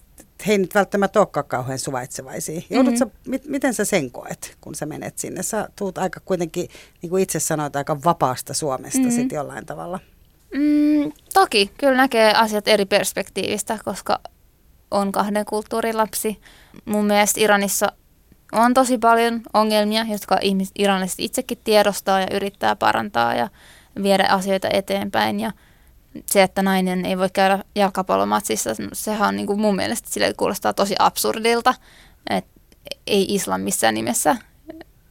he 0.48 0.52
ei 0.52 0.58
nyt 0.58 0.76
välttämättä 0.76 1.20
olekaan 1.20 1.46
kauhean 1.46 1.80
suvaitsevaisia. 1.80 2.62
Joudutko, 2.70 3.06
mm-hmm. 3.06 3.32
mit, 3.32 3.46
miten 3.46 3.74
sä 3.74 3.86
sen 3.86 4.12
koet, 4.12 4.58
kun 4.62 4.76
sä 4.76 4.86
menet 4.86 5.18
sinne? 5.18 5.44
Sä 5.44 5.70
tuut 5.76 5.98
aika 5.98 6.20
kuitenkin, 6.20 6.70
niin 7.02 7.10
kuin 7.10 7.24
itse 7.24 7.40
sanoit, 7.40 7.76
aika 7.76 8.04
vapaasta 8.04 8.54
Suomesta 8.54 9.00
mm-hmm. 9.00 9.16
sitten 9.16 9.36
jollain 9.36 9.66
tavalla. 9.66 10.00
Mm, 10.54 11.12
toki, 11.34 11.72
kyllä 11.78 11.98
näkee 11.98 12.34
asiat 12.34 12.68
eri 12.68 12.86
perspektiivistä, 12.86 13.80
koska 13.86 14.20
on 14.91 15.12
kahden 15.12 15.45
kulttuurin 15.45 15.97
lapsi. 15.97 16.41
Mun 16.86 17.06
mielestä 17.06 17.39
Iranissa 17.39 17.91
on 18.52 18.73
tosi 18.73 18.97
paljon 18.97 19.41
ongelmia, 19.54 20.06
jotka 20.10 20.38
ihmiset 20.41 20.73
iranilaiset 20.80 21.19
itsekin 21.19 21.60
tiedostaa 21.63 22.21
ja 22.21 22.28
yrittää 22.32 22.76
parantaa 22.76 23.36
ja 23.36 23.50
viedä 24.04 24.28
asioita 24.30 24.67
eteenpäin. 24.73 25.39
Ja 25.39 25.52
se, 26.26 26.43
että 26.43 26.62
nainen 26.62 27.06
ei 27.06 27.17
voi 27.17 27.30
käydä 27.34 27.60
jalkapallomatsissa, 27.76 28.69
sehän 28.93 29.28
on 29.28 29.36
niin 29.36 29.47
kuin 29.47 29.60
mun 29.60 29.76
mielestä 29.76 30.10
sille 30.10 30.34
kuulostaa 30.38 30.73
tosi 30.73 30.95
absurdilta. 31.00 31.73
Että 32.30 32.52
ei 33.08 33.26
islam 33.30 33.62
missään 33.62 33.93
nimessä 33.93 34.36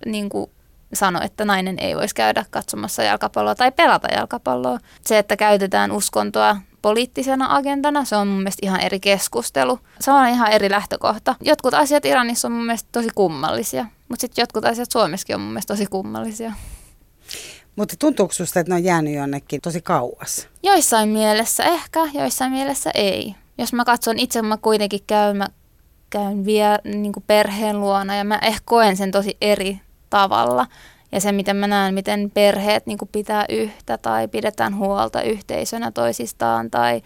niin 0.06 0.28
kuin 0.28 0.50
sano, 0.94 1.20
että 1.22 1.44
nainen 1.44 1.78
ei 1.78 1.96
voisi 1.96 2.14
käydä 2.14 2.44
katsomassa 2.50 3.02
jalkapalloa 3.02 3.54
tai 3.54 3.72
pelata 3.72 4.08
jalkapalloa. 4.08 4.78
Se, 5.00 5.18
että 5.18 5.36
käytetään 5.36 5.92
uskontoa 5.92 6.56
poliittisena 6.86 7.56
agendana. 7.56 8.04
Se 8.04 8.16
on 8.16 8.28
mun 8.28 8.38
mielestä 8.38 8.66
ihan 8.66 8.80
eri 8.80 9.00
keskustelu. 9.00 9.78
Se 10.00 10.10
on 10.10 10.28
ihan 10.28 10.52
eri 10.52 10.70
lähtökohta. 10.70 11.34
Jotkut 11.40 11.74
asiat 11.74 12.04
Iranissa 12.04 12.48
on 12.48 12.52
mun 12.52 12.66
mielestä 12.66 12.88
tosi 12.92 13.08
kummallisia, 13.14 13.86
mutta 14.08 14.20
sitten 14.20 14.42
jotkut 14.42 14.64
asiat 14.64 14.90
Suomessakin 14.90 15.36
on 15.36 15.40
mun 15.40 15.52
mielestä 15.52 15.74
tosi 15.74 15.86
kummallisia. 15.86 16.52
Mutta 17.76 17.94
tuntuuko 17.98 18.32
sinusta, 18.32 18.60
että 18.60 18.72
ne 18.72 18.76
on 18.76 18.84
jäänyt 18.84 19.14
jonnekin 19.14 19.60
tosi 19.60 19.80
kauas? 19.82 20.48
Joissain 20.62 21.08
mielessä 21.08 21.64
ehkä, 21.64 22.00
joissain 22.14 22.52
mielessä 22.52 22.90
ei. 22.94 23.34
Jos 23.58 23.72
mä 23.72 23.84
katson 23.84 24.18
itse, 24.18 24.42
mä 24.42 24.56
kuitenkin 24.56 25.00
käyn, 25.06 25.36
mä 25.36 25.46
käyn 26.10 26.44
vielä 26.44 26.78
niin 26.84 27.12
perheen 27.26 27.80
luona 27.80 28.16
ja 28.16 28.24
mä 28.24 28.38
ehkä 28.42 28.60
koen 28.64 28.96
sen 28.96 29.10
tosi 29.10 29.36
eri 29.40 29.80
tavalla. 30.10 30.66
Ja 31.12 31.20
se, 31.20 31.32
miten 31.32 31.56
mä 31.56 31.66
näen, 31.66 31.94
miten 31.94 32.30
perheet 32.34 32.86
niin 32.86 32.98
pitää 33.12 33.44
yhtä 33.48 33.98
tai 33.98 34.28
pidetään 34.28 34.76
huolta 34.76 35.22
yhteisönä 35.22 35.90
toisistaan 35.90 36.70
tai 36.70 37.02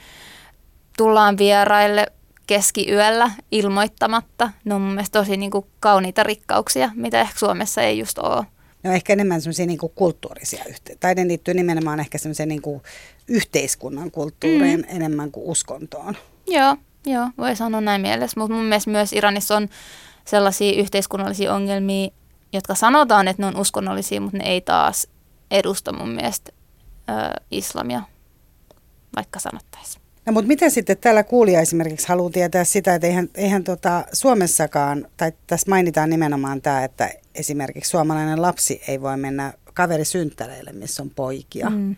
tullaan 0.96 1.38
vieraille 1.38 2.06
keskiyöllä 2.46 3.30
ilmoittamatta. 3.50 4.50
Ne 4.64 4.74
on 4.74 4.80
mun 4.80 4.92
mielestä 4.92 5.18
tosi 5.18 5.36
niin 5.36 5.50
kauniita 5.80 6.22
rikkauksia, 6.22 6.90
mitä 6.94 7.20
ehkä 7.20 7.38
Suomessa 7.38 7.82
ei 7.82 7.98
just 7.98 8.18
ole. 8.18 8.46
Ne 8.82 8.90
on 8.90 8.96
ehkä 8.96 9.12
enemmän 9.12 9.40
semmoisia 9.40 9.66
niin 9.66 9.78
kulttuurisia 9.94 10.64
yhteyksiä. 10.68 10.96
Tai 11.00 11.14
ne 11.14 11.28
liittyy 11.28 11.54
nimenomaan 11.54 12.00
ehkä 12.00 12.18
semmoiseen 12.18 12.48
niin 12.48 12.62
yhteiskunnan 13.28 14.10
kulttuuriin 14.10 14.80
mm. 14.80 14.96
enemmän 14.96 15.30
kuin 15.30 15.46
uskontoon. 15.46 16.16
Joo, 16.46 16.76
joo, 17.06 17.28
voi 17.38 17.56
sanoa 17.56 17.80
näin 17.80 18.00
mielessä. 18.00 18.40
Mutta 18.40 18.54
mun 18.54 18.64
mielestä 18.64 18.90
myös 18.90 19.12
Iranissa 19.12 19.56
on 19.56 19.68
sellaisia 20.24 20.80
yhteiskunnallisia 20.80 21.54
ongelmia, 21.54 22.10
jotka 22.52 22.74
sanotaan, 22.74 23.28
että 23.28 23.42
ne 23.42 23.46
on 23.46 23.56
uskonnollisia, 23.56 24.20
mutta 24.20 24.36
ne 24.36 24.44
ei 24.44 24.60
taas 24.60 25.08
edusta 25.50 25.92
mun 25.92 26.08
mielestä 26.08 26.52
ö, 27.10 27.12
islamia, 27.50 28.02
vaikka 29.16 29.38
sanottaisiin. 29.38 30.02
No 30.26 30.32
mutta 30.32 30.48
miten 30.48 30.70
sitten 30.70 30.96
täällä 30.96 31.22
kuulija 31.22 31.60
esimerkiksi 31.60 32.08
haluaa 32.08 32.30
tietää 32.30 32.64
sitä, 32.64 32.94
että 32.94 33.06
eihän, 33.06 33.28
eihän 33.34 33.64
tota 33.64 34.04
Suomessakaan, 34.12 35.06
tai 35.16 35.32
tässä 35.46 35.70
mainitaan 35.70 36.10
nimenomaan 36.10 36.62
tämä, 36.62 36.84
että 36.84 37.10
esimerkiksi 37.34 37.90
suomalainen 37.90 38.42
lapsi 38.42 38.82
ei 38.88 39.00
voi 39.00 39.16
mennä 39.16 39.52
kaverisynttäreille, 39.74 40.72
missä 40.72 41.02
on 41.02 41.10
poikia. 41.10 41.70
Mm. 41.70 41.96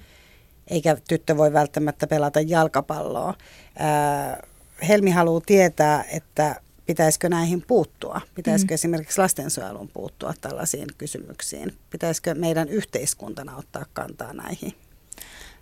Eikä 0.69 0.97
tyttö 1.09 1.37
voi 1.37 1.53
välttämättä 1.53 2.07
pelata 2.07 2.41
jalkapalloa. 2.41 3.35
Ää, 3.79 4.43
Helmi 4.89 5.11
haluaa 5.11 5.43
tietää, 5.47 6.05
että 6.13 6.61
pitäisikö 6.87 7.29
näihin 7.29 7.65
puuttua? 7.67 8.21
Pitäisikö 8.35 8.73
mm. 8.73 8.75
esimerkiksi 8.75 9.21
lastensuojelun 9.21 9.89
puuttua 9.89 10.35
tällaisiin 10.41 10.87
kysymyksiin? 10.99 11.75
Pitäisikö 11.91 12.35
meidän 12.35 12.69
yhteiskuntana 12.69 13.57
ottaa 13.57 13.85
kantaa 13.93 14.33
näihin? 14.33 14.75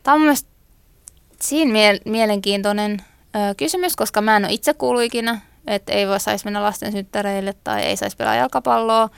Tämä 0.03 0.15
on 0.15 0.21
mielestäni 0.21 0.55
siinä 1.41 1.73
mie- 1.73 2.01
mielenkiintoinen 2.05 3.01
ö, 3.01 3.55
kysymys, 3.57 3.97
koska 3.97 4.21
mä 4.21 4.37
en 4.37 4.45
ole 4.45 4.53
itse 4.53 4.75
kuullut 4.75 5.03
ikinä, 5.03 5.41
että 5.67 5.93
ei 5.93 6.09
voi 6.09 6.21
saisi 6.21 6.45
mennä 6.45 6.63
lasten 6.63 6.93
synttäreille 6.93 7.55
tai 7.65 7.83
ei 7.83 7.97
saisi 7.97 8.17
pelaa 8.17 8.35
jalkapalloa. 8.35 9.11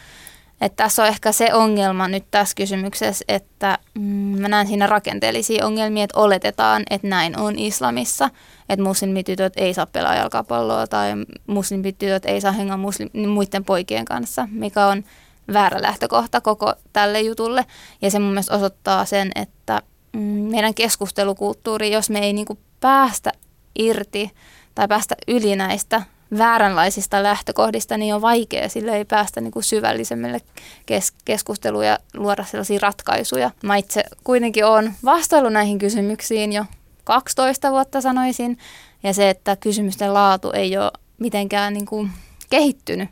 Että 0.61 0.77
tässä 0.77 1.03
on 1.03 1.09
ehkä 1.09 1.33
se 1.33 1.55
ongelma 1.55 2.09
nyt 2.09 2.25
tässä 2.31 2.55
kysymyksessä, 2.57 3.25
että 3.29 3.79
mm, 3.95 4.41
mä 4.41 4.49
näen 4.49 4.67
siinä 4.67 4.87
rakenteellisia 4.87 5.67
ongelmia, 5.67 6.05
että 6.05 6.19
oletetaan, 6.19 6.83
että 6.91 7.09
näin 7.09 7.39
on 7.39 7.59
islamissa, 7.59 8.31
että 8.73 8.85
muslimitytöt 8.85 9.53
ei 9.57 9.75
saa 9.75 9.87
pelaa 9.87 10.15
jalkapalloa 10.15 10.87
tai 10.87 11.11
muslimitytöt 11.47 12.25
ei 12.25 12.41
saa 12.41 12.53
hengaa 12.53 12.77
muslim- 12.77 13.27
muiden 13.27 13.65
poikien 13.65 14.05
kanssa, 14.05 14.49
mikä 14.51 14.87
on 14.87 15.05
väärä 15.53 15.83
lähtökohta 15.83 16.41
koko 16.41 16.75
tälle 16.93 17.21
jutulle. 17.21 17.67
Ja 18.03 18.11
se 18.11 18.19
mun 18.19 18.31
mielestä 18.31 18.55
osoittaa 18.55 19.05
sen, 19.05 19.31
että 19.35 19.83
mm, 20.13 20.21
meidän 20.21 20.75
keskustelukulttuuri, 20.75 21.93
jos 21.93 22.11
me 22.11 22.19
ei 22.19 22.33
niinku 22.33 22.59
päästä 22.81 23.33
irti 23.79 24.31
tai 24.75 24.89
päästä 24.89 25.15
yli 25.29 25.57
näistä 25.57 26.03
vääränlaisista 26.39 27.23
lähtökohdista, 27.23 27.97
niin 27.97 28.15
on 28.15 28.23
vaikea, 28.23 28.69
sille 28.69 28.97
ei 28.97 29.05
päästä 29.05 29.41
niin 29.41 29.53
kuin 29.53 29.63
syvällisemmälle 29.63 30.41
kes- 30.87 31.13
keskusteluun 31.25 31.87
ja 31.87 31.99
luoda 32.15 32.45
sellaisia 32.45 32.79
ratkaisuja. 32.83 33.51
Mä 33.63 33.77
itse 33.77 34.05
kuitenkin 34.25 34.65
olen 34.65 34.95
vastaillut 35.05 35.53
näihin 35.53 35.79
kysymyksiin 35.79 36.53
jo 36.53 36.65
12 37.05 37.71
vuotta 37.71 38.01
sanoisin, 38.01 38.59
ja 39.03 39.15
se, 39.15 39.31
että 39.31 39.57
kysymysten 39.57 40.15
laatu 40.15 40.51
ei 40.51 40.77
ole 40.77 40.91
mitenkään 41.19 41.73
niin 41.75 41.87
kuin 41.87 42.11
kehittynyt. 42.51 43.09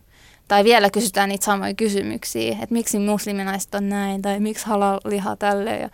Tai 0.49 0.65
vielä 0.65 0.91
kysytään 0.91 1.29
niitä 1.29 1.45
samoja 1.45 1.75
kysymyksiä, 1.75 2.53
että 2.53 2.73
miksi 2.75 2.99
musliminaiset 2.99 3.75
on 3.75 3.89
näin, 3.89 4.23
tai 4.23 4.41
miksi 4.41 4.67
halal 4.67 5.01
liha 5.05 5.37
tälle. 5.37 5.79
Ja, 5.79 5.89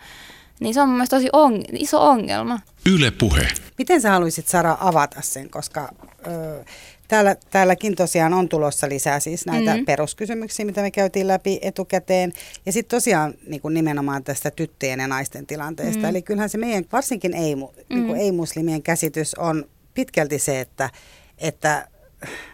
niin 0.59 0.73
se 0.73 0.81
on 0.81 0.89
mun 0.89 1.07
tosi 1.09 1.29
on, 1.33 1.63
iso 1.71 2.09
ongelma. 2.09 2.59
Yle 2.85 3.11
puhe. 3.11 3.47
Miten 3.77 4.01
sä 4.01 4.11
haluaisit 4.11 4.47
Sara 4.47 4.77
avata 4.79 5.21
sen, 5.21 5.49
koska 5.49 5.89
ö, 6.27 6.65
Täällä, 7.07 7.35
täälläkin 7.49 7.95
tosiaan 7.95 8.33
on 8.33 8.49
tulossa 8.49 8.89
lisää 8.89 9.19
siis 9.19 9.45
näitä 9.45 9.71
mm-hmm. 9.71 9.85
peruskysymyksiä, 9.85 10.65
mitä 10.65 10.81
me 10.81 10.91
käytiin 10.91 11.27
läpi 11.27 11.59
etukäteen. 11.61 12.33
Ja 12.65 12.71
sitten 12.71 12.97
tosiaan 12.97 13.33
niin 13.47 13.61
kuin 13.61 13.73
nimenomaan 13.73 14.23
tästä 14.23 14.51
tyttöjen 14.51 14.99
ja 14.99 15.07
naisten 15.07 15.45
tilanteesta. 15.45 15.95
Mm-hmm. 15.95 16.09
Eli 16.09 16.21
kyllähän 16.21 16.49
se 16.49 16.57
meidän, 16.57 16.85
varsinkin 16.91 17.33
ei, 17.33 17.55
niin 17.55 17.57
kuin 17.57 17.75
mm-hmm. 17.89 18.15
ei-muslimien 18.15 18.83
käsitys 18.83 19.35
on 19.35 19.65
pitkälti 19.93 20.39
se, 20.39 20.59
että, 20.59 20.89
että 21.37 21.87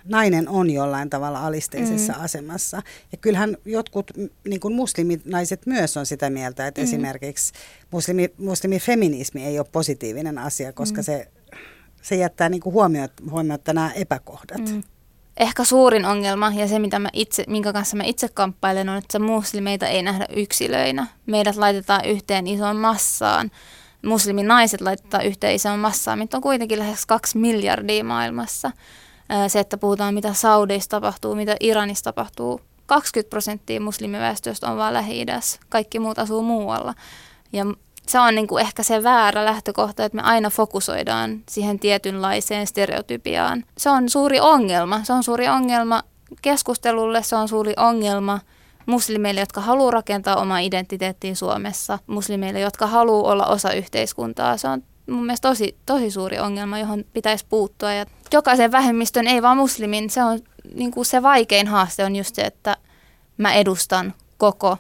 nainen 0.04 0.50
on 0.50 0.70
jollain 0.70 1.10
tavalla 1.10 1.48
alisteisessa 1.48 2.14
mm. 2.14 2.24
asemassa. 2.24 2.82
Ja 3.12 3.18
kyllähän 3.18 3.58
jotkut 3.66 4.12
niin 4.48 4.60
kuin 4.60 4.74
musliminaiset 4.74 5.66
myös 5.66 5.98
on 5.98 6.06
sitä 6.06 6.30
mieltä, 6.30 6.68
että 6.68 6.82
mm. 6.82 6.86
esimerkiksi 6.86 7.54
muslimi, 7.92 8.34
muslimifeminismi 8.38 9.46
ei 9.46 9.60
ole 9.60 9.68
positiivinen 9.72 10.38
asia, 10.38 10.74
koska 10.74 11.02
mm. 11.02 11.04
se 11.04 11.28
se 12.04 12.16
jättää 12.16 12.50
niin 12.50 12.62
kuin 12.62 12.74
huomioitta 13.30 13.74
nämä 13.74 13.92
epäkohdat. 13.92 14.70
Mm. 14.70 14.84
Ehkä 15.38 15.64
suurin 15.64 16.06
ongelma 16.06 16.52
ja 16.56 16.68
se, 16.68 16.80
mitä 16.80 17.00
mä 17.00 17.10
itse, 17.14 17.44
minkä 17.48 17.74
kanssa 17.74 17.98
mä 17.98 18.04
itse 18.04 18.28
kamppailen, 18.30 18.90
on, 18.90 18.98
että 18.98 19.20
muslimeita 19.20 19.88
ei 19.88 20.02
nähdä 20.02 20.26
yksilöinä. 20.36 21.08
Meidät 21.26 21.56
laitetaan 21.56 22.06
yhteen 22.06 22.48
isoon 22.48 22.76
massaan. 22.76 23.52
Musliminaiset 24.06 24.82
laitetaan 24.82 25.26
yhteen 25.26 25.56
isoon 25.56 25.80
massaan, 25.80 26.20
mitä 26.20 26.38
on 26.38 26.44
kuitenkin 26.44 26.80
lähes 26.80 27.06
kaksi 27.06 27.38
miljardia 27.38 28.04
maailmassa. 28.04 28.72
Se, 29.48 29.60
että 29.60 29.78
puhutaan 29.78 30.14
mitä 30.14 30.34
Saudeissa 30.34 30.90
tapahtuu, 30.90 31.36
mitä 31.36 31.56
Iranissa 31.60 32.04
tapahtuu. 32.04 32.62
20 32.86 33.30
prosenttia 33.30 33.82
muslimiväestöstä 33.82 34.72
on 34.72 34.78
vain 34.78 34.94
lähi 34.94 35.26
Kaikki 35.70 36.00
muut 36.00 36.20
asuu 36.20 36.42
muualla. 36.42 36.94
Ja 37.54 37.66
se 38.08 38.20
on 38.20 38.36
niin 38.36 38.48
kuin 38.48 38.62
ehkä 38.62 38.84
se 38.84 39.04
väärä 39.04 39.46
lähtökohta, 39.46 40.06
että 40.06 40.16
me 40.16 40.22
aina 40.22 40.50
fokusoidaan 40.50 41.44
siihen 41.50 41.80
tietynlaiseen 41.80 42.68
stereotypiaan. 42.68 43.64
Se 43.78 43.90
on 43.90 44.10
suuri 44.10 44.40
ongelma. 44.40 45.04
Se 45.04 45.14
on 45.14 45.24
suuri 45.24 45.48
ongelma 45.48 46.04
keskustelulle, 46.42 47.24
se 47.24 47.36
on 47.36 47.48
suuri 47.48 47.74
ongelma 47.78 48.40
muslimeille, 48.86 49.40
jotka 49.40 49.62
haluaa 49.62 49.92
rakentaa 49.92 50.36
omaa 50.36 50.60
identiteettiin 50.60 51.36
Suomessa, 51.36 52.00
muslimeille, 52.08 52.60
jotka 52.60 52.88
haluaa 52.88 53.32
olla 53.32 53.46
osa 53.46 53.74
yhteiskuntaa. 53.74 54.58
Se 54.58 54.68
on 54.68 54.84
mun 55.10 55.26
mielestä 55.26 55.50
tosi, 55.50 55.78
tosi 55.86 56.12
suuri 56.12 56.40
ongelma, 56.40 56.80
johon 56.80 57.04
pitäisi 57.14 57.46
puuttua. 57.50 57.94
Ja 57.94 58.06
jokaisen 58.34 58.72
vähemmistön, 58.72 59.28
ei 59.28 59.42
vaan 59.42 59.58
muslimin, 59.58 60.10
se 60.10 60.24
on 60.24 60.40
niin 60.74 60.92
kuin 60.92 61.06
se 61.06 61.22
vaikein 61.22 61.68
haaste 61.68 62.06
on 62.06 62.16
just 62.16 62.36
se, 62.36 62.42
että 62.42 62.78
mä 63.38 63.54
edustan 63.54 64.14
koko 64.38 64.78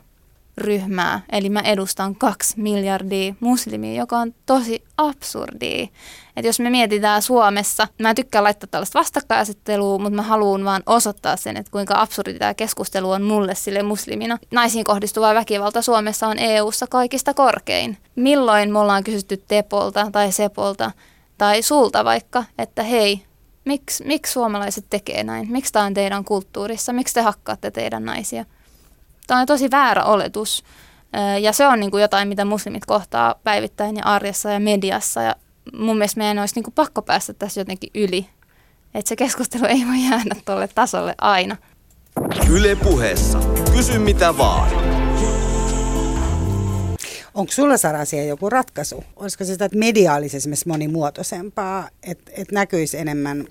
ryhmää, 0.58 1.22
eli 1.32 1.50
mä 1.50 1.60
edustan 1.60 2.16
kaksi 2.16 2.62
miljardia 2.62 3.34
muslimia, 3.40 4.02
joka 4.02 4.18
on 4.18 4.34
tosi 4.46 4.84
absurdia. 4.98 5.88
Että 6.36 6.48
jos 6.48 6.60
me 6.60 6.70
mietitään 6.70 7.22
Suomessa, 7.22 7.88
mä 8.02 8.14
tykkään 8.14 8.44
laittaa 8.44 8.68
tällaista 8.72 9.00
vastakkainasettelua, 9.00 10.00
mutta 10.00 10.16
mä 10.16 10.22
haluan 10.22 10.66
vaan 10.66 10.84
osoittaa 10.86 11.38
sen, 11.38 11.58
että 11.58 11.72
kuinka 11.72 11.94
absurdi 11.98 12.34
tämä 12.34 12.54
keskustelu 12.54 13.12
on 13.12 13.24
mulle 13.24 13.56
sille 13.56 13.84
muslimina. 13.84 14.38
Naisiin 14.52 14.84
kohdistuva 14.84 15.34
väkivalta 15.34 15.82
Suomessa 15.82 16.28
on 16.28 16.40
EU-ssa 16.40 16.88
kaikista 16.88 17.34
korkein. 17.34 17.98
Milloin 18.16 18.72
me 18.72 18.80
ollaan 18.80 19.04
kysytty 19.04 19.38
Tepolta 19.38 20.12
tai 20.12 20.32
Sepolta 20.32 20.92
tai 21.38 21.62
sulta 21.62 22.06
vaikka, 22.06 22.44
että 22.58 22.84
hei, 22.84 23.24
miksi, 23.66 24.04
miksi 24.06 24.34
suomalaiset 24.34 24.86
tekee 24.90 25.24
näin? 25.24 25.52
Miksi 25.52 25.74
tämä 25.74 25.86
on 25.86 25.94
teidän 25.94 26.26
kulttuurissa? 26.26 26.94
Miksi 26.94 27.14
te 27.14 27.22
hakkaatte 27.22 27.72
teidän 27.72 28.06
naisia? 28.06 28.46
Tämä 29.28 29.40
on 29.40 29.46
tosi 29.46 29.72
väärä 29.72 30.04
oletus. 30.04 30.64
Ja 31.42 31.54
se 31.54 31.68
on 31.68 31.80
niin 31.80 31.92
kuin 31.92 32.02
jotain, 32.02 32.28
mitä 32.28 32.46
muslimit 32.46 32.86
kohtaa 32.86 33.36
päivittäin 33.44 33.96
ja 33.98 34.04
arjessa 34.04 34.52
ja 34.52 34.60
mediassa. 34.60 35.22
Ja 35.22 35.36
mun 35.74 35.98
mielestä 35.98 36.18
meidän 36.18 36.40
olisi 36.40 36.56
niin 36.56 36.64
kuin 36.64 36.74
pakko 36.74 37.02
päästä 37.02 37.34
tässä 37.34 37.62
jotenkin 37.62 37.90
yli. 37.96 38.28
Että 38.94 39.10
se 39.10 39.16
keskustelu 39.16 39.66
ei 39.66 39.84
voi 39.88 40.10
jäädä 40.10 40.36
tuolle 40.46 40.68
tasolle 40.68 41.16
aina. 41.22 41.58
Yle 42.50 42.76
puheessa. 42.76 43.40
Kysy 43.76 44.00
mitä 44.00 44.38
vaan. 44.38 44.70
Onko 47.34 47.52
sulla 47.52 47.78
Sara 47.78 48.06
siihen 48.06 48.28
joku 48.28 48.50
ratkaisu? 48.50 49.04
Olisiko 49.16 49.44
se 49.44 49.52
sitä, 49.52 49.66
että 49.66 49.78
mediaalisesti 49.78 50.50
monimuotoisempaa, 50.66 51.90
että, 52.04 52.32
että 52.38 52.56
näkyisi 52.56 52.98
enemmän 52.98 53.48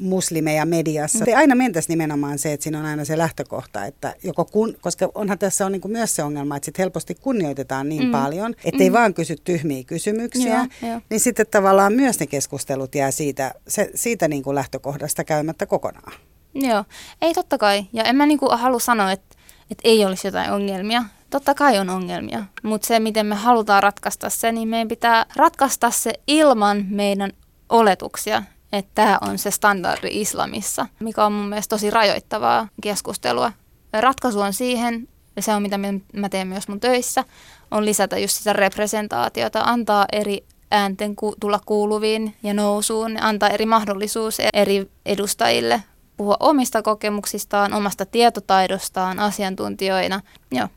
muslimeja 0.00 0.66
mediassa. 0.66 1.24
Ei 1.26 1.34
aina 1.34 1.54
mentäisi 1.54 1.88
nimenomaan 1.88 2.38
se, 2.38 2.52
että 2.52 2.64
siinä 2.64 2.78
on 2.78 2.86
aina 2.86 3.04
se 3.04 3.18
lähtökohta, 3.18 3.84
että 3.84 4.14
joko 4.22 4.44
kun, 4.44 4.76
koska 4.80 5.08
onhan 5.14 5.38
tässä 5.38 5.66
on 5.66 5.72
niin 5.72 5.80
kuin 5.80 5.92
myös 5.92 6.16
se 6.16 6.22
ongelma, 6.22 6.56
että 6.56 6.64
sit 6.64 6.78
helposti 6.78 7.14
kunnioitetaan 7.14 7.88
niin 7.88 8.04
mm. 8.04 8.10
paljon, 8.10 8.54
ettei 8.64 8.90
mm. 8.90 8.94
vaan 8.94 9.14
kysy 9.14 9.36
tyhmiä 9.44 9.84
kysymyksiä, 9.84 10.56
Joo, 10.82 10.90
joo. 10.90 11.00
niin 11.10 11.20
sitten 11.20 11.46
tavallaan 11.50 11.92
myös 11.92 12.20
ne 12.20 12.26
keskustelut 12.26 12.94
jää 12.94 13.10
siitä, 13.10 13.54
se, 13.68 13.90
siitä 13.94 14.28
niin 14.28 14.42
kuin 14.42 14.54
lähtökohdasta 14.54 15.24
käymättä 15.24 15.66
kokonaan. 15.66 16.12
Joo, 16.54 16.84
ei 17.22 17.34
totta 17.34 17.58
kai. 17.58 17.84
Ja 17.92 18.04
en 18.04 18.16
mä 18.16 18.26
niinku 18.26 18.48
halua 18.50 18.78
sanoa, 18.78 19.12
että, 19.12 19.36
että 19.70 19.82
ei 19.84 20.04
olisi 20.04 20.26
jotain 20.26 20.50
ongelmia. 20.50 21.04
Totta 21.30 21.54
kai 21.54 21.78
on 21.78 21.90
ongelmia, 21.90 22.44
mutta 22.62 22.86
se, 22.86 23.00
miten 23.00 23.26
me 23.26 23.34
halutaan 23.34 23.82
ratkaista 23.82 24.30
se, 24.30 24.52
niin 24.52 24.68
meidän 24.68 24.88
pitää 24.88 25.26
ratkaista 25.36 25.90
se 25.90 26.12
ilman 26.26 26.86
meidän 26.90 27.32
oletuksia, 27.68 28.42
että 28.74 28.90
tämä 28.94 29.18
on 29.20 29.38
se 29.38 29.50
standardi 29.50 30.08
islamissa, 30.10 30.86
mikä 31.00 31.24
on 31.24 31.32
mun 31.32 31.48
mielestä 31.48 31.76
tosi 31.76 31.90
rajoittavaa 31.90 32.68
keskustelua. 32.82 33.52
Ratkaisu 33.92 34.40
on 34.40 34.52
siihen, 34.52 35.08
ja 35.36 35.42
se 35.42 35.54
on 35.54 35.62
mitä 35.62 35.78
mä 36.12 36.28
teen 36.28 36.48
myös 36.48 36.68
mun 36.68 36.80
töissä, 36.80 37.24
on 37.70 37.84
lisätä 37.84 38.18
just 38.18 38.36
sitä 38.36 38.52
representaatiota, 38.52 39.60
antaa 39.60 40.06
eri 40.12 40.44
äänten 40.70 41.16
ku- 41.16 41.36
tulla 41.40 41.60
kuuluviin 41.66 42.34
ja 42.42 42.54
nousuun, 42.54 43.22
antaa 43.22 43.48
eri 43.48 43.66
mahdollisuus 43.66 44.38
eri 44.54 44.90
edustajille 45.06 45.82
puhua 46.16 46.36
omista 46.40 46.82
kokemuksistaan, 46.82 47.72
omasta 47.72 48.06
tietotaidostaan 48.06 49.18
asiantuntijoina. 49.18 50.20
Joo. 50.52 50.68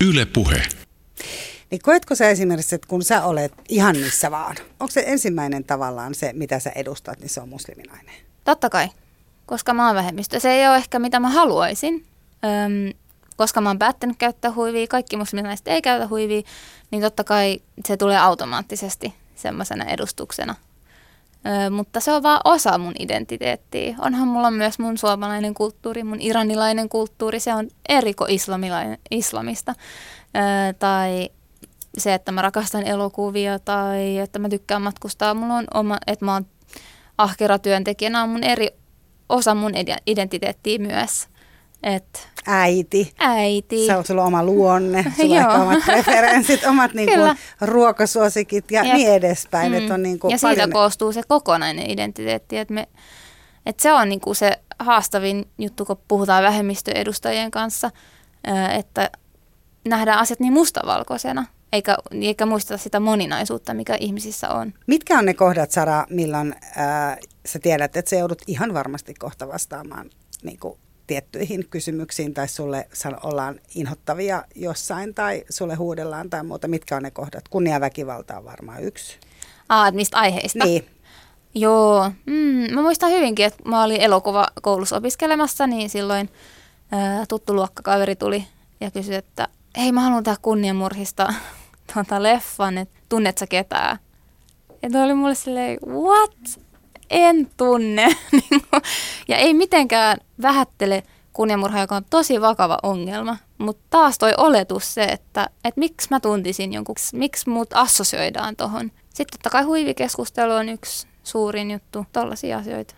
Yle 0.00 0.26
Puhe. 0.26 0.62
Niin 1.70 1.80
koetko 1.82 2.14
sä 2.14 2.28
esimerkiksi, 2.28 2.74
että 2.74 2.88
kun 2.88 3.02
sä 3.02 3.24
olet 3.24 3.52
ihan 3.68 3.96
missä 3.96 4.30
vaan, 4.30 4.56
onko 4.80 4.90
se 4.90 5.04
ensimmäinen 5.06 5.64
tavallaan 5.64 6.14
se, 6.14 6.32
mitä 6.32 6.58
sä 6.58 6.70
edustat, 6.70 7.18
niin 7.18 7.28
se 7.28 7.40
on 7.40 7.48
musliminainen? 7.48 8.14
Totta 8.44 8.70
kai, 8.70 8.88
koska 9.46 9.74
mä 9.74 9.86
oon 9.86 9.96
vähemmistö. 9.96 10.40
Se 10.40 10.50
ei 10.50 10.68
ole 10.68 10.76
ehkä 10.76 10.98
mitä 10.98 11.20
mä 11.20 11.30
haluaisin, 11.30 12.06
Öm, 12.44 12.94
koska 13.36 13.60
mä 13.60 13.68
oon 13.68 13.78
päättänyt 13.78 14.16
käyttää 14.16 14.52
huivia, 14.52 14.86
kaikki 14.86 15.16
musliminaiset 15.16 15.68
ei 15.68 15.82
käytä 15.82 16.08
huivia, 16.08 16.42
niin 16.90 17.02
totta 17.02 17.24
kai 17.24 17.60
se 17.86 17.96
tulee 17.96 18.18
automaattisesti 18.18 19.14
semmoisena 19.34 19.84
edustuksena. 19.84 20.54
Ö, 21.46 21.70
mutta 21.70 22.00
se 22.00 22.12
on 22.12 22.22
vaan 22.22 22.40
osa 22.44 22.78
mun 22.78 22.94
identiteettiä. 22.98 23.96
Onhan 23.98 24.28
mulla 24.28 24.50
myös 24.50 24.78
mun 24.78 24.98
suomalainen 24.98 25.54
kulttuuri, 25.54 26.04
mun 26.04 26.20
iranilainen 26.20 26.88
kulttuuri, 26.88 27.40
se 27.40 27.54
on 27.54 27.68
eriko 27.88 28.26
islamilainen, 28.28 28.98
islamista. 29.10 29.74
Ö, 30.36 30.74
tai 30.78 31.30
se, 31.98 32.14
että 32.14 32.32
mä 32.32 32.42
rakastan 32.42 32.86
elokuvia 32.86 33.58
tai 33.58 34.18
että 34.18 34.38
mä 34.38 34.48
tykkään 34.48 34.82
matkustaa. 34.82 35.34
Mulla 35.34 35.54
on 35.54 35.64
oma, 35.74 35.98
että 36.06 36.24
mä 36.24 36.32
oon 36.32 36.46
ahkera 37.18 37.58
työntekijänä 37.58 38.22
on 38.22 38.28
mun 38.28 38.44
eri 38.44 38.68
osa 39.28 39.54
mun 39.54 39.72
identiteettiä 40.06 40.78
myös. 40.78 41.28
Et 41.82 42.28
Äiti. 42.46 43.12
äiti. 43.18 43.86
Sulla 44.06 44.22
on 44.22 44.26
oma 44.26 44.44
luonne, 44.44 45.04
sulla 45.16 45.36
on 45.36 45.42
Joo. 45.42 45.50
ehkä 45.50 45.62
omat 45.62 45.84
preferenssit, 45.84 46.64
omat 46.64 46.94
niin 46.94 47.08
Kyllä. 47.08 47.36
ruokasuosikit 47.60 48.70
ja 48.70 48.84
Jep. 48.84 48.94
niin 48.94 49.08
edespäin. 49.08 49.74
Että 49.74 49.94
on 49.94 50.02
niin 50.02 50.18
kuin 50.18 50.30
ja 50.30 50.38
siitä 50.38 50.54
paljon... 50.54 50.72
koostuu 50.72 51.12
se 51.12 51.22
kokonainen 51.28 51.90
identiteetti. 51.90 52.58
Että 52.58 52.74
me, 52.74 52.88
että 53.66 53.82
se 53.82 53.92
on 53.92 54.08
niinku 54.08 54.34
se 54.34 54.58
haastavin 54.78 55.48
juttu, 55.58 55.84
kun 55.84 55.98
puhutaan 56.08 56.42
vähemmistöedustajien 56.42 57.50
kanssa, 57.50 57.90
että 58.78 59.10
nähdään 59.88 60.18
asiat 60.18 60.40
niin 60.40 60.52
mustavalkoisena, 60.52 61.46
eikä, 61.72 61.96
eikä 62.22 62.46
muisteta 62.46 62.78
sitä 62.78 63.00
moninaisuutta, 63.00 63.74
mikä 63.74 63.96
ihmisissä 64.00 64.48
on. 64.48 64.74
Mitkä 64.86 65.18
on 65.18 65.24
ne 65.24 65.34
kohdat, 65.34 65.70
Sara, 65.70 66.06
milloin 66.10 66.54
ää, 66.76 67.16
sä 67.46 67.58
tiedät, 67.58 67.96
että 67.96 68.10
sä 68.10 68.16
joudut 68.16 68.42
ihan 68.46 68.74
varmasti 68.74 69.14
kohta 69.14 69.48
vastaamaan 69.48 70.10
niin 70.42 70.58
kuin, 70.58 70.78
tiettyihin 71.06 71.68
kysymyksiin 71.68 72.34
tai 72.34 72.48
sulle 72.48 72.88
san- 72.92 73.18
ollaan 73.22 73.60
inhottavia 73.74 74.44
jossain 74.54 75.14
tai 75.14 75.44
sulle 75.50 75.74
huudellaan 75.74 76.30
tai 76.30 76.44
muuta. 76.44 76.68
Mitkä 76.68 76.96
on 76.96 77.02
ne 77.02 77.10
kohdat? 77.10 77.48
Kunniaväkivalta 77.48 78.36
on 78.36 78.44
varmaan 78.44 78.82
yksi. 78.84 79.18
Aa, 79.68 79.90
niistä 79.90 80.16
aiheista. 80.18 80.64
Niin. 80.64 80.86
Joo, 81.54 82.10
mm, 82.26 82.74
mä 82.74 82.82
muistan 82.82 83.10
hyvinkin, 83.10 83.46
että 83.46 83.68
mä 83.68 83.84
olin 83.84 84.00
elokuvakoulussa 84.00 84.96
opiskelemassa, 84.96 85.66
niin 85.66 85.90
silloin 85.90 86.30
ää, 86.92 87.24
tuttu 87.28 87.54
luokkakaveri 87.54 88.16
tuli 88.16 88.44
ja 88.80 88.90
kysyi, 88.90 89.14
että 89.14 89.48
hei 89.76 89.92
mä 89.92 90.00
haluan 90.00 90.24
tehdä 90.24 90.38
kunniamurhista 90.42 91.34
tuota 91.94 92.22
leffan, 92.22 92.78
että 92.78 92.98
tunnet 93.08 93.38
sä 93.38 93.46
ketään? 93.46 93.98
Ja 94.82 94.90
toi 94.90 95.02
oli 95.02 95.14
mulle 95.14 95.34
silleen, 95.34 95.78
what? 95.86 96.60
En 97.10 97.50
tunne. 97.56 98.06
Niinku, 98.32 98.76
ja 99.28 99.36
ei 99.36 99.54
mitenkään 99.54 100.18
vähättele 100.42 101.02
kunniamurha, 101.32 101.80
joka 101.80 101.96
on 101.96 102.04
tosi 102.10 102.40
vakava 102.40 102.78
ongelma. 102.82 103.36
Mutta 103.58 103.82
taas 103.90 104.18
toi 104.18 104.32
oletus 104.36 104.94
se, 104.94 105.02
että, 105.02 105.50
että 105.64 105.78
miksi 105.80 106.08
mä 106.10 106.20
tuntisin 106.20 106.72
jonkun, 106.72 106.94
miksi 107.12 107.50
mut 107.50 107.68
assosioidaan 107.74 108.56
tohon. 108.56 108.90
Sitten 109.14 109.38
totta 109.38 109.50
kai 109.50 109.62
huivikeskustelu 109.62 110.52
on 110.52 110.68
yksi 110.68 111.06
suurin 111.22 111.70
juttu, 111.70 112.06
tollaisia 112.12 112.58
asioita. 112.58 112.94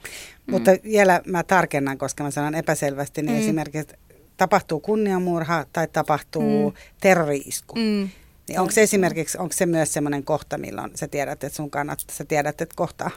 Mutta 0.50 0.70
vielä 0.82 1.20
mä 1.26 1.42
tarkennan, 1.42 1.98
koska 1.98 2.24
mä 2.24 2.30
sanon 2.30 2.54
epäselvästi, 2.54 3.22
niin 3.22 3.36
Mm. 3.36 3.40
esimerkiksi 3.42 3.78
että 3.78 3.94
tapahtuu 4.36 4.80
kunniamurha 4.80 5.64
tai 5.72 5.88
tapahtuu 5.92 6.70
Mm. 6.70 6.76
terrori-isku. 7.00 7.74
Mm. 7.78 8.08
Niin 8.48 8.60
onko 8.60 8.72
se 8.72 8.82
esimerkiksi, 8.82 9.38
onko 9.38 9.52
se 9.52 9.66
myös 9.66 9.92
semmoinen 9.92 10.24
kohta, 10.24 10.58
milloin 10.58 10.90
sä 10.94 11.08
tiedät, 11.08 11.44
että 11.44 11.56
sun 11.56 11.70
kannattaa, 11.70 12.16
sä 12.16 12.24
tiedät, 12.24 12.60
että 12.60 12.74
kohta, 12.76 13.10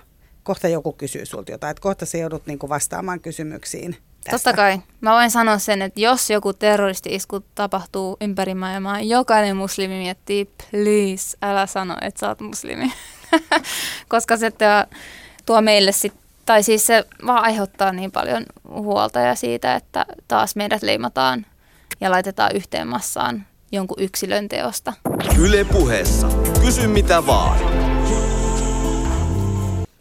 kohta 0.43 0.67
joku 0.67 0.93
kysyy 0.93 1.25
sulta 1.25 1.51
jotain, 1.51 1.71
että 1.71 1.81
kohta 1.81 2.05
sä 2.05 2.17
joudut 2.17 2.47
niinku 2.47 2.69
vastaamaan 2.69 3.19
kysymyksiin 3.19 3.97
tästä. 4.23 4.31
Totta 4.31 4.53
kai. 4.53 4.79
Mä 5.01 5.11
voin 5.11 5.31
sanoa 5.31 5.59
sen, 5.59 5.81
että 5.81 6.01
jos 6.01 6.29
joku 6.29 6.53
terroristi-isku 6.53 7.39
tapahtuu 7.55 8.17
ympäri 8.21 8.53
maailmaa, 8.53 9.01
jokainen 9.01 9.57
muslimi 9.57 9.93
miettii, 9.93 10.45
please, 10.45 11.38
älä 11.41 11.65
sano, 11.65 11.97
että 12.01 12.19
sä 12.19 12.27
oot 12.27 12.41
muslimi. 12.41 12.93
Koska 14.09 14.38
se 14.38 14.51
tuo, 15.45 15.61
meille 15.61 15.91
sit, 15.91 16.13
tai 16.45 16.63
siis 16.63 16.88
se 16.88 17.05
vaan 17.25 17.43
aiheuttaa 17.43 17.91
niin 17.91 18.11
paljon 18.11 18.45
huolta 18.69 19.19
ja 19.19 19.35
siitä, 19.35 19.75
että 19.75 20.05
taas 20.27 20.55
meidät 20.55 20.83
leimataan 20.83 21.45
ja 22.01 22.11
laitetaan 22.11 22.55
yhteen 22.55 22.88
massaan 22.88 23.45
jonkun 23.75 23.97
yksilön 23.99 24.49
teosta. 24.49 24.93
Yle 25.39 25.63
puheessa. 25.63 26.27
Kysy 26.61 26.88
mitä 26.88 27.25
vaan. 27.25 27.59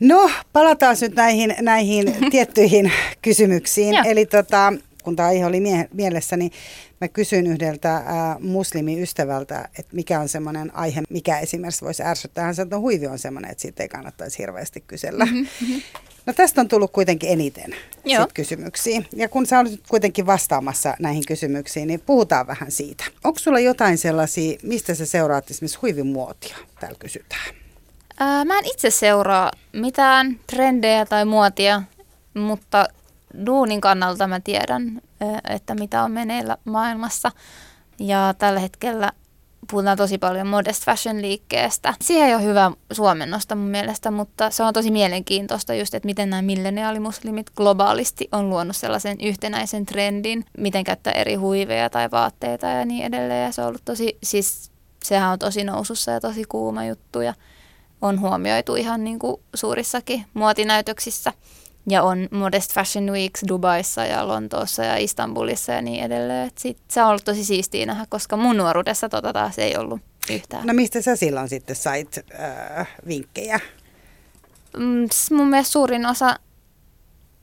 No, 0.01 0.31
palataan 0.53 0.97
nyt 1.01 1.15
näihin, 1.15 1.55
näihin 1.61 2.15
tiettyihin 2.31 2.93
kysymyksiin. 3.23 4.07
Eli 4.07 4.27
tota, 4.27 4.73
kun 5.05 5.17
tämä 5.17 5.29
aihe 5.29 5.47
oli 5.47 5.61
mie- 5.61 5.89
mielessä, 5.93 6.37
niin 6.37 6.53
mä 7.01 7.09
kysyin 7.09 7.47
yhdeltä 7.47 7.95
ää, 7.95 8.37
muslimiystävältä, 8.41 9.69
että 9.79 9.97
mikä 9.97 10.21
on 10.21 10.29
semmoinen 10.29 10.77
aihe, 10.77 11.03
mikä 11.11 11.39
esimerkiksi 11.39 11.85
voisi 11.85 12.03
ärsyttää. 12.03 12.45
Hän 12.45 12.55
sanoi, 12.55 12.67
että 12.67 12.77
no, 12.77 12.81
huivi 12.81 13.07
on 13.07 13.19
semmoinen, 13.19 13.51
että 13.51 13.63
siitä 13.63 13.83
ei 13.83 13.89
kannattaisi 13.89 14.39
hirveästi 14.39 14.85
kysellä. 14.87 15.25
Mm-hmm. 15.25 15.83
No 16.27 16.33
tästä 16.33 16.61
on 16.61 16.69
tullut 16.69 16.93
kuitenkin 16.93 17.31
eniten 17.31 17.75
Joo. 18.05 18.23
sit 18.23 18.33
kysymyksiä. 18.33 19.03
Ja 19.13 19.29
kun 19.29 19.47
sä 19.47 19.59
olet 19.59 19.81
kuitenkin 19.89 20.27
vastaamassa 20.27 20.97
näihin 20.99 21.23
kysymyksiin, 21.27 21.89
niin 21.89 22.01
puhutaan 22.01 22.47
vähän 22.47 22.71
siitä. 22.71 23.05
Onko 23.25 23.39
sulla 23.39 23.61
jotain 23.61 23.99
sellaisia, 23.99 24.59
mistä 24.63 24.95
sä 24.95 25.07
seuraat 25.07 25.51
esimerkiksi 25.51 25.79
huivimuotia? 25.83 26.57
Täällä 26.81 26.99
kysytään. 26.99 27.55
Ää, 28.19 28.45
mä 28.45 28.59
en 28.59 28.65
itse 28.65 28.91
seuraa 28.91 29.51
mitään 29.73 30.41
trendejä 30.47 31.07
tai 31.07 31.25
muotia, 31.25 31.83
mutta 32.35 32.89
duunin 33.47 33.81
kannalta 33.81 34.27
mä 34.27 34.41
tiedän, 34.41 35.01
että 35.49 35.75
mitä 35.75 36.03
on 36.03 36.13
meneillä 36.13 36.57
maailmassa. 36.65 37.31
Ja 37.99 38.35
tällä 38.39 38.61
hetkellä 38.61 39.13
puhutaan 39.71 39.97
tosi 39.97 40.19
paljon 40.19 40.47
modest 40.47 40.85
fashion 40.85 41.23
liikkeestä. 41.23 41.95
Siihen 42.01 42.29
ei 42.29 42.35
ole 42.35 42.45
hyvä 42.45 42.73
suomennosta 42.93 43.55
mun 43.55 43.69
mielestä, 43.69 44.11
mutta 44.11 44.51
se 44.51 44.63
on 44.63 44.73
tosi 44.73 44.91
mielenkiintoista 44.91 45.75
just, 45.75 45.95
että 45.95 46.07
miten 46.07 46.31
nämä 46.31 46.43
milleniaalimuslimit 46.43 47.51
globaalisti 47.57 48.29
on 48.33 48.51
luonut 48.51 48.77
sellaisen 48.77 49.17
yhtenäisen 49.21 49.87
trendin, 49.87 50.45
miten 50.59 50.85
käyttää 50.85 51.13
eri 51.13 51.35
huiveja 51.35 51.91
tai 51.91 52.11
vaatteita 52.11 52.67
ja 52.67 52.85
niin 52.85 53.05
edelleen. 53.05 53.45
Ja 53.45 53.53
se 53.53 53.63
on 53.63 53.69
ollut 53.69 53.85
tosi, 53.85 54.19
siis 54.23 54.71
sehän 55.05 55.33
on 55.33 55.39
tosi 55.39 55.65
nousussa 55.65 56.11
ja 56.11 56.21
tosi 56.21 56.45
kuuma 56.49 56.85
juttu 56.85 57.21
ja 57.21 57.35
on 58.03 58.21
huomioitu 58.21 58.75
ihan 58.75 59.05
niin 59.05 59.19
kuin 59.19 59.41
suurissakin 59.55 60.25
muotinäytöksissä. 60.35 61.33
Ja 61.89 62.03
on 62.03 62.29
Modest 62.31 62.73
Fashion 62.73 63.13
Weeks 63.13 63.41
Dubaissa 63.49 64.05
ja 64.05 64.29
Lontoossa 64.29 64.85
ja 64.85 64.97
Istanbulissa 64.97 65.73
ja 65.73 65.83
niin 65.83 66.05
edelleen. 66.05 66.49
Et 66.49 66.59
sit 66.59 66.79
se 66.89 67.03
on 67.03 67.09
ollut 67.09 67.25
tosi 67.25 67.45
siistiä 67.45 67.87
nähdä, 67.87 68.07
koska 68.09 68.37
mun 68.37 68.57
nuoruudessa 68.57 69.09
tota 69.09 69.33
taas 69.33 69.59
ei 69.59 69.77
ollut 69.77 70.01
yhtään. 70.31 70.67
No 70.67 70.75
mistä 70.75 71.03
sä 71.03 71.17
silloin 71.17 71.49
sitten 71.49 71.77
sait 71.77 72.25
äh, 72.79 72.89
vinkkejä? 73.09 73.61
Mm, 74.77 75.09
mun 75.31 75.49
mielestä 75.49 75.73
suurin 75.73 76.07
osa 76.07 76.39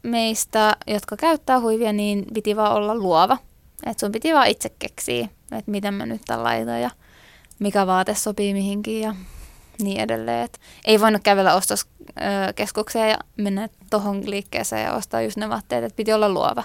meistä, 0.04 0.76
jotka 0.88 1.18
käyttää 1.18 1.60
huivia, 1.60 1.94
niin 1.94 2.26
piti 2.34 2.56
vaan 2.56 2.74
olla 2.74 2.96
luova. 2.96 3.38
Et 3.86 4.00
sun 4.00 4.12
piti 4.12 4.34
vaan 4.34 4.48
itse 4.48 4.70
keksiä, 4.80 5.28
että 5.52 5.72
miten 5.72 5.94
mä 5.94 6.06
nyt 6.06 6.22
tämän 6.26 6.44
laitan 6.44 6.82
ja 6.82 6.90
mikä 7.60 7.88
vaate 7.88 8.16
sopii 8.16 8.54
mihinkin 8.54 9.02
ja 9.02 9.16
niin 9.82 10.00
edelleen. 10.00 10.46
Et 10.46 10.60
ei 10.86 11.00
voinut 11.02 11.24
kävellä 11.24 11.56
ostoskeskukseen 12.62 13.10
ja 13.10 13.18
mennä 13.38 13.70
tuohon 13.90 14.30
liikkeeseen 14.30 14.84
ja 14.84 14.94
ostaa 14.94 15.22
just 15.22 15.38
ne 15.38 15.50
vaatteet, 15.50 15.84
että 15.84 15.96
piti 15.96 16.14
olla 16.14 16.30
luova. 16.30 16.64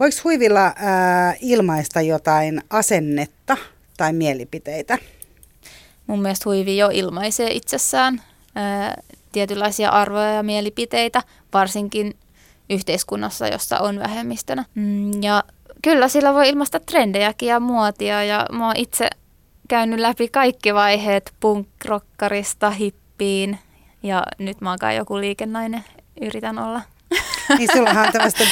Voiko 0.00 0.16
huivilla 0.24 0.66
äh, 0.66 1.36
ilmaista 1.40 2.00
jotain 2.00 2.62
asennetta 2.70 3.56
tai 3.96 4.12
mielipiteitä? 4.12 4.98
Mun 6.06 6.22
mielestä 6.22 6.48
huivi 6.48 6.76
jo 6.76 6.90
ilmaisee 6.92 7.50
itsessään 7.50 8.22
ää, 8.54 9.02
tietynlaisia 9.32 9.90
arvoja 9.90 10.34
ja 10.34 10.42
mielipiteitä, 10.42 11.22
varsinkin 11.52 12.16
yhteiskunnassa, 12.70 13.48
jossa 13.48 13.78
on 13.78 13.98
vähemmistönä. 13.98 14.64
Mm, 14.74 15.22
ja 15.22 15.44
kyllä 15.82 16.08
sillä 16.08 16.34
voi 16.34 16.48
ilmaista 16.48 16.80
trendejäkin 16.80 17.48
ja 17.48 17.60
muotia 17.60 18.24
ja 18.24 18.46
mä 18.52 18.66
oon 18.66 18.76
itse 18.76 19.08
käynyt 19.68 20.00
läpi 20.00 20.28
kaikki 20.28 20.74
vaiheet 20.74 21.32
punk-rokkarista 21.40 22.70
hippiin 22.70 23.58
ja 24.02 24.22
nyt 24.38 24.60
mä 24.60 24.70
oon 24.70 24.96
joku 24.96 25.16
liikennainen, 25.16 25.84
yritän 26.20 26.58
olla. 26.58 26.82
Niin 27.58 27.68
sullahan 27.72 28.06
on 28.06 28.12
tämmöistä 28.12 28.44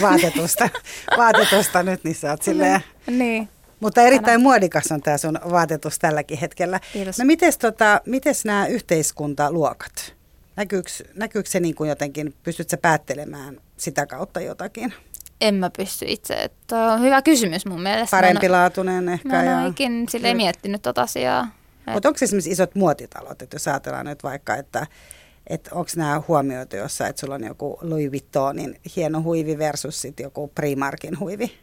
vaatetusta, 0.00 0.68
vaatetusta 1.18 1.82
nyt, 1.82 2.04
niin 2.04 2.14
sä 2.14 2.30
oot 2.30 2.42
silleen... 2.42 2.80
Niin. 3.06 3.48
Mutta 3.80 4.02
erittäin 4.02 4.34
Anna. 4.34 4.48
muodikas 4.48 4.92
on 4.92 5.02
tämä 5.02 5.18
sun 5.18 5.38
vaatetus 5.50 5.98
tälläkin 5.98 6.38
hetkellä. 6.38 6.80
Kiitos. 6.92 7.18
No 7.18 7.24
mites, 7.24 7.58
tota, 7.58 8.00
mites 8.06 8.44
nämä 8.44 8.66
yhteiskuntaluokat? 8.66 10.14
Näkyykö, 10.56 10.90
näkyykö 11.14 11.50
se 11.50 11.60
niin 11.60 11.74
kuin 11.74 11.88
jotenkin, 11.88 12.34
pystytkö 12.42 12.76
päättelemään 12.76 13.60
sitä 13.76 14.06
kautta 14.06 14.40
jotakin? 14.40 14.94
En 15.40 15.54
mä 15.54 15.70
pysty 15.76 16.04
itse. 16.08 16.34
Että 16.34 16.92
on 16.92 17.00
hyvä 17.00 17.22
kysymys 17.22 17.66
mun 17.66 17.82
mielestä. 17.82 18.16
Parempilaatuinen 18.16 19.08
ehkä. 19.08 19.28
Mä 19.28 19.42
en 19.42 19.46
ja... 19.46 19.66
ikin 19.66 20.06
miettinyt 20.34 20.82
tota 20.82 21.02
asiaa. 21.02 21.48
Mutta 21.92 22.08
onko 22.08 22.18
esimerkiksi 22.22 22.50
isot 22.50 22.74
muotitalot, 22.74 23.42
että 23.42 23.54
jos 23.54 23.68
ajatellaan 23.68 24.06
nyt 24.06 24.22
vaikka, 24.22 24.56
että 24.56 24.86
että 25.46 25.70
onko 25.74 25.90
nämä 25.96 26.22
huomioitu 26.28 26.76
jossain, 26.76 27.10
että 27.10 27.20
sulla 27.20 27.34
on 27.34 27.44
joku 27.44 27.78
Louis 27.82 28.10
Vuittonin 28.10 28.80
hieno 28.96 29.22
huivi 29.22 29.58
versus 29.58 30.00
sitten 30.00 30.24
joku 30.24 30.52
Primarkin 30.54 31.20
huivi? 31.20 31.58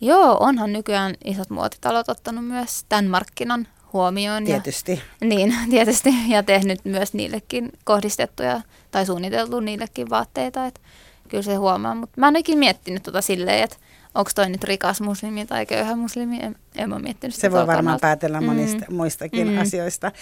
Joo, 0.00 0.36
onhan 0.40 0.72
nykyään 0.72 1.14
isot 1.24 1.50
muotitalot 1.50 2.08
ottanut 2.08 2.46
myös 2.46 2.84
tämän 2.88 3.06
markkinan 3.06 3.68
huomioon. 3.92 4.44
Tietysti. 4.44 5.02
Ja, 5.20 5.26
niin, 5.26 5.54
tietysti. 5.70 6.10
Ja 6.28 6.42
tehnyt 6.42 6.84
myös 6.84 7.14
niillekin 7.14 7.72
kohdistettuja 7.84 8.60
tai 8.90 9.06
suunniteltu 9.06 9.60
niillekin 9.60 10.10
vaatteita. 10.10 10.66
Että 10.66 10.80
kyllä 11.28 11.42
se 11.42 11.54
huomaa. 11.54 11.94
Mutta 11.94 12.20
mä 12.20 12.28
en 12.28 12.36
oikein 12.36 12.58
miettinyt 12.58 13.02
tota 13.02 13.20
silleen, 13.20 13.64
että 13.64 13.76
onko 14.16 14.30
toi 14.34 14.50
nyt 14.50 14.64
rikas 14.64 15.00
muslimi 15.00 15.46
tai 15.46 15.66
köyhä 15.66 15.96
muslimi. 15.96 16.38
En, 16.42 16.56
en 16.74 16.88
mä 16.88 16.98
miettinyt 16.98 17.34
Se 17.34 17.50
voi 17.50 17.58
varmaan 17.58 17.76
kannalta. 17.76 18.00
päätellä 18.00 18.40
mm. 18.40 18.46
monista 18.46 18.84
mm. 18.88 18.96
muistakin 18.96 19.48
mm. 19.48 19.58
asioista. 19.58 20.12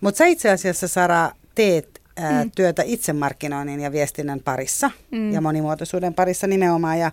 Mutta 0.00 0.18
sä 0.18 0.26
itse 0.26 0.50
asiassa, 0.50 0.88
Sara, 0.88 1.30
teet 1.54 2.00
ää, 2.16 2.44
mm. 2.44 2.50
työtä 2.56 2.82
itsemarkkinoinnin 2.86 3.80
ja 3.80 3.92
viestinnän 3.92 4.40
parissa 4.40 4.90
mm. 5.10 5.32
ja 5.32 5.40
monimuotoisuuden 5.40 6.14
parissa 6.14 6.46
nimenomaan. 6.46 6.98
Ja 6.98 7.12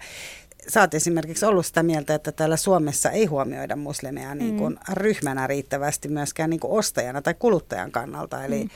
sä 0.68 0.82
oot 0.82 0.94
esimerkiksi 0.94 1.46
ollut 1.46 1.66
sitä 1.66 1.84
mieltä, 1.84 2.16
että 2.16 2.32
täällä 2.32 2.58
Suomessa 2.58 3.12
ei 3.12 3.26
huomioida 3.26 3.76
muslimeja 3.76 4.36
niin 4.36 4.58
kuin 4.58 4.74
mm. 4.74 4.94
ryhmänä 4.94 5.48
riittävästi 5.48 6.08
myöskään 6.08 6.50
niin 6.50 6.60
kuin 6.60 6.74
ostajana 6.74 7.22
tai 7.22 7.34
kuluttajan 7.40 7.92
kannalta. 7.92 8.46
Eli 8.46 8.64
mm. 8.64 8.70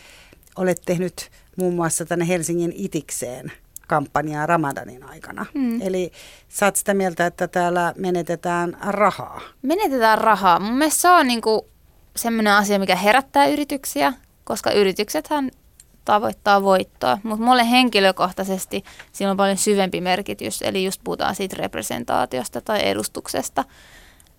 olet 0.55 0.81
tehnyt 0.85 1.29
muun 1.55 1.73
muassa 1.73 2.05
tänne 2.05 2.27
Helsingin 2.27 2.73
itikseen 2.75 3.51
kampanjaa 3.87 4.45
Ramadanin 4.45 5.03
aikana. 5.03 5.45
Mm. 5.53 5.81
Eli 5.81 6.11
sä 6.49 6.65
oot 6.65 6.75
sitä 6.75 6.93
mieltä, 6.93 7.25
että 7.25 7.47
täällä 7.47 7.93
menetetään 7.97 8.77
rahaa. 8.81 9.41
Menetetään 9.61 10.17
rahaa. 10.17 10.59
Mun 10.59 10.77
mielestä 10.77 11.01
se 11.01 11.09
on 11.09 11.27
niin 11.27 11.41
kuin 11.41 11.61
sellainen 12.15 12.53
asia, 12.53 12.79
mikä 12.79 12.95
herättää 12.95 13.45
yrityksiä, 13.45 14.13
koska 14.43 14.71
yrityksethän 14.71 15.51
tavoittaa 16.05 16.63
voittoa, 16.63 17.17
mutta 17.23 17.45
mulle 17.45 17.69
henkilökohtaisesti 17.69 18.83
siinä 19.11 19.31
on 19.31 19.37
paljon 19.37 19.57
syvempi 19.57 20.01
merkitys, 20.01 20.61
eli 20.61 20.85
just 20.85 21.01
puhutaan 21.03 21.35
siitä 21.35 21.55
representaatiosta 21.59 22.61
tai 22.61 22.87
edustuksesta. 22.87 23.63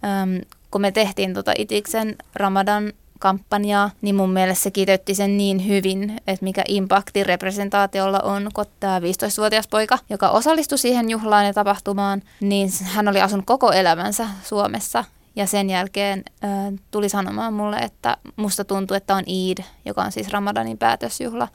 Öm, 0.05 0.40
kun 0.70 0.80
me 0.80 0.92
tehtiin 0.92 1.34
tota 1.34 1.53
Itiksen 1.59 2.16
Ramadan 2.34 2.92
kampanjaa, 3.20 3.90
niin 4.02 4.14
mun 4.14 4.30
mielestä 4.30 4.62
se 4.62 4.70
kiteytti 4.70 5.14
sen 5.14 5.36
niin 5.36 5.68
hyvin, 5.68 6.18
että 6.26 6.44
mikä 6.44 6.62
impakti 6.68 7.24
representaatiolla 7.24 8.20
on, 8.20 8.48
kun 8.54 8.64
tämä 8.80 8.98
15-vuotias 8.98 9.68
poika, 9.68 9.98
joka 10.10 10.28
osallistui 10.28 10.78
siihen 10.78 11.10
juhlaan 11.10 11.46
ja 11.46 11.52
tapahtumaan, 11.52 12.22
niin 12.40 12.70
hän 12.82 13.08
oli 13.08 13.20
asunut 13.20 13.46
koko 13.46 13.72
elämänsä 13.72 14.28
Suomessa 14.42 15.04
ja 15.36 15.46
sen 15.46 15.70
jälkeen 15.70 16.24
ö, 16.28 16.46
tuli 16.90 17.08
sanomaan 17.08 17.54
mulle, 17.54 17.76
että 17.76 18.16
musta 18.36 18.64
tuntuu, 18.64 18.96
että 18.96 19.14
on 19.14 19.24
Eid, 19.26 19.58
joka 19.84 20.02
on 20.02 20.12
siis 20.12 20.28
Ramadanin 20.28 20.78
päätösjuhla. 20.78 21.48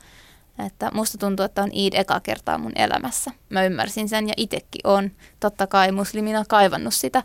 Että 0.65 0.91
musta 0.93 1.17
tuntuu, 1.17 1.45
että 1.45 1.63
on 1.63 1.69
Eid 1.73 1.93
eka 1.93 2.19
kertaa 2.19 2.57
mun 2.57 2.71
elämässä. 2.75 3.31
Mä 3.49 3.63
ymmärsin 3.63 4.09
sen 4.09 4.27
ja 4.27 4.33
itekin 4.37 4.81
on 4.83 5.11
totta 5.39 5.67
kai 5.67 5.91
muslimina 5.91 6.45
kaivannut 6.47 6.93
sitä, 6.93 7.23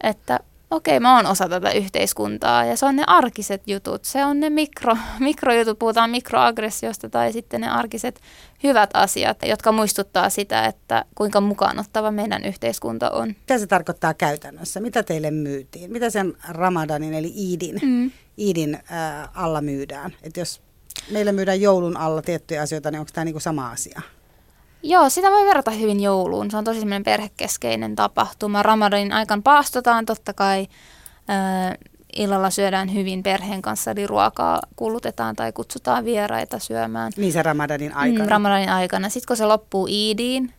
että 0.00 0.40
okei, 0.70 1.00
mä 1.00 1.16
oon 1.16 1.26
osa 1.26 1.48
tätä 1.48 1.70
yhteiskuntaa 1.70 2.64
ja 2.64 2.76
se 2.76 2.86
on 2.86 2.96
ne 2.96 3.04
arkiset 3.06 3.62
jutut, 3.66 4.04
se 4.04 4.24
on 4.24 4.40
ne 4.40 4.50
mikro, 4.50 4.96
mikrojutut, 5.18 5.78
puhutaan 5.78 6.10
mikroaggressiosta 6.10 7.08
tai 7.08 7.32
sitten 7.32 7.60
ne 7.60 7.68
arkiset 7.68 8.20
hyvät 8.62 8.90
asiat, 8.94 9.36
jotka 9.42 9.72
muistuttaa 9.72 10.30
sitä, 10.30 10.64
että 10.64 11.04
kuinka 11.14 11.40
mukaanottava 11.40 12.10
meidän 12.10 12.44
yhteiskunta 12.44 13.10
on. 13.10 13.28
Mitä 13.28 13.58
se 13.58 13.66
tarkoittaa 13.66 14.14
käytännössä? 14.14 14.80
Mitä 14.80 15.02
teille 15.02 15.30
myytiin? 15.30 15.92
Mitä 15.92 16.10
sen 16.10 16.34
Ramadanin 16.48 17.14
eli 17.14 17.32
Iidin, 17.36 17.80
mm. 17.82 18.10
Iidin 18.38 18.74
äh, 18.74 19.28
alla 19.34 19.60
myydään? 19.60 20.14
Et 20.22 20.36
jos 20.36 20.60
meillä 21.10 21.32
myydään 21.32 21.60
joulun 21.60 21.96
alla 21.96 22.22
tiettyjä 22.22 22.62
asioita, 22.62 22.90
niin 22.90 23.00
onko 23.00 23.10
tämä 23.14 23.24
niinku 23.24 23.40
sama 23.40 23.70
asia? 23.70 24.00
Joo, 24.88 25.10
sitä 25.10 25.30
voi 25.30 25.46
verrata 25.46 25.70
hyvin 25.70 26.00
jouluun. 26.00 26.50
Se 26.50 26.56
on 26.56 26.64
tosi 26.64 26.78
semmoinen 26.78 27.04
perhekeskeinen 27.04 27.96
tapahtuma. 27.96 28.62
Ramadanin 28.62 29.12
aikaan 29.12 29.42
paastotaan 29.42 30.06
totta 30.06 30.32
kai. 30.32 30.66
Äh, 31.30 31.78
illalla 32.16 32.50
syödään 32.50 32.94
hyvin 32.94 33.22
perheen 33.22 33.62
kanssa, 33.62 33.90
eli 33.90 34.06
ruokaa 34.06 34.62
kulutetaan 34.76 35.36
tai 35.36 35.52
kutsutaan 35.52 36.04
vieraita 36.04 36.58
syömään. 36.58 37.12
Niin 37.16 37.32
se 37.32 37.42
Ramadanin 37.42 37.90
mm, 37.90 37.96
aikana? 37.98 38.24
Mm, 38.24 38.30
Ramadanin 38.30 38.68
aikana. 38.68 39.08
Sitten 39.08 39.26
kun 39.26 39.36
se 39.36 39.46
loppuu 39.46 39.86
Iidiin, 39.86 40.54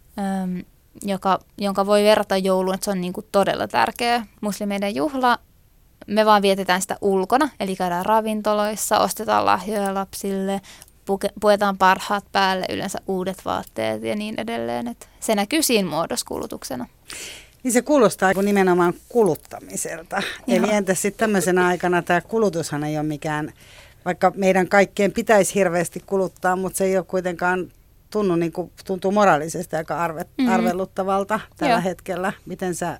joka, 1.03 1.39
jonka 1.57 1.85
voi 1.85 2.03
verrata 2.03 2.37
jouluun, 2.37 2.75
että 2.75 2.85
se 2.85 2.91
on 2.91 3.01
niin 3.01 3.13
kuin 3.13 3.25
todella 3.31 3.67
tärkeä 3.67 4.25
muslimeiden 4.41 4.95
juhla, 4.95 5.39
me 6.07 6.25
vaan 6.25 6.41
vietetään 6.41 6.81
sitä 6.81 6.97
ulkona, 7.01 7.49
eli 7.59 7.75
käydään 7.75 8.05
ravintoloissa, 8.05 8.99
ostetaan 8.99 9.45
lahjoja 9.45 9.93
lapsille, 9.93 10.61
puke, 11.07 11.29
puetaan 11.41 11.77
parhaat 11.77 12.25
päälle, 12.31 12.65
yleensä 12.69 12.99
uudet 13.07 13.45
vaatteet 13.45 14.03
ja 14.03 14.15
niin 14.15 14.35
edelleen. 14.37 14.87
Et 14.87 15.09
se 15.19 15.35
näkyy 15.35 15.63
siinä 15.63 15.89
muodossa 15.89 16.25
kulutuksena. 16.25 16.87
Niin 17.63 17.71
se 17.71 17.81
kuulostaa 17.81 18.33
kuin 18.33 18.45
nimenomaan 18.45 18.93
kuluttamiselta. 19.09 20.21
Joo. 20.47 20.57
Eli 20.57 20.73
entäs 20.73 21.01
sitten 21.01 21.19
tämmöisenä 21.19 21.67
aikana 21.67 22.01
tämä 22.01 22.21
kulutushan 22.21 22.83
ei 22.83 22.97
ole 22.97 23.05
mikään, 23.07 23.53
vaikka 24.05 24.31
meidän 24.35 24.67
kaikkien 24.67 25.11
pitäisi 25.11 25.55
hirveästi 25.55 26.03
kuluttaa, 26.05 26.55
mutta 26.55 26.77
se 26.77 26.85
ei 26.85 26.97
ole 26.97 27.05
kuitenkaan 27.05 27.71
tunnu, 28.09 28.35
niin 28.35 28.51
kuin, 28.51 28.71
tuntuu 28.85 29.11
moraalisesti 29.11 29.75
aika 29.75 29.97
arve, 29.97 30.21
mm-hmm. 30.21 30.53
arveluttavalta 30.53 31.39
tällä 31.57 31.73
Joo. 31.73 31.81
hetkellä. 31.81 32.33
Miten 32.45 32.75
sä 32.75 32.99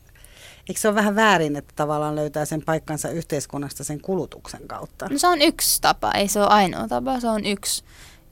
Eikö 0.70 0.82
se 0.82 0.88
ole 0.88 0.95
vähän 0.95 1.15
väärin, 1.15 1.55
että 1.55 1.74
tavallaan 1.76 2.15
löytää 2.15 2.45
sen 2.45 2.61
paikkansa 2.61 3.09
yhteiskunnasta 3.09 3.84
sen 3.84 4.01
kulutuksen 4.01 4.68
kautta? 4.68 5.07
No 5.09 5.18
se 5.18 5.28
on 5.28 5.41
yksi 5.41 5.82
tapa, 5.82 6.11
ei 6.11 6.28
se 6.28 6.39
ole 6.39 6.47
ainoa 6.47 6.88
tapa, 6.88 7.20
se 7.20 7.28
on 7.28 7.45
yksi, 7.45 7.84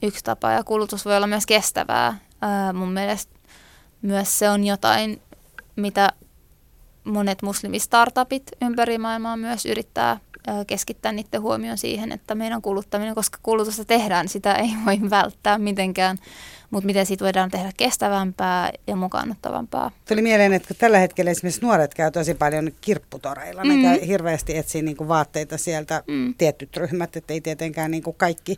yksi 0.01 0.23
tapa 0.23 0.51
ja 0.51 0.63
kulutus 0.63 1.05
voi 1.05 1.17
olla 1.17 1.27
myös 1.27 1.45
kestävää. 1.45 2.19
Ää, 2.41 2.73
mun 2.73 2.91
mielestä 2.91 3.35
myös 4.01 4.39
se 4.39 4.49
on 4.49 4.63
jotain, 4.63 5.21
mitä 5.75 6.13
monet 7.03 7.41
muslimistartupit 7.41 8.43
ympäri 8.61 8.97
maailmaa 8.97 9.37
myös 9.37 9.65
yrittää 9.65 10.17
keskittää 10.67 11.11
niiden 11.11 11.41
huomioon 11.41 11.77
siihen, 11.77 12.11
että 12.11 12.35
meidän 12.35 12.61
kuluttaminen, 12.61 13.15
koska 13.15 13.39
kulutusta 13.43 13.85
tehdään, 13.85 14.27
sitä 14.27 14.55
ei 14.55 14.69
voi 14.85 15.09
välttää 15.09 15.57
mitenkään 15.57 16.17
mutta 16.71 16.85
miten 16.85 17.05
siitä 17.05 17.25
voidaan 17.25 17.51
tehdä 17.51 17.71
kestävämpää 17.77 18.71
ja 18.87 18.95
mukaanottavampaa. 18.95 19.91
Tuli 20.07 20.21
mieleen, 20.21 20.53
että 20.53 20.73
tällä 20.73 20.99
hetkellä 20.99 21.31
esimerkiksi 21.31 21.61
nuoret 21.61 21.93
käy 21.93 22.11
tosi 22.11 22.33
paljon 22.33 22.71
kirpputoreilla, 22.81 23.63
mm. 23.63 23.69
ne 23.69 23.81
käy 23.81 24.07
hirveästi 24.07 24.57
etsiä 24.57 24.81
niinku 24.81 25.07
vaatteita 25.07 25.57
sieltä, 25.57 26.03
mm. 26.07 26.33
tietyt 26.37 26.77
ryhmät, 26.77 27.15
ettei 27.15 27.41
tietenkään 27.41 27.91
niinku 27.91 28.13
kaikki. 28.13 28.57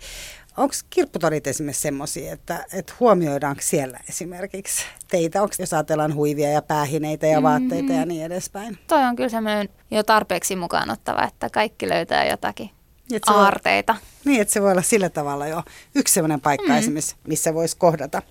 Onko 0.57 0.73
kirpputorit 0.89 1.47
esimerkiksi 1.47 1.81
semmoisia, 1.81 2.33
että, 2.33 2.65
että 2.73 2.93
huomioidaanko 2.99 3.61
siellä 3.65 3.99
esimerkiksi 4.09 4.83
teitä? 5.07 5.41
Onko, 5.41 5.55
jos 5.59 5.73
ajatellaan 5.73 6.15
huivia 6.15 6.49
ja 6.49 6.61
päähineitä 6.61 7.27
ja 7.27 7.43
vaatteita 7.43 7.83
mm-hmm. 7.83 7.99
ja 7.99 8.05
niin 8.05 8.25
edespäin? 8.25 8.77
Toi 8.87 9.03
on 9.03 9.15
kyllä 9.15 9.29
semmoinen 9.29 9.69
jo 9.91 10.03
tarpeeksi 10.03 10.55
mukaanottava, 10.55 11.23
että 11.23 11.49
kaikki 11.49 11.89
löytää 11.89 12.25
jotakin 12.25 12.69
niin, 13.09 13.21
aarteita. 13.25 13.93
Voi, 13.93 14.01
niin, 14.25 14.41
että 14.41 14.53
se 14.53 14.61
voi 14.61 14.71
olla 14.71 14.81
sillä 14.81 15.09
tavalla 15.09 15.47
jo 15.47 15.63
yksi 15.95 16.13
sellainen 16.13 16.41
paikka 16.41 16.67
mm. 16.67 16.77
esimerkiksi, 16.77 17.15
missä 17.27 17.53
voisi 17.53 17.77
kohdata. 17.77 18.21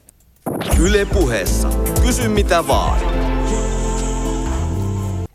Yle 0.80 1.04
puheessa. 1.04 1.68
Kysy 2.02 2.28
mitä 2.28 2.66
vaan. 2.66 3.25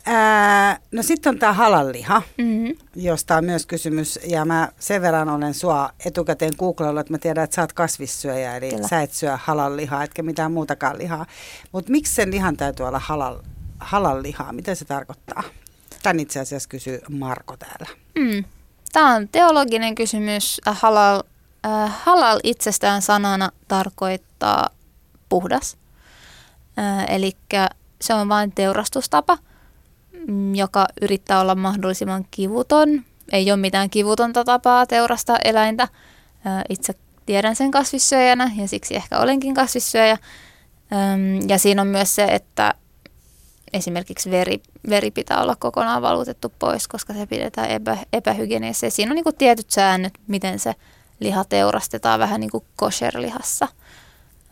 Ää, 0.06 0.78
no 0.92 1.02
sitten 1.02 1.30
on 1.30 1.38
tämä 1.38 1.52
halalliha, 1.52 2.22
Mm-hmm. 2.38 2.76
josta 2.96 3.36
on 3.36 3.44
myös 3.44 3.66
kysymys. 3.66 4.18
Ja 4.26 4.44
mä 4.44 4.68
sen 4.78 5.02
verran 5.02 5.28
olen 5.28 5.54
sua 5.54 5.90
etukäteen 6.04 6.52
googlailla, 6.58 7.00
että 7.00 7.12
mä 7.12 7.18
tiedän, 7.18 7.44
että 7.44 7.54
sä 7.54 7.62
oot 7.62 7.72
kasvissyöjä. 7.72 8.56
Eli 8.56 8.70
Kyllä. 8.70 8.88
sä 8.88 9.02
et 9.02 9.12
syö 9.12 9.36
halallihaa, 9.42 10.04
etkä 10.04 10.22
mitään 10.22 10.52
muutakaan 10.52 10.98
lihaa. 10.98 11.26
Mutta 11.72 11.92
miksi 11.92 12.14
sen 12.14 12.30
lihan 12.30 12.56
täytyy 12.56 12.86
olla 12.86 12.98
halal, 12.98 13.38
halallihaa? 13.78 14.52
Mitä 14.52 14.74
se 14.74 14.84
tarkoittaa? 14.84 15.42
Tän 16.02 16.20
itse 16.20 16.40
asiassa 16.40 16.68
kysyy 16.68 17.00
Marko 17.10 17.56
täällä. 17.56 17.86
Mm. 18.18 18.44
Tämä 18.92 19.14
on 19.14 19.28
teologinen 19.28 19.94
kysymys. 19.94 20.60
Halal, 20.66 21.22
äh, 21.66 21.92
halal 22.04 22.40
itsestään 22.42 23.02
sanana 23.02 23.50
tarkoittaa 23.68 24.70
puhdas. 25.28 25.76
Äh, 26.78 27.04
Eli 27.14 27.32
se 28.00 28.14
on 28.14 28.28
vain 28.28 28.52
teurastustapa, 28.52 29.38
joka 30.54 30.86
yrittää 31.02 31.40
olla 31.40 31.54
mahdollisimman 31.54 32.26
kivuton. 32.30 33.04
Ei 33.32 33.50
ole 33.52 33.60
mitään 33.60 33.90
kivutonta 33.90 34.44
tapaa 34.44 34.86
teurastaa 34.86 35.38
eläintä. 35.44 35.88
Itse 36.68 36.94
tiedän 37.26 37.56
sen 37.56 37.70
kasvissyöjänä 37.70 38.50
ja 38.56 38.68
siksi 38.68 38.96
ehkä 38.96 39.18
olenkin 39.18 39.54
kasvissyöjä. 39.54 40.18
Ja 41.48 41.58
siinä 41.58 41.82
on 41.82 41.88
myös 41.88 42.14
se, 42.14 42.24
että 42.24 42.74
esimerkiksi 43.72 44.30
veri, 44.30 44.62
veri 44.88 45.10
pitää 45.10 45.42
olla 45.42 45.56
kokonaan 45.56 46.02
valutettu 46.02 46.52
pois, 46.58 46.88
koska 46.88 47.12
se 47.12 47.26
pidetään 47.26 47.70
epä, 47.70 47.98
epähygienisessä. 48.12 48.86
Ja 48.86 48.90
Siinä 48.90 49.12
on 49.12 49.16
niin 49.16 49.24
kuin 49.24 49.36
tietyt 49.36 49.70
säännöt, 49.70 50.12
miten 50.26 50.58
se 50.58 50.74
liha 51.20 51.44
teurastetaan 51.44 52.20
vähän 52.20 52.40
niin 52.40 52.50
kuin 52.50 52.64
kosher-lihassa. 52.76 53.68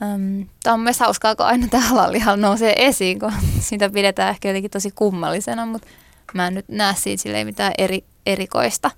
Öm, 0.03 0.47
Tämä 0.63 0.75
on 0.75 0.81
myös 0.81 1.01
hauskaa, 1.01 1.37
kun 1.37 1.47
aina 1.47 1.69
tämä 1.69 1.85
halalliha 1.85 2.37
nousee 2.37 2.75
esiin, 2.77 3.19
kun 3.19 3.33
sitä 3.61 3.91
pidetään 3.91 4.31
ehkä 4.31 4.49
jotenkin 4.49 4.71
tosi 4.71 4.91
kummallisena, 4.91 5.67
mutta 5.67 5.89
mä 6.35 6.47
en 6.47 6.55
nyt 6.55 6.69
näe 6.69 6.95
siitä 6.99 7.23
silleen 7.23 7.47
mitään 7.47 7.73
eri, 7.79 8.05
erikoista. 8.27 8.91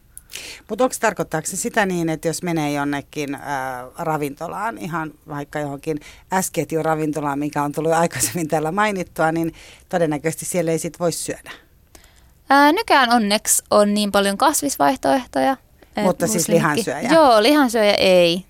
Mutta 0.68 0.84
onko 0.84 0.96
tarkoittaako 1.00 1.46
se 1.46 1.57
sitä 1.57 1.86
niin, 1.86 2.09
että 2.09 2.28
jos 2.28 2.42
menee 2.42 2.72
jonnekin 2.72 3.34
ää, 3.34 3.86
ravintolaan, 3.98 4.78
ihan 4.78 5.12
vaikka 5.28 5.59
johonkin 5.59 6.00
S-ketjun 6.40 6.84
ravintolaan, 6.84 7.38
mikä 7.38 7.62
on 7.62 7.72
tullut 7.72 7.92
aikaisemmin 7.92 8.48
täällä 8.48 8.72
mainittua, 8.72 9.32
niin 9.32 9.55
todennäköisesti 9.88 10.44
siellä 10.44 10.70
ei 10.70 10.78
sit 10.78 11.00
voi 11.00 11.12
syödä. 11.12 11.50
Ää, 12.50 12.72
nykyään 12.72 13.11
onneksi 13.11 13.62
on 13.70 13.94
niin 13.94 14.12
paljon 14.12 14.38
kasvisvaihtoehtoja. 14.38 15.57
Mutta 16.03 16.26
siis 16.26 16.48
lihansyöjä? 16.48 17.09
Joo, 17.12 17.42
lihansyöjä 17.42 17.94
ei. 17.94 18.44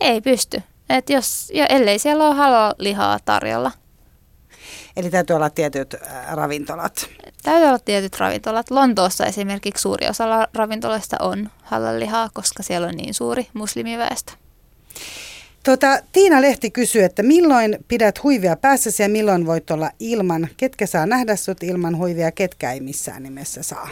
Ei 0.00 0.20
pysty. 0.20 0.62
Et 0.90 1.10
jos, 1.10 1.50
ja 1.54 1.66
ellei 1.66 1.98
siellä 1.98 2.26
ole 2.26 2.34
halal-lihaa 2.34 3.18
tarjolla. 3.24 3.72
Eli 4.96 5.10
täytyy 5.10 5.36
olla 5.36 5.50
tietyt 5.50 5.94
ää, 5.94 6.34
ravintolat. 6.34 7.08
Täytyy 7.42 7.68
olla 7.68 7.78
tietyt 7.78 8.18
ravintolat. 8.18 8.70
Lontoossa 8.70 9.26
esimerkiksi 9.26 9.82
suuri 9.82 10.08
osa 10.08 10.48
ravintoloista 10.54 11.16
on 11.20 11.50
halal-lihaa, 11.62 12.30
koska 12.32 12.62
siellä 12.62 12.86
on 12.86 12.94
niin 12.94 13.14
suuri 13.14 13.46
muslimiväestö. 13.52 14.32
Tota, 15.64 15.98
Tiina 16.12 16.42
Lehti 16.42 16.70
kysyy, 16.70 17.04
että 17.04 17.22
milloin 17.22 17.78
pidät 17.88 18.22
huivia 18.22 18.56
päässäsi 18.56 19.02
ja 19.02 19.08
milloin 19.08 19.46
voit 19.46 19.70
olla 19.70 19.90
ilman? 19.98 20.48
Ketkä 20.56 20.86
saa 20.86 21.06
nähdä 21.06 21.36
sut 21.36 21.62
ilman 21.62 21.96
huivia, 21.96 22.32
ketkä 22.32 22.72
ei 22.72 22.80
missään 22.80 23.22
nimessä 23.22 23.62
saa? 23.62 23.88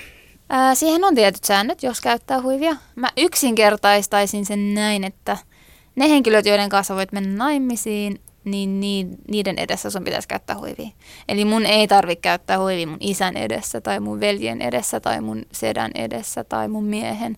Ää, 0.49 0.74
siihen 0.74 1.05
on 1.05 1.14
tietyt 1.14 1.44
säännöt, 1.44 1.82
jos 1.82 2.01
käyttää 2.01 2.42
huivia. 2.42 2.76
Mä 2.96 3.09
yksinkertaistaisin 3.16 4.46
sen 4.46 4.74
näin, 4.74 5.05
että 5.05 5.36
ne 5.99 6.11
henkilöt, 6.11 6.46
joiden 6.46 6.68
kanssa 6.68 6.94
voit 6.94 7.12
mennä 7.12 7.44
naimisiin, 7.44 8.20
niin 8.44 8.80
ni- 8.80 9.09
niiden 9.30 9.59
edessä 9.59 9.90
sun 9.90 10.05
pitäisi 10.05 10.28
käyttää 10.28 10.59
huivia. 10.59 10.88
Eli 11.28 11.44
mun 11.44 11.66
ei 11.66 11.88
tarvitse 11.88 12.20
käyttää 12.20 12.59
huivia 12.59 12.86
mun 12.86 12.96
isän 13.01 13.36
edessä 13.36 13.80
tai 13.80 14.01
mun 14.01 14.20
veljen 14.20 14.62
edessä 14.62 15.01
tai 15.01 15.20
mun 15.20 15.46
sedän 15.53 15.90
edessä 15.94 16.44
tai 16.44 16.68
mun 16.68 16.84
miehen 16.84 17.36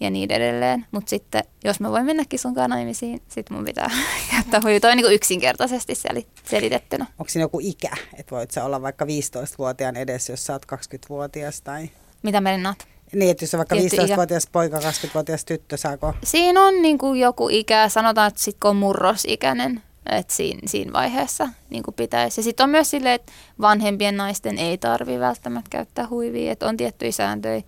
ja 0.00 0.10
niin 0.10 0.32
edelleen. 0.32 0.86
Mutta 0.90 1.10
sitten, 1.10 1.44
jos 1.64 1.80
mä 1.80 1.90
voin 1.90 2.04
mennäkin 2.06 2.38
sunkaan 2.38 2.70
naimisiin, 2.70 3.22
sit 3.28 3.50
mun 3.50 3.64
pitää 3.64 3.90
käyttää 4.30 4.60
huivia. 4.64 4.80
Toi 4.80 4.90
on 4.90 4.96
niin 4.96 5.12
yksinkertaisesti 5.12 5.94
seli- 5.94 6.26
selitettynä. 6.44 7.06
Onko 7.18 7.28
siinä 7.28 7.44
joku 7.44 7.58
ikä, 7.62 7.90
että 8.14 8.34
voit 8.36 8.50
sä 8.50 8.64
olla 8.64 8.82
vaikka 8.82 9.04
15-vuotiaan 9.04 9.96
edessä, 9.96 10.32
jos 10.32 10.46
sä 10.46 10.52
oot 10.52 10.66
20-vuotias 10.72 11.60
tai... 11.62 11.90
Mitä 12.22 12.40
meinaat? 12.40 12.91
Niin, 13.14 13.30
että 13.30 13.44
jos 13.44 13.54
on 13.54 13.58
vaikka 13.58 13.76
Tietty 13.76 13.96
ikä. 13.96 14.04
15-vuotias 14.06 14.46
poika, 14.52 14.78
20-vuotias 14.78 15.44
tyttö, 15.44 15.76
saako? 15.76 16.14
Siinä 16.24 16.60
on 16.62 16.82
niin 16.82 16.98
kuin 16.98 17.20
joku 17.20 17.48
ikä, 17.48 17.88
sanotaan, 17.88 18.28
että 18.28 18.40
sit 18.42 18.56
kun 18.62 18.70
on 18.70 18.76
murrosikäinen, 18.76 19.82
että 20.10 20.34
siinä, 20.34 20.60
siinä 20.66 20.92
vaiheessa 20.92 21.48
niin 21.70 21.82
kuin 21.82 21.94
pitäisi. 21.94 22.40
Ja 22.40 22.44
sitten 22.44 22.64
on 22.64 22.70
myös 22.70 22.90
silleen, 22.90 23.14
että 23.14 23.32
vanhempien 23.60 24.16
naisten 24.16 24.58
ei 24.58 24.78
tarvi 24.78 25.18
välttämättä 25.20 25.70
käyttää 25.70 26.08
huivia, 26.10 26.52
että 26.52 26.66
on 26.66 26.76
tiettyjä 26.76 27.12
sääntöjä 27.12 27.62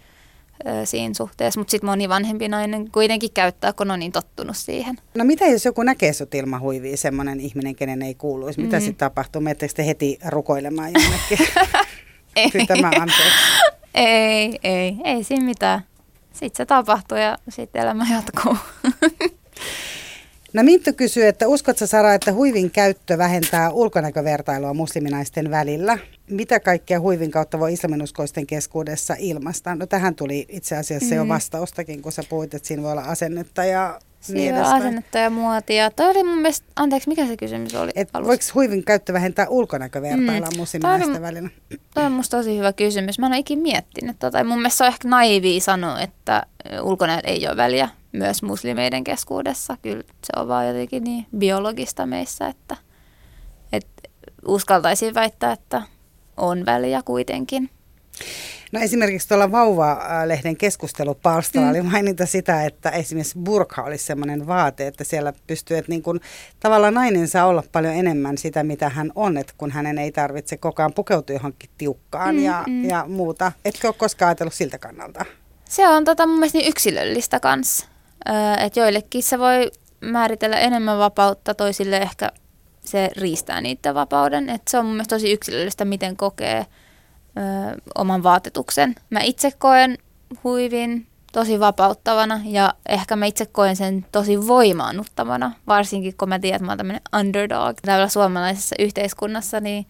ö, 0.66 0.86
siinä 0.86 1.14
suhteessa, 1.14 1.60
mutta 1.60 1.70
sitten 1.70 1.90
moni 1.90 2.08
vanhempi 2.08 2.48
nainen 2.48 2.90
kuitenkin 2.90 3.30
käyttää, 3.34 3.72
kun 3.72 3.90
on 3.90 3.98
niin 3.98 4.12
tottunut 4.12 4.56
siihen. 4.56 4.96
No 5.14 5.24
mitä 5.24 5.46
jos 5.46 5.64
joku 5.64 5.82
näkee 5.82 6.12
sut 6.12 6.34
ilman 6.34 6.60
huivia, 6.60 6.96
semmoinen 6.96 7.40
ihminen, 7.40 7.74
kenen 7.76 8.02
ei 8.02 8.14
kuuluisi? 8.14 8.60
Mitä 8.60 8.76
Mm. 8.76 8.80
sitten 8.80 9.08
tapahtuu? 9.08 9.40
Menettekö 9.42 9.74
te 9.74 9.86
heti 9.86 10.18
rukoilemaan 10.28 10.90
jonnekin? 10.94 11.38
Ei, 12.36 12.50
Pyytämään 12.50 13.00
anteeksi. 13.00 13.83
Ei, 13.94 14.58
ei, 14.62 14.96
ei 15.04 15.24
siinä 15.24 15.44
mitään. 15.44 15.80
Sitten 16.32 16.56
se 16.56 16.66
tapahtuu 16.66 17.18
ja 17.18 17.38
sitten 17.48 17.82
elämä 17.82 18.06
jatkuu. 18.14 18.56
No 20.52 20.62
Minttu 20.62 20.90
kysyy, 20.92 21.26
että 21.26 21.48
uskotko 21.48 21.86
Sara, 21.86 22.14
että 22.14 22.32
huivin 22.32 22.70
käyttö 22.70 23.18
vähentää 23.18 23.70
ulkonäkövertailua 23.70 24.74
musliminaisten 24.74 25.50
välillä? 25.50 25.98
Mitä 26.30 26.60
kaikkea 26.60 27.00
huivin 27.00 27.30
kautta 27.30 27.60
voi 27.60 27.72
islaminuskoisten 27.72 28.46
keskuudessa 28.46 29.16
ilmaista? 29.18 29.74
No 29.74 29.86
tähän 29.86 30.14
tuli 30.14 30.46
itse 30.48 30.76
asiassa 30.76 31.14
mm. 31.14 31.16
jo 31.16 31.24
Mm. 31.24 31.28
vastaustakin, 31.28 32.02
kun 32.02 32.12
sä 32.12 32.22
puhuit, 32.28 32.54
että 32.54 32.68
siinä 32.68 32.82
voi 32.82 32.92
olla 32.92 33.02
asennetta 33.02 33.64
ja 33.64 34.00
niin 34.28 34.38
Siinä 34.42 34.54
on 34.56 34.60
edespäin. 34.60 34.82
asennetta 34.82 35.18
ja 35.18 35.30
muotia. 35.30 35.90
Toi 35.90 36.06
oli 36.10 36.24
mun 36.24 36.38
mielestä, 36.38 36.66
anteeksi, 36.76 37.08
mikä 37.08 37.26
se 37.26 37.36
kysymys 37.36 37.74
oli 37.74 37.90
Et 37.94 38.08
alussa? 38.12 38.28
voiko 38.28 38.44
huivin 38.54 38.84
käyttö 38.84 39.12
vähentää 39.12 39.48
ulkonäkövertailua 39.48 40.48
Mm. 40.50 40.56
musliminaisten 40.56 41.08
Toi 41.08 41.16
oli- 41.16 41.22
välillä? 41.22 41.48
Toi 41.94 42.04
on 42.04 42.12
musta 42.12 42.36
tosi 42.36 42.58
hyvä 42.58 42.72
kysymys. 42.72 43.18
Mä 43.18 43.26
en 43.26 43.32
ole 43.32 43.38
ikin 43.38 43.58
miettinyt 43.58 44.18
tota. 44.18 44.44
Mun 44.44 44.58
mielestä 44.58 44.76
se 44.78 44.84
on 44.84 44.88
ehkä 44.88 45.08
naivia 45.08 45.60
sanoa, 45.60 46.00
että 46.00 46.42
ulkonäöllä 46.82 47.28
ei 47.28 47.48
ole 47.48 47.56
väliä 47.56 47.88
myös 48.12 48.42
muslimeiden 48.42 49.04
keskuudessa. 49.04 49.76
Kyllä 49.82 50.02
se 50.02 50.40
on 50.40 50.48
vaan 50.48 50.66
jotenkin 50.68 51.04
niin 51.04 51.26
biologista 51.38 52.06
meissä, 52.06 52.46
että, 52.48 52.76
että 53.72 54.02
uskaltaisin 54.46 55.14
väittää, 55.14 55.52
että 55.52 55.82
on 56.36 56.66
väliä 56.66 57.02
kuitenkin. 57.04 57.70
No 58.74 58.80
esimerkiksi 58.80 59.28
tuolla 59.28 59.52
Vauva-lehden 59.52 60.56
keskustelupalstalla 60.56 61.66
mm. 61.66 61.70
oli 61.70 61.82
maininta 61.82 62.26
sitä, 62.26 62.64
että 62.64 62.90
esimerkiksi 62.90 63.38
burka 63.38 63.82
olisi 63.82 64.04
sellainen 64.04 64.46
vaate, 64.46 64.86
että 64.86 65.04
siellä 65.04 65.32
pystyy, 65.46 65.76
että 65.76 65.90
niin 65.92 66.02
kuin, 66.02 66.20
tavallaan 66.60 66.94
nainen 66.94 67.28
saa 67.28 67.46
olla 67.46 67.62
paljon 67.72 67.94
enemmän 67.94 68.38
sitä, 68.38 68.62
mitä 68.62 68.88
hän 68.88 69.12
on, 69.14 69.36
että 69.36 69.52
kun 69.58 69.70
hänen 69.70 69.98
ei 69.98 70.12
tarvitse 70.12 70.56
koko 70.56 70.82
ajan 70.82 70.92
pukeutua 70.92 71.36
johonkin 71.36 71.70
tiukkaan 71.78 72.34
Mm, 72.34 72.44
ja, 72.44 72.64
mm. 72.66 72.84
ja 72.84 73.04
muuta. 73.08 73.52
Etkö 73.64 73.88
ole 73.88 73.94
koskaan 73.98 74.28
ajatellut 74.28 74.54
siltä 74.54 74.78
kannalta? 74.78 75.24
Se 75.64 75.88
on 75.88 76.04
tota 76.04 76.26
mun 76.26 76.38
mielestä 76.38 76.58
niin 76.58 76.68
yksilöllistä 76.68 77.40
kanssa. 77.40 77.86
Että 78.58 78.80
joillekin 78.80 79.22
se 79.22 79.38
voi 79.38 79.70
määritellä 80.00 80.58
enemmän 80.58 80.98
vapautta, 80.98 81.54
toisille 81.54 81.96
ehkä 81.96 82.32
se 82.80 83.10
riistää 83.16 83.60
niiden 83.60 83.94
vapauden. 83.94 84.48
Et 84.48 84.62
se 84.68 84.78
on 84.78 84.84
mun 84.84 84.94
mielestä 84.94 85.16
tosi 85.16 85.32
yksilöllistä, 85.32 85.84
miten 85.84 86.16
kokee 86.16 86.66
ö, 87.36 87.80
oman 87.94 88.22
vaatetuksen. 88.22 88.94
Mä 89.10 89.20
itse 89.20 89.50
koen 89.58 89.98
huivin 90.44 91.06
tosi 91.32 91.60
vapauttavana 91.60 92.40
ja 92.44 92.74
ehkä 92.88 93.16
mä 93.16 93.26
itse 93.26 93.46
koen 93.46 93.76
sen 93.76 94.06
tosi 94.12 94.46
voimaannuttavana, 94.46 95.52
varsinkin 95.66 96.16
kun 96.16 96.28
mä 96.28 96.38
tiedän, 96.38 96.56
että 96.56 96.66
mä 96.66 96.70
oon 96.72 96.78
tämmöinen 96.78 97.02
underdog 97.18 97.76
täällä 97.82 98.08
suomalaisessa 98.08 98.76
yhteiskunnassa, 98.78 99.60
niin 99.60 99.86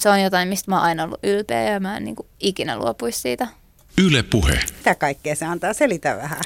se 0.00 0.08
on 0.08 0.22
jotain, 0.22 0.48
mistä 0.48 0.70
mä 0.70 0.76
oon 0.76 0.84
aina 0.84 1.04
ollut 1.04 1.20
ylpeä 1.22 1.62
ja 1.62 1.80
mä 1.80 1.96
en 1.96 2.04
niin 2.04 2.16
kuin 2.16 2.26
ikinä 2.40 2.76
luopuisi 2.76 3.20
siitä. 3.20 3.48
Yle 3.98 4.22
Puhe. 4.22 4.60
Mitä 4.76 4.94
kaikkea 4.94 5.36
se 5.36 5.44
antaa? 5.44 5.72
Selitä 5.72 6.16
vähän. 6.16 6.40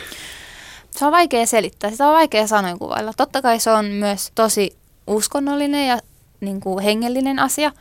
Se 0.91 1.05
on 1.05 1.13
vaikea 1.13 1.47
selittää, 1.47 1.91
sitä 1.91 2.07
on 2.07 2.15
vaikea 2.15 2.47
sanoin 2.47 2.79
kuvailla. 2.79 3.13
Totta 3.17 3.43
kai 3.43 3.61
se 3.61 3.71
on 3.71 3.85
myös 3.85 4.33
tosi 4.35 4.77
uskonnollinen 5.07 5.89
ja 5.89 5.99
niin 6.41 6.61
kuin 6.61 6.85
hengellinen 6.85 7.39
asia. 7.39 7.73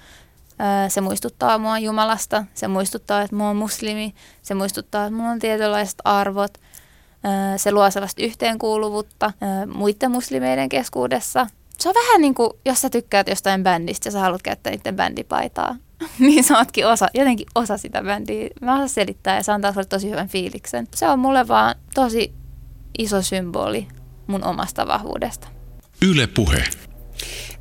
Se 0.88 1.01
muistuttaa 1.01 1.58
mua 1.58 1.80
Jumalasta, 1.80 2.45
se 2.53 2.68
muistuttaa, 2.68 3.22
että 3.22 3.36
mua 3.36 3.49
on 3.49 3.56
muslimi, 3.56 4.16
se 4.41 4.53
muistuttaa, 4.53 5.06
että 5.06 5.16
mulla 5.16 5.30
on 5.30 5.39
tietynlaiset 5.39 6.01
arvot. 6.03 6.58
Se 7.58 7.72
luo 7.72 7.91
sellaista 7.91 8.24
yhteenkuuluvuutta 8.24 9.32
muiden 9.74 10.12
muslimeiden 10.12 10.70
keskuudessa. 10.70 11.47
Se 11.80 11.89
on 11.89 11.95
vähän 11.95 12.22
niin 12.22 12.36
kuin, 12.36 12.49
jos 12.66 12.82
sä 12.82 12.89
tykkäät 12.89 13.28
jostain 13.28 13.64
bändistä 13.64 14.08
ja 14.08 14.12
sä 14.12 14.20
haluat 14.20 14.41
käyttää 14.41 14.72
niiden 14.74 14.95
bändipaitaa, 14.95 15.76
niin 16.20 16.43
sä 16.43 16.58
ootkin 16.58 16.88
osa, 16.88 17.08
jotenkin 17.14 17.47
osa 17.56 17.78
sitä 17.78 18.03
bändiä. 18.03 18.49
Mä 18.62 18.74
osaan 18.74 18.89
selittää 18.89 19.36
ja 19.36 19.43
se 19.43 19.51
antaa 19.51 19.74
sulle 19.74 19.86
tosi 19.86 20.10
hyvän 20.10 20.28
fiiliksen. 20.28 20.88
Se 20.95 21.08
on 21.08 21.20
mulle 21.20 21.47
vaan 21.47 21.76
tosi 21.93 22.34
iso 22.97 23.22
symboli 23.22 23.88
mun 24.28 24.43
omasta 24.43 24.88
vahvuudesta. 24.88 25.47
Yle 26.01 26.28
Puhe. 26.28 26.64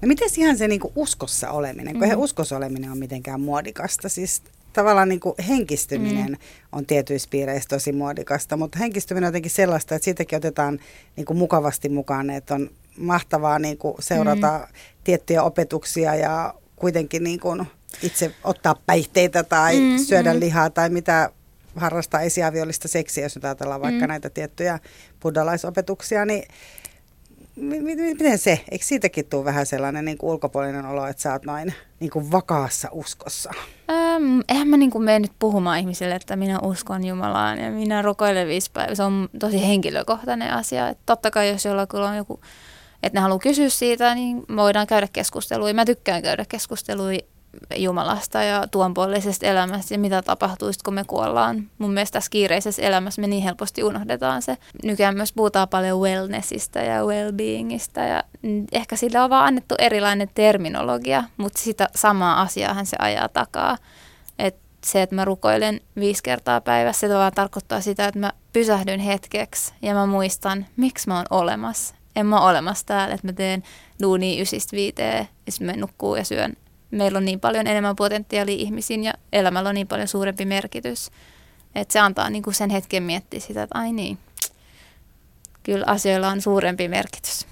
No 0.03 0.09
miten 0.09 0.29
ihan 0.37 0.59
se 0.59 0.69
niinku 0.69 0.93
uskossa 0.97 1.51
oleminen, 1.51 1.93
kun 1.93 1.97
Mhm. 1.97 2.03
eihän 2.03 2.19
uskossa 2.19 2.57
oleminen 2.57 2.91
on 2.91 2.99
mitenkään 2.99 3.41
muodikasta. 3.41 4.09
Siis 4.09 4.43
tavallaan 4.73 5.09
niin 5.09 5.21
kuin 5.21 5.35
henkistyminen 5.49 6.31
mm. 6.31 6.37
on 6.73 6.87
tietyissä 6.87 7.29
piireissä 7.31 7.69
tosi 7.69 7.93
muodikasta, 7.93 8.57
mutta 8.57 8.79
henkistyminen 8.79 9.27
on 9.27 9.29
jotenkin 9.29 9.51
sellaista, 9.51 9.95
että 9.95 10.05
siitäkin 10.05 10.37
otetaan 10.37 10.81
niin 11.17 11.25
kuin 11.25 11.37
mukavasti 11.37 11.89
mukaan, 11.89 12.31
että 12.31 12.55
on 12.55 12.71
mahtavaa 12.99 13.59
niin 13.59 13.79
kuin 13.79 13.95
seurata 14.01 14.59
mm. 14.59 14.75
tiettyjä 15.05 15.43
opetuksia 15.43 16.15
ja 16.15 16.55
kuitenkin 16.77 17.25
niin 17.25 17.41
kuin 17.41 17.67
itse 18.03 18.35
ottaa 18.45 18.75
päihteitä 18.87 19.43
tai 19.43 19.81
mm, 19.81 19.99
syödä 19.99 20.35
mm. 20.35 20.41
lihaa 20.41 20.71
tai 20.71 20.91
mitä 20.91 21.31
harrastaa 21.77 22.21
esiaviollista 22.21 22.89
seksiä, 22.89 23.25
jos 23.25 23.35
nyt 23.35 23.45
ajatellaan 23.45 23.81
vaikka 23.81 24.01
mm. 24.05 24.09
näitä 24.09 24.31
tiettyjä 24.31 24.79
buddhalaisopetuksia, 25.23 26.25
niin 26.25 26.45
miten 27.57 28.39
se, 28.39 28.65
eikö 28.71 28.85
siitäkin 28.85 29.27
tule 29.27 29.45
vähän 29.45 29.67
sellainen 29.67 30.05
niin 30.05 30.19
kuin 30.19 30.31
ulkopuolinen 30.31 30.87
olo, 30.87 31.07
että 31.07 31.23
sä 31.23 31.33
oot 31.33 31.45
noin 31.45 31.75
niin 32.01 32.11
kuin 32.11 32.33
vakaassa 32.33 32.89
uskossa? 32.93 33.51
Ähm, 33.91 34.41
eihän 34.49 34.69
mä 34.69 34.77
niin 34.77 34.91
kuin 34.91 35.05
mene 35.05 35.19
nyt 35.19 35.33
puhumaan 35.39 35.79
ihmisille, 35.79 36.15
että 36.15 36.37
minä 36.37 36.59
uskon 36.61 37.05
Jumalaan 37.05 37.59
ja 37.59 37.71
minä 37.71 38.03
rukoilen 38.03 38.49
viisi 38.49 38.71
päivää. 38.73 38.95
Se 38.95 39.03
on 39.03 39.29
tosi 39.39 39.67
henkilökohtainen 39.67 40.53
asia. 40.53 40.89
Että 40.89 41.03
totta 41.07 41.31
kai 41.31 41.49
jos 41.49 41.65
jollakin 41.65 42.01
on 42.01 42.17
joku, 42.17 42.41
että 43.03 43.19
ne 43.19 43.23
haluaa 43.23 43.39
kysyä 43.39 43.69
siitä, 43.69 44.15
niin 44.15 44.43
voidaan 44.57 44.87
käydä 44.87 45.09
keskustelua. 45.13 45.73
Mä 45.73 45.85
tykkään 45.85 46.23
käydä 46.23 46.45
keskustelua 46.49 47.11
Jumalasta 47.77 48.43
ja 48.43 48.69
tuonpuolisesta 48.71 49.47
elämästä 49.47 49.95
ja 49.95 49.99
mitä 49.99 50.23
tapahtuu 50.23 50.71
kun 50.85 50.95
me 50.95 51.05
kuollaan. 51.05 51.71
Mun 51.79 51.93
mielestä 51.93 52.13
tässä 52.13 52.31
kiireisessä 52.31 52.83
elämässä 52.83 53.21
me 53.21 53.27
niin 53.27 53.43
helposti 53.43 53.85
unohdetaan 53.85 54.43
se. 54.43 54.57
Nykyään 54.83 55.17
myös 55.17 55.33
puhutaan 55.33 55.69
paljon 55.69 56.01
wellnessista 56.01 56.79
ja 56.79 57.03
well-beingista 57.05 58.01
ja 58.01 58.25
ehkä 58.73 58.97
sillä 58.97 59.25
on 59.25 59.31
vaan 59.31 59.47
annettu 59.47 59.75
erilainen 59.79 60.29
terminologia, 60.35 61.25
mutta 61.37 61.61
sitä 61.61 61.89
samaa 61.95 62.41
asiaahan 62.41 62.87
se 62.87 62.97
ajaa 63.01 63.29
takaa. 63.29 63.77
Et 64.39 64.57
se, 64.85 65.03
että 65.03 65.15
mä 65.15 65.25
rukoilen 65.25 65.81
viisi 65.97 66.23
kertaa 66.23 66.61
päivässä, 66.61 67.09
se 67.09 67.15
vaan 67.15 67.33
tarkoittaa 67.33 67.81
sitä, 67.81 68.07
että 68.07 68.21
mä 68.21 68.33
pysähdyn 68.53 69.01
hetkeksi 69.01 69.73
ja 69.83 69.95
mä 69.95 70.07
muistan, 70.07 70.67
miksi 70.77 71.09
mä 71.09 71.17
oon 71.17 71.27
olemassa. 71.31 71.95
En 72.17 72.27
mä 72.27 72.41
ole 72.41 72.51
olemassa 72.51 72.87
täällä, 72.87 73.15
että 73.15 73.27
mä 73.27 73.33
teen 73.33 73.63
duunia 74.03 74.43
ysistä 74.43 74.77
viiteen 74.77 75.29
ja 75.47 75.53
sitten 75.53 75.67
mä 75.67 75.81
nukkuu 75.81 76.17
ja 76.17 76.25
syön 76.25 76.57
meillä 76.97 77.17
on 77.17 77.25
niin 77.25 77.41
paljon 77.41 77.67
enemmän 77.67 77.97
potentiaalia 77.97 78.57
ihmisiin 78.57 79.05
ja 79.05 79.13
elämällä 79.33 79.69
on 79.69 79.75
niin 79.75 79.89
paljon 79.89 80.09
suurempi 80.09 80.45
merkitys. 80.45 81.11
Että 81.75 81.93
se 81.93 82.01
antaa 82.01 82.31
niin 82.31 82.43
kuin 82.43 82.55
sen 82.55 82.71
hetken 82.71 83.03
miettiä 83.03 83.41
sitä, 83.41 83.63
että 83.63 83.79
ai 83.79 83.93
niin, 83.93 84.19
kyllä 85.65 85.85
asioilla 85.87 86.29
on 86.29 86.41
suurempi 86.41 86.89
merkitys. 86.89 87.47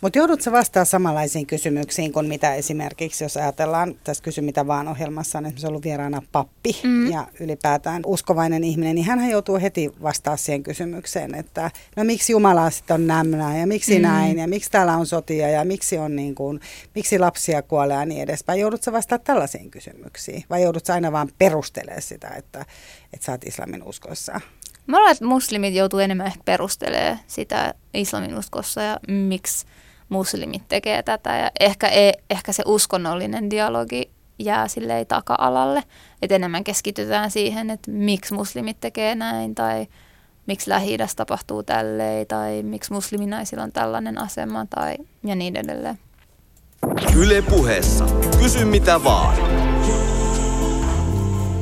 Mutta 0.00 0.18
joudutko 0.18 0.52
vastaa 0.52 0.84
samanlaisiin 0.84 1.46
kysymyksiin 1.46 2.12
kuin 2.12 2.26
mitä 2.26 2.54
esimerkiksi, 2.54 3.24
jos 3.24 3.36
ajatellaan, 3.36 3.94
tässä 4.04 4.22
kysy 4.22 4.40
mitä 4.40 4.66
vaan 4.66 4.88
ohjelmassa 4.88 5.38
on 5.38 5.46
esimerkiksi 5.46 5.66
ollut 5.66 5.84
vieraana 5.84 6.22
pappi 6.32 6.76
mm. 6.82 7.10
ja 7.12 7.26
ylipäätään 7.40 8.02
uskovainen 8.06 8.64
ihminen, 8.64 8.94
niin 8.94 9.06
hän 9.06 9.30
joutuu 9.30 9.60
heti 9.60 9.92
vastaa 10.02 10.36
siihen 10.36 10.62
kysymykseen, 10.62 11.34
että 11.34 11.70
no 11.96 12.04
miksi 12.04 12.32
Jumala 12.32 12.70
sitten 12.70 12.94
on 12.94 13.06
nämnä 13.06 13.58
ja 13.58 13.66
miksi 13.66 13.96
mm. 13.98 14.02
näin 14.02 14.38
ja 14.38 14.48
miksi 14.48 14.70
täällä 14.70 14.96
on 14.96 15.06
sotia 15.06 15.48
ja 15.48 15.64
miksi 15.64 15.98
on 15.98 16.16
niin 16.16 16.34
kuin, 16.34 16.60
miksi 16.94 17.18
lapsia 17.18 17.62
kuolee 17.62 17.96
ja 17.96 18.04
niin 18.04 18.22
edespäin. 18.22 18.60
Joudutko 18.60 18.92
vastaa 18.92 19.18
tällaisiin 19.18 19.70
kysymyksiin 19.70 20.44
vai 20.50 20.62
joudutko 20.62 20.92
aina 20.92 21.12
vaan 21.12 21.28
perustelemaan 21.38 22.02
sitä, 22.02 22.28
että, 22.28 22.66
että 23.12 23.26
sä 23.26 23.32
oot 23.32 23.44
islamin 23.44 23.82
uskossa? 23.82 24.40
Mä 24.86 24.96
luulen, 24.96 25.12
että 25.12 25.24
muslimit 25.24 25.74
joutuu 25.74 25.98
enemmän 25.98 26.26
ehkä 26.26 26.40
perustelemaan 26.44 27.18
sitä 27.26 27.74
islamin 27.94 28.38
uskossa 28.38 28.82
ja 28.82 28.98
miksi 29.08 29.66
muslimit 30.08 30.62
tekee 30.68 31.02
tätä. 31.02 31.36
Ja 31.36 31.50
ehkä, 31.60 31.88
e, 31.88 32.12
ehkä 32.30 32.52
se 32.52 32.62
uskonnollinen 32.66 33.50
dialogi 33.50 34.10
jää 34.38 34.68
silleen 34.68 35.06
taka-alalle. 35.06 35.82
Että 36.22 36.34
enemmän 36.34 36.64
keskitytään 36.64 37.30
siihen, 37.30 37.70
että 37.70 37.90
miksi 37.90 38.34
muslimit 38.34 38.80
tekee 38.80 39.14
näin 39.14 39.54
tai 39.54 39.86
miksi 40.46 40.70
lähi 40.70 40.98
tapahtuu 41.16 41.62
tälleen 41.62 42.26
tai 42.26 42.62
miksi 42.62 42.92
musliminaisilla 42.92 43.62
on 43.62 43.72
tällainen 43.72 44.18
asema 44.18 44.66
tai 44.70 44.96
ja 45.24 45.34
niin 45.34 45.56
edelleen. 45.56 45.98
Yle 47.16 47.42
puheessa. 47.42 48.04
Kysy 48.38 48.64
mitä 48.64 49.04
vaan. 49.04 49.36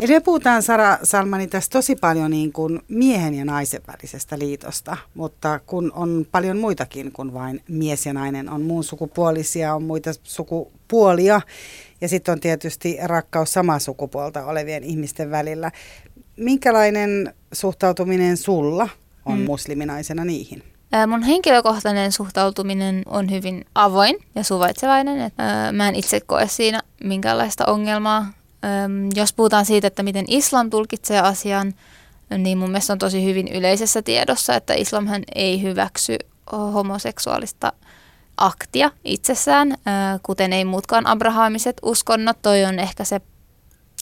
Eli 0.01 0.13
me 0.13 0.21
puhutaan 0.21 0.63
Sara 0.63 0.99
Salmani 1.03 1.47
tässä 1.47 1.71
tosi 1.71 1.97
paljon 1.97 2.31
niin 2.31 2.53
kuin 2.53 2.81
miehen 2.89 3.35
ja 3.35 3.45
naisen 3.45 3.81
välisestä 3.87 4.39
liitosta, 4.39 4.97
mutta 5.15 5.61
kun 5.67 5.93
on 5.95 6.27
paljon 6.33 6.59
muitakin 6.59 7.13
kuin 7.13 7.35
vain 7.35 7.63
mies 7.69 8.07
ja 8.07 8.13
nainen, 8.13 8.51
on 8.51 8.63
muun 8.63 8.85
sukupuolisia, 8.85 9.75
on 9.75 9.83
muita 9.83 10.11
sukupuolia 10.23 11.41
ja 12.01 12.09
sitten 12.09 12.33
on 12.33 12.41
tietysti 12.41 12.99
rakkaus 13.03 13.53
samaa 13.53 13.79
sukupuolta 13.79 14.45
olevien 14.45 14.85
ihmisten 14.85 15.31
välillä. 15.31 15.71
Minkälainen 16.37 17.35
suhtautuminen 17.53 18.37
sulla 18.37 18.89
on 19.25 19.37
hmm. 19.37 19.45
musliminaisena 19.45 20.25
niihin? 20.25 20.63
Mun 21.07 21.23
henkilökohtainen 21.23 22.13
suhtautuminen 22.13 23.03
on 23.07 23.31
hyvin 23.31 23.65
avoin 23.75 24.17
ja 24.35 24.45
suvaitsevainen. 24.45 25.33
Mä 25.73 25.89
en 25.89 25.95
itse 25.95 26.21
koe 26.21 26.49
siinä 26.49 26.81
minkäänlaista 27.05 27.67
ongelmaa 27.67 28.27
jos 29.15 29.33
puhutaan 29.33 29.65
siitä, 29.65 29.87
että 29.87 30.03
miten 30.03 30.25
islam 30.29 30.71
tulkitsee 30.71 31.21
asian, 31.21 31.75
niin 32.39 32.59
mun 32.59 32.71
mielestä 32.71 32.93
on 32.93 32.99
tosi 32.99 33.25
hyvin 33.25 33.49
yleisessä 33.49 34.03
tiedossa, 34.03 34.55
että 34.55 34.75
islamhan 34.75 35.23
ei 35.35 35.63
hyväksy 35.63 36.17
homoseksuaalista 36.53 37.73
aktia 38.37 38.91
itsessään, 39.05 39.75
kuten 40.23 40.53
ei 40.53 40.65
muutkaan 40.65 41.07
abrahamiset 41.07 41.77
uskonnot. 41.83 42.43
Toi 42.43 42.65
on 42.65 42.79
ehkä 42.79 43.05
se 43.05 43.21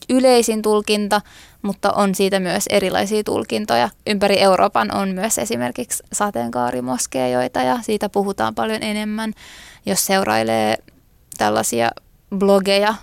yleisin 0.09 0.63
tulkinta, 0.63 1.21
mutta 1.63 1.93
on 1.93 2.15
siitä 2.15 2.41
myös 2.41 2.65
erilaisia 2.71 3.25
tulkintoja. 3.25 3.89
Ympäri 4.07 4.41
Euroopan 4.41 4.95
on 4.95 5.09
myös 5.09 5.39
esimerkiksi 5.39 6.03
sateenkaarimoskeejoita 6.13 7.63
ja 7.63 7.79
siitä 7.83 8.09
puhutaan 8.09 8.55
paljon 8.55 8.83
enemmän, 8.83 9.33
jos 9.87 10.07
seurailee 10.07 10.77
tällaisia 11.39 11.91
blogeja 12.39 12.95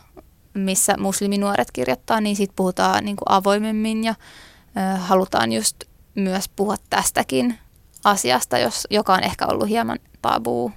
missä 0.56 0.96
musliminuoret 0.98 1.72
kirjoittaa, 1.72 2.22
niin 2.22 2.36
siitä 2.36 2.54
puhutaan 2.56 3.06
niin 3.06 3.16
kuin 3.16 3.32
avoimemmin 3.32 4.04
ja 4.04 4.16
ö, 4.16 4.98
halutaan 4.98 5.52
just 5.52 5.84
myös 6.16 6.50
puhua 6.56 6.76
tästäkin 6.90 7.60
asiasta, 8.04 8.58
jos, 8.58 8.88
joka 8.90 9.14
on 9.14 9.24
ehkä 9.24 9.46
ollut 9.46 9.70
hieman 9.70 10.00
tabuu. 10.22 10.72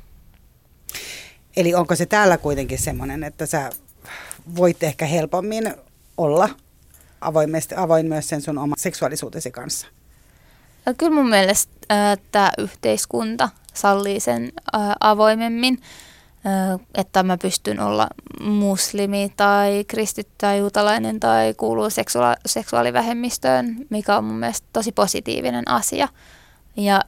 Eli 1.57 1.74
onko 1.74 1.97
se 1.97 2.07
täällä 2.07 2.39
kuitenkin 2.39 2.79
semmoinen, 2.79 3.24
että 3.24 3.47
sä 3.47 3.70
voit 4.57 4.83
ehkä 4.83 5.07
helpommin 5.07 5.74
olla 6.16 6.49
avoimesti, 7.20 7.74
avoin 7.74 8.07
myös 8.07 8.29
sen 8.29 8.43
sun 8.43 8.59
oma 8.59 8.74
seksuaalisuutesi 8.79 9.51
kanssa? 9.51 9.87
Kyllä 10.99 11.14
mun 11.14 11.31
mielestä 11.31 11.72
äh, 11.93 12.18
tämä 12.33 12.51
yhteiskunta 12.59 13.49
sallii 13.74 14.20
sen 14.20 14.53
äh, 14.74 14.81
avoimemmin 15.01 15.83
että 16.95 17.22
mä 17.22 17.39
pystyn 17.43 17.80
olla 17.80 18.09
muslimi 18.41 19.32
tai 19.36 19.84
kristitty 19.89 20.34
tai 20.39 20.59
juutalainen 20.59 21.20
tai 21.20 21.55
kuuluu 21.55 21.91
seksua- 21.91 22.36
seksuaalivähemmistöön, 22.47 23.76
mikä 23.91 24.16
on 24.16 24.24
mun 24.24 24.36
mielestä 24.36 24.68
tosi 24.72 24.93
positiivinen 24.93 25.68
asia. 25.68 26.09
Ja 26.76 27.01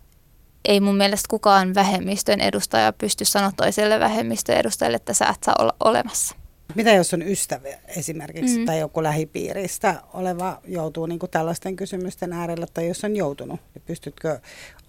ei 0.65 0.81
mun 0.81 0.97
mielestä 0.97 1.27
kukaan 1.29 1.75
vähemmistön 1.75 2.41
edustaja 2.41 2.93
pysty 2.93 3.25
sanoa 3.25 3.53
toiselle 3.57 4.01
vähemmistön 4.01 4.57
edustajalle, 4.57 4.97
että 4.97 5.13
sä 5.13 5.27
et 5.27 5.43
saa 5.45 5.55
olla 5.59 5.75
olemassa. 5.81 6.40
Mitä 6.75 6.91
jos 6.91 7.15
on 7.15 7.23
ystävä 7.23 7.69
esimerkiksi 7.97 8.59
mm. 8.59 8.67
tai 8.67 8.79
joku 8.79 9.03
lähipiiristä 9.03 10.03
oleva 10.15 10.61
joutuu 10.65 11.07
niin 11.07 11.19
kuin 11.19 11.31
tällaisten 11.31 11.77
kysymysten 11.77 12.33
äärellä 12.33 12.67
tai 12.75 12.89
jos 12.89 13.05
on 13.05 13.17
joutunut, 13.17 13.61
niin 13.75 13.83
pystytkö, 13.87 14.41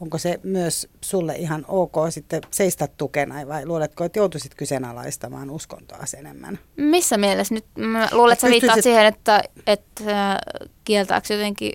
onko 0.02 0.18
se 0.18 0.40
myös 0.44 0.88
sulle 1.02 1.36
ihan 1.36 1.66
ok 1.68 1.96
sitten 2.10 2.42
seistä 2.52 2.88
tukena 2.98 3.48
vai 3.48 3.66
luuletko, 3.66 4.04
että 4.04 4.20
joutuisit 4.20 4.56
kyseenalaistamaan 4.56 5.50
uskontoa 5.50 6.00
enemmän? 6.20 6.60
Missä 6.76 7.18
mielessä 7.18 7.54
nyt? 7.54 7.66
Mä 7.78 8.10
luulen, 8.12 8.34
että 8.34 8.48
sä 8.48 8.52
viittaat 8.52 8.84
siihen, 8.84 9.06
että, 9.06 9.44
että 9.68 10.40
kieltääkö 10.84 11.34
jotenkin 11.34 11.72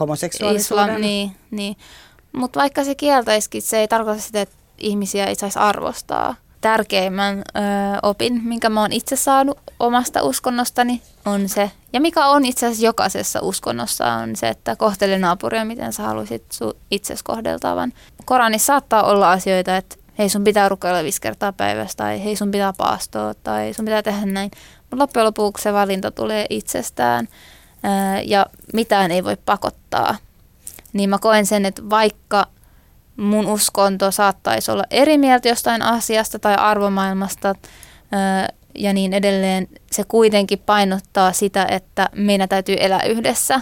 homoseksuaalisuuden? 0.00 0.84
Islam, 0.84 1.00
niin, 1.00 1.30
niin. 1.50 1.76
Mutta 2.32 2.60
vaikka 2.60 2.84
se 2.84 2.94
kieltäisikin, 2.94 3.62
se 3.62 3.78
ei 3.78 3.88
tarkoita 3.88 4.22
sitä, 4.22 4.40
että 4.40 4.56
ihmisiä 4.78 5.26
ei 5.26 5.34
saisi 5.34 5.58
arvostaa 5.58 6.34
tärkeimmän 6.60 7.38
ö, 7.38 7.60
opin, 8.02 8.40
minkä 8.44 8.68
mä 8.68 8.80
oon 8.80 8.92
itse 8.92 9.16
saanut 9.16 9.58
omasta 9.80 10.22
uskonnostani, 10.22 11.02
on 11.26 11.48
se, 11.48 11.70
ja 11.92 12.00
mikä 12.00 12.26
on 12.26 12.44
itse 12.44 12.66
asiassa 12.66 12.86
jokaisessa 12.86 13.40
uskonnossa, 13.42 14.12
on 14.12 14.36
se, 14.36 14.48
että 14.48 14.76
kohtele 14.76 15.18
naapuria, 15.18 15.64
miten 15.64 15.92
sä 15.92 16.02
haluaisit 16.02 16.44
itsesi 16.90 17.24
kohdeltavan. 17.24 17.92
Koranissa 18.24 18.66
saattaa 18.66 19.02
olla 19.02 19.30
asioita, 19.30 19.76
että 19.76 19.96
hei 20.18 20.28
sun 20.28 20.44
pitää 20.44 20.68
rukoilla 20.68 21.02
viisi 21.02 21.20
kertaa 21.20 21.52
päivässä, 21.52 21.96
tai 21.96 22.24
hei 22.24 22.36
sun 22.36 22.50
pitää 22.50 22.72
paastoa, 22.78 23.34
tai 23.34 23.72
sun 23.72 23.84
pitää 23.84 24.02
tehdä 24.02 24.26
näin. 24.26 24.50
Mutta 24.80 25.02
loppujen 25.02 25.26
lopuksi 25.26 25.62
se 25.62 25.72
valinta 25.72 26.10
tulee 26.10 26.46
itsestään, 26.50 27.28
ö, 27.84 28.20
ja 28.24 28.46
mitään 28.72 29.10
ei 29.10 29.24
voi 29.24 29.36
pakottaa. 29.44 30.16
Niin 30.92 31.10
mä 31.10 31.18
koen 31.18 31.46
sen, 31.46 31.66
että 31.66 31.82
vaikka– 31.90 32.46
mun 33.20 33.46
uskonto 33.46 34.10
saattaisi 34.10 34.70
olla 34.70 34.84
eri 34.90 35.18
mieltä 35.18 35.48
jostain 35.48 35.82
asiasta 35.82 36.38
tai 36.38 36.54
arvomaailmasta, 36.54 37.54
ja 38.74 38.92
niin 38.92 39.14
edelleen, 39.14 39.68
se 39.92 40.04
kuitenkin 40.04 40.58
painottaa 40.58 41.32
sitä, 41.32 41.66
että 41.70 42.08
meidän 42.12 42.48
täytyy 42.48 42.76
elää 42.80 43.02
yhdessä 43.02 43.60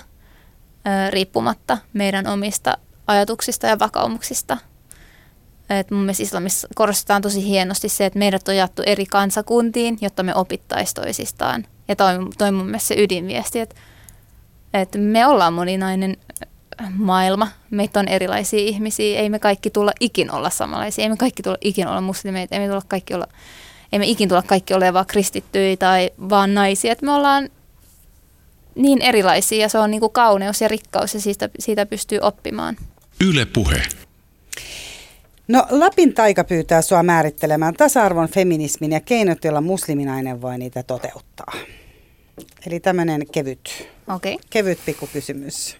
riippumatta 1.10 1.78
meidän 1.92 2.26
omista 2.26 2.78
ajatuksista 3.06 3.66
ja 3.66 3.78
vakaumuksista. 3.78 4.56
Et 5.70 5.90
mun 5.90 6.00
mielestä 6.00 6.22
islamissa 6.22 6.68
korostetaan 6.74 7.22
tosi 7.22 7.44
hienosti 7.44 7.88
se, 7.88 8.06
että 8.06 8.18
meidät 8.18 8.48
on 8.48 8.56
jaettu 8.56 8.82
eri 8.86 9.06
kansakuntiin, 9.06 9.98
jotta 10.00 10.22
me 10.22 10.34
opittaisiin 10.34 10.94
toisistaan. 10.94 11.66
Ja 11.88 11.96
toi, 11.96 12.14
toi 12.38 12.52
mun 12.52 12.66
mielestä 12.66 12.88
se 12.88 13.02
ydinviesti, 13.02 13.60
että, 13.60 13.74
että 14.74 14.98
me 14.98 15.26
ollaan 15.26 15.52
moninainen 15.52 16.16
maailma. 16.96 17.48
Meitä 17.70 18.00
on 18.00 18.08
erilaisia 18.08 18.60
ihmisiä. 18.60 19.20
Ei 19.20 19.30
me 19.30 19.38
kaikki 19.38 19.70
tulla 19.70 19.92
ikin 20.00 20.30
olla 20.30 20.50
samanlaisia. 20.50 21.02
Ei 21.02 21.08
me 21.08 21.16
kaikki 21.16 21.42
tulla 21.42 21.58
ikin 21.60 21.88
olla 21.88 22.00
muslimeita. 22.00 22.54
Ei 22.54 22.60
me, 22.60 22.66
tulla 22.66 22.82
kaikki 22.88 23.14
olla, 23.14 23.26
ei 23.92 23.98
me 23.98 24.06
ikin 24.06 24.28
tulla 24.28 24.42
kaikki 24.42 24.74
olemaan 24.74 24.94
vaan 24.94 25.06
kristittyjä 25.06 25.76
tai 25.76 26.10
vaan 26.30 26.54
naisia. 26.54 26.92
Et 26.92 27.02
me 27.02 27.12
ollaan 27.12 27.48
niin 28.74 29.02
erilaisia 29.02 29.58
ja 29.58 29.68
se 29.68 29.78
on 29.78 29.90
niin 29.90 30.00
kuin 30.00 30.12
kauneus 30.12 30.60
ja 30.60 30.68
rikkaus 30.68 31.14
ja 31.14 31.20
siitä, 31.20 31.48
siitä 31.58 31.86
pystyy 31.86 32.18
oppimaan. 32.22 32.76
Yle 33.20 33.44
Puhe. 33.44 33.82
No 35.48 35.66
Lapin 35.70 36.14
taika 36.14 36.44
pyytää 36.44 36.82
sua 36.82 37.02
määrittelemään 37.02 37.74
tasa-arvon, 37.74 38.28
feminismin 38.28 38.92
ja 38.92 39.00
keinot, 39.00 39.44
joilla 39.44 39.60
musliminainen 39.60 40.42
voi 40.42 40.58
niitä 40.58 40.82
toteuttaa. 40.82 41.52
Eli 42.66 42.80
tämmöinen 42.80 43.26
kevyt, 43.32 43.88
Okei. 44.14 44.34
Okay. 44.34 44.46
kevyt 44.50 44.78
pikkukysymys. 44.86 45.76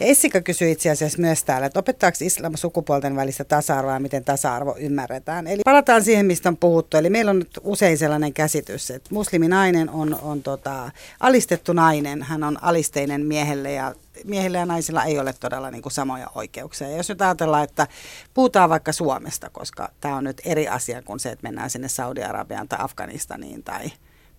Ja 0.00 0.40
kysyi 0.40 0.72
itse 0.72 0.90
asiassa 0.90 1.18
myös 1.18 1.44
täällä, 1.44 1.66
että 1.66 1.78
opettaako 1.78 2.16
islam 2.20 2.52
sukupuolten 2.56 3.16
välistä 3.16 3.44
tasa-arvoa 3.44 3.98
miten 3.98 4.24
tasa-arvo 4.24 4.76
ymmärretään. 4.78 5.46
Eli 5.46 5.62
palataan 5.64 6.04
siihen, 6.04 6.26
mistä 6.26 6.48
on 6.48 6.56
puhuttu. 6.56 6.96
Eli 6.96 7.10
meillä 7.10 7.30
on 7.30 7.38
nyt 7.38 7.60
usein 7.62 7.98
sellainen 7.98 8.32
käsitys, 8.32 8.90
että 8.90 9.14
musliminainen 9.14 9.90
on, 9.90 10.18
on 10.22 10.42
tota, 10.42 10.90
alistettu 11.20 11.72
nainen. 11.72 12.22
Hän 12.22 12.44
on 12.44 12.58
alisteinen 12.62 13.26
miehelle 13.26 13.72
ja 13.72 13.94
miehillä 14.24 14.58
ja 14.58 14.66
naisilla 14.66 15.04
ei 15.04 15.18
ole 15.18 15.34
todella 15.40 15.70
niin 15.70 15.82
kuin 15.82 15.92
samoja 15.92 16.26
oikeuksia. 16.34 16.88
Ja 16.88 16.96
jos 16.96 17.08
nyt 17.08 17.22
ajatellaan, 17.22 17.64
että 17.64 17.86
puhutaan 18.34 18.70
vaikka 18.70 18.92
Suomesta, 18.92 19.50
koska 19.50 19.88
tämä 20.00 20.16
on 20.16 20.24
nyt 20.24 20.40
eri 20.44 20.68
asia 20.68 21.02
kuin 21.02 21.20
se, 21.20 21.30
että 21.30 21.42
mennään 21.42 21.70
sinne 21.70 21.88
Saudi-Arabiaan 21.88 22.68
tai 22.68 22.78
Afganistaniin 22.82 23.62
tai 23.62 23.92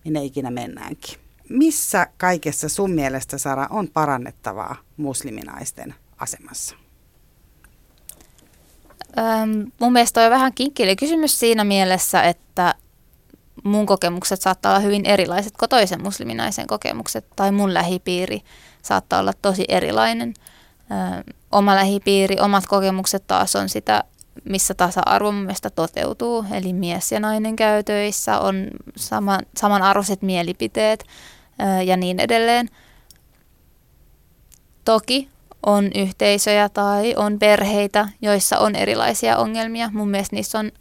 minne 0.04 0.24
ikinä 0.24 0.50
mennäänkin. 0.50 1.25
Missä 1.48 2.06
kaikessa 2.18 2.68
sun 2.68 2.90
mielestä, 2.90 3.38
Sara, 3.38 3.66
on 3.70 3.88
parannettavaa 3.88 4.76
musliminaisten 4.96 5.94
asemassa? 6.18 6.76
Öm, 9.18 9.72
mun 9.80 9.92
mielestä 9.92 10.24
on 10.24 10.30
vähän 10.30 10.54
kinkkeli 10.54 10.96
kysymys 10.96 11.38
siinä 11.38 11.64
mielessä, 11.64 12.22
että 12.22 12.74
mun 13.64 13.86
kokemukset 13.86 14.40
saattaa 14.40 14.72
olla 14.72 14.80
hyvin 14.80 15.06
erilaiset 15.06 15.56
kuin 15.56 15.68
toisen 15.68 16.02
musliminaisen 16.02 16.66
kokemukset 16.66 17.26
tai 17.36 17.52
mun 17.52 17.74
lähipiiri 17.74 18.40
saattaa 18.82 19.20
olla 19.20 19.32
tosi 19.42 19.64
erilainen. 19.68 20.34
Ö, 21.18 21.32
oma 21.52 21.74
lähipiiri, 21.74 22.36
omat 22.40 22.66
kokemukset 22.66 23.26
taas 23.26 23.56
on 23.56 23.68
sitä, 23.68 24.04
missä 24.44 24.74
tasa-arvo 24.74 25.32
mun 25.32 25.42
mielestä 25.42 25.70
toteutuu. 25.70 26.44
Eli 26.52 26.72
mies 26.72 27.12
ja 27.12 27.20
nainen 27.20 27.56
käytöissä 27.56 28.38
on 28.38 28.66
sama, 28.96 29.38
samanarvoiset 29.56 30.22
mielipiteet 30.22 31.04
ja 31.84 31.96
niin 31.96 32.20
edelleen. 32.20 32.68
Toki 34.84 35.28
on 35.66 35.90
yhteisöjä 35.94 36.68
tai 36.68 37.14
on 37.16 37.38
perheitä, 37.38 38.08
joissa 38.22 38.58
on 38.58 38.74
erilaisia 38.74 39.36
ongelmia. 39.38 39.90
Mun 39.92 40.08
mielestä 40.08 40.36
niissä 40.36 40.58
on 40.58 40.72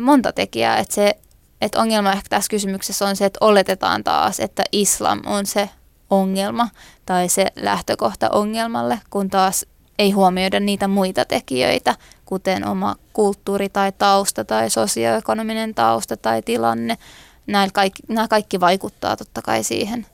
monta 0.00 0.32
tekijää. 0.32 0.78
Että 0.78 0.94
se, 0.94 1.14
että 1.60 1.80
ongelma 1.80 2.12
ehkä 2.12 2.28
tässä 2.28 2.50
kysymyksessä 2.50 3.06
on 3.06 3.16
se, 3.16 3.24
että 3.24 3.38
oletetaan 3.40 4.04
taas, 4.04 4.40
että 4.40 4.64
islam 4.72 5.20
on 5.26 5.46
se 5.46 5.70
ongelma 6.10 6.68
tai 7.06 7.28
se 7.28 7.46
lähtökohta 7.56 8.30
ongelmalle, 8.30 9.00
kun 9.10 9.30
taas 9.30 9.66
ei 9.98 10.10
huomioida 10.10 10.60
niitä 10.60 10.88
muita 10.88 11.24
tekijöitä, 11.24 11.96
kuten 12.24 12.68
oma 12.68 12.96
kulttuuri 13.12 13.68
tai 13.68 13.92
tausta 13.92 14.44
tai 14.44 14.70
sosioekonominen 14.70 15.74
tausta 15.74 16.16
tai 16.16 16.42
tilanne. 16.42 16.98
Nämä 17.46 17.68
kaikki, 17.72 18.02
nämä 18.08 18.28
kaikki 18.28 18.60
vaikuttaa 18.60 19.16
totta 19.16 19.42
kai 19.42 19.64
siihen. 19.64 20.06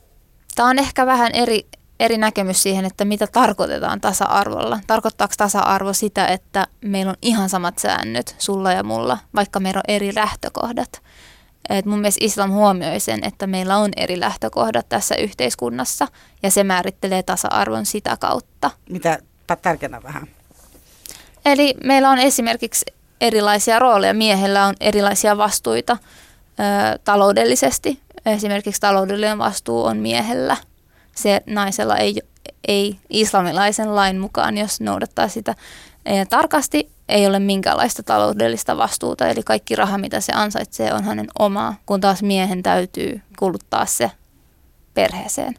Tämä 0.55 0.69
on 0.69 0.79
ehkä 0.79 1.05
vähän 1.05 1.31
eri, 1.33 1.67
eri 1.99 2.17
näkemys 2.17 2.63
siihen, 2.63 2.85
että 2.85 3.05
mitä 3.05 3.27
tarkoitetaan 3.27 4.01
tasa-arvolla. 4.01 4.79
Tarkoittaako 4.87 5.33
tasa-arvo 5.37 5.93
sitä, 5.93 6.27
että 6.27 6.67
meillä 6.81 7.09
on 7.09 7.17
ihan 7.21 7.49
samat 7.49 7.79
säännöt 7.79 8.35
sulla 8.37 8.71
ja 8.71 8.83
mulla, 8.83 9.17
vaikka 9.35 9.59
meillä 9.59 9.77
on 9.77 9.95
eri 9.95 10.15
lähtökohdat? 10.15 11.01
Et 11.69 11.85
mun 11.85 11.99
mielestä 11.99 12.25
islam 12.25 12.51
huomioi 12.51 12.99
sen, 12.99 13.19
että 13.23 13.47
meillä 13.47 13.77
on 13.77 13.91
eri 13.97 14.19
lähtökohdat 14.19 14.89
tässä 14.89 15.15
yhteiskunnassa 15.15 16.07
ja 16.43 16.51
se 16.51 16.63
määrittelee 16.63 17.23
tasa-arvon 17.23 17.85
sitä 17.85 18.17
kautta. 18.19 18.71
Mitä 18.89 19.19
tärkeänä 19.61 20.03
vähän? 20.03 20.27
Eli 21.45 21.75
meillä 21.83 22.09
on 22.09 22.17
esimerkiksi 22.17 22.85
erilaisia 23.21 23.79
rooleja. 23.79 24.13
Miehellä 24.13 24.65
on 24.65 24.75
erilaisia 24.79 25.37
vastuita 25.37 25.97
ö, 26.59 26.99
taloudellisesti. 27.03 27.99
Esimerkiksi 28.25 28.81
taloudellinen 28.81 29.37
vastuu 29.37 29.85
on 29.85 29.97
miehellä. 29.97 30.57
Se 31.15 31.41
naisella 31.45 31.97
ei, 31.97 32.21
ei 32.67 32.99
islamilaisen 33.09 33.95
lain 33.95 34.19
mukaan, 34.19 34.57
jos 34.57 34.81
noudattaa 34.81 35.27
sitä 35.27 35.55
tarkasti, 36.29 36.89
ei 37.09 37.27
ole 37.27 37.39
minkäänlaista 37.39 38.03
taloudellista 38.03 38.77
vastuuta. 38.77 39.27
Eli 39.27 39.43
kaikki 39.43 39.75
raha, 39.75 39.97
mitä 39.97 40.19
se 40.19 40.33
ansaitsee, 40.35 40.93
on 40.93 41.03
hänen 41.03 41.27
omaa, 41.39 41.75
kun 41.85 42.01
taas 42.01 42.23
miehen 42.23 42.63
täytyy 42.63 43.21
kuluttaa 43.39 43.85
se 43.85 44.11
perheeseen. 44.93 45.55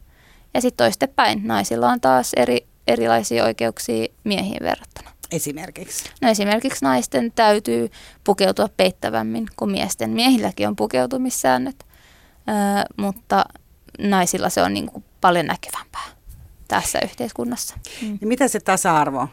Ja 0.55 0.61
sitten 0.61 0.85
toistepäin, 0.85 1.41
naisilla 1.45 1.89
on 1.89 2.01
taas 2.01 2.33
eri, 2.37 2.67
erilaisia 2.87 3.45
oikeuksia 3.45 4.07
miehiin 4.25 4.63
verrattuna. 4.63 5.12
Esimerkiksi. 5.33 6.11
No 6.23 6.29
esimerkiksi 6.29 6.85
naisten 6.85 7.33
täytyy 7.35 7.91
pukeutua 8.25 8.69
peittävämmin 8.77 9.47
kuin 9.57 9.71
miesten. 9.71 10.11
Miehilläkin 10.11 10.69
on 10.69 10.77
pukeutumissäännöt, 10.77 11.77
öö, 12.49 12.55
mutta 12.97 13.45
naisilla 13.99 14.49
se 14.49 14.63
on 14.63 14.75
niin 14.75 14.87
kuin 14.87 15.05
paljon 15.21 15.47
näkyvämpää 15.47 16.05
tässä 16.69 16.99
yhteiskunnassa. 17.05 17.75
Mm. 18.03 18.19
Ja 18.21 18.27
mitä 18.27 18.49
se 18.49 18.61
tasa-arvo 18.61 19.29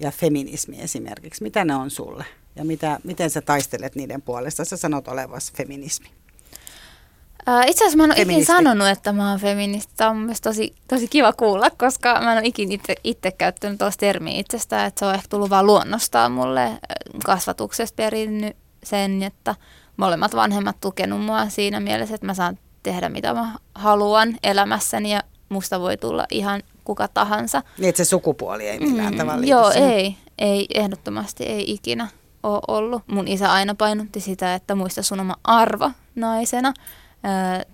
ja 0.00 0.10
feminismi 0.10 0.80
esimerkiksi, 0.80 1.42
mitä 1.42 1.64
ne 1.64 1.74
on 1.74 1.90
sulle? 1.90 2.24
Ja 2.56 2.64
mitä, 2.64 3.00
miten 3.04 3.30
sä 3.30 3.40
taistelet 3.40 3.94
niiden 3.94 4.22
puolesta? 4.22 4.64
Sä 4.64 4.76
sanot 4.76 5.08
olevas 5.08 5.52
feminismi. 5.52 6.08
Ää, 7.46 7.64
itse 7.64 7.84
asiassa 7.84 7.96
mä 7.96 8.04
en 8.04 8.12
ole 8.12 8.22
ikinä 8.22 8.44
sanonut, 8.44 8.88
että 8.88 9.12
mä 9.12 9.30
oon 9.30 9.40
feministi. 9.40 9.92
Tämä 9.96 10.10
on 10.10 10.16
mun 10.16 10.34
tosi, 10.42 10.74
tosi 10.88 11.08
kiva 11.08 11.32
kuulla, 11.32 11.70
koska 11.70 12.20
mä 12.20 12.32
en 12.32 12.38
ole 12.38 12.46
ikinä 12.46 12.74
itse, 12.74 12.94
itse 13.04 13.30
käyttänyt 13.30 13.78
tuosta 13.78 14.00
termiä 14.00 14.40
itsestä, 14.40 14.86
että 14.86 14.98
se 14.98 15.06
on 15.06 15.14
ehkä 15.14 15.26
tullut 15.28 15.50
vaan 15.50 15.66
luonnostaan 15.66 16.32
mulle 16.32 16.70
kasvatuksesta 17.24 17.96
perinnyt 17.96 18.56
sen, 18.84 19.22
että 19.22 19.54
molemmat 19.96 20.34
vanhemmat 20.34 20.76
tukenut 20.80 21.20
mua 21.20 21.48
siinä 21.48 21.80
mielessä, 21.80 22.14
että 22.14 22.26
mä 22.26 22.34
saan 22.34 22.58
tehdä 22.82 23.08
mitä 23.08 23.34
mä 23.34 23.52
haluan 23.74 24.36
elämässäni 24.42 25.12
ja 25.12 25.22
musta 25.48 25.80
voi 25.80 25.96
tulla 25.96 26.26
ihan 26.30 26.62
kuka 26.84 27.08
tahansa. 27.08 27.62
Niin, 27.78 27.88
että 27.88 28.04
se 28.04 28.08
sukupuoli 28.08 28.68
ei 28.68 28.78
millään 28.78 29.12
mm, 29.12 29.18
tavalla 29.18 29.46
Joo, 29.46 29.70
ei, 29.70 30.16
ei, 30.38 30.66
ehdottomasti 30.74 31.44
ei 31.44 31.72
ikinä 31.72 32.08
ole 32.42 32.60
ollut. 32.68 33.02
Mun 33.06 33.28
isä 33.28 33.52
aina 33.52 33.74
painotti 33.74 34.20
sitä, 34.20 34.54
että 34.54 34.74
muista 34.74 35.02
sun 35.02 35.20
oma 35.20 35.36
arvo 35.44 35.90
naisena– 36.14 36.72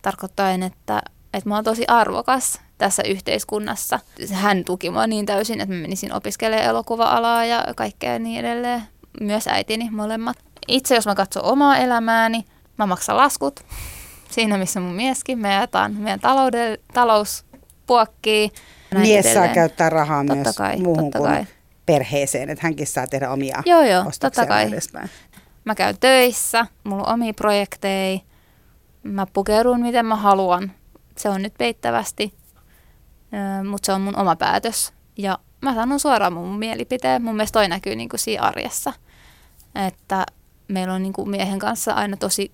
tarkoittaen, 0.03 0.63
että, 0.63 1.03
että 1.35 1.49
mä 1.49 1.55
oon 1.55 1.65
tosi 1.65 1.85
arvokas 1.89 2.61
tässä 2.79 3.03
yhteiskunnassa. 3.03 4.01
Hän 4.33 4.65
tuki 4.65 4.91
mua 4.91 5.07
niin 5.07 5.27
täysin, 5.27 5.61
että 5.61 5.75
mä 5.75 5.81
menisin 5.81 6.13
opiskelemaan 6.13 6.67
elokuva-alaa 6.67 7.45
ja 7.45 7.65
kaikkea 7.77 8.19
niin 8.19 8.41
edelleen. 8.45 8.83
Myös 9.21 9.49
äitini 9.49 9.91
molemmat. 9.91 10.37
Itse 10.69 10.95
jos 10.95 11.07
mä 11.07 11.15
katson 11.15 11.45
omaa 11.45 11.77
elämääni, 11.77 12.45
mä 12.79 12.87
maksan 12.87 13.17
laskut. 13.17 13.61
Siinä 14.31 14.59
missä 14.59 14.81
mun 14.81 14.95
mieskin. 14.95 15.39
Me 15.39 15.53
jaetaan 15.53 15.93
meidän 15.93 16.21
talouden, 16.21 16.79
talous 16.95 17.45
puokkii. 17.87 18.51
Mies 18.95 19.27
edelleen. 19.27 19.35
saa 19.47 19.55
käyttää 19.55 19.91
rahaa 19.91 20.25
totta 20.25 20.35
myös 20.35 20.57
kai, 20.57 20.77
muuhun 20.77 21.11
kuin 21.11 21.31
kai. 21.31 21.47
perheeseen, 21.87 22.51
että 22.51 22.67
hänkin 22.67 22.87
saa 22.87 23.07
tehdä 23.07 23.31
omia 23.31 23.63
joo, 23.67 23.83
joo, 23.83 24.05
totta 24.21 24.47
kai. 24.47 24.69
Edespäin. 24.69 25.11
Mä 25.65 25.75
käyn 25.75 25.99
töissä, 26.01 26.67
mulla 26.85 27.03
on 27.03 27.15
omia 27.15 27.35
projekteja, 27.35 28.19
mä 29.03 29.27
pukeudun 29.33 29.81
miten 29.81 30.07
mä 30.07 30.17
haluan. 30.17 30.73
Se 31.17 31.29
on 31.29 31.43
nyt 31.43 31.55
peittävästi, 31.59 32.35
mutta 33.69 33.87
se 33.87 33.93
on 33.93 34.01
mun 34.01 34.17
oma 34.17 34.37
päätös. 34.37 34.93
Ja 35.19 35.39
mä 35.61 35.75
sanon 35.75 36.01
suoraan 36.01 36.33
mun 36.33 36.59
mielipiteen. 36.59 37.23
Mun 37.23 37.37
mielestä 37.37 37.59
toi 37.59 37.69
näkyy 37.69 37.97
niin 37.97 38.09
kuin 38.09 38.21
siinä 38.21 38.43
arjessa. 38.43 38.93
Että 39.87 40.27
meillä 40.69 40.95
on 40.95 41.03
niin 41.03 41.13
kuin 41.13 41.31
miehen 41.31 41.59
kanssa 41.59 41.93
aina 41.93 42.17
tosi 42.17 42.53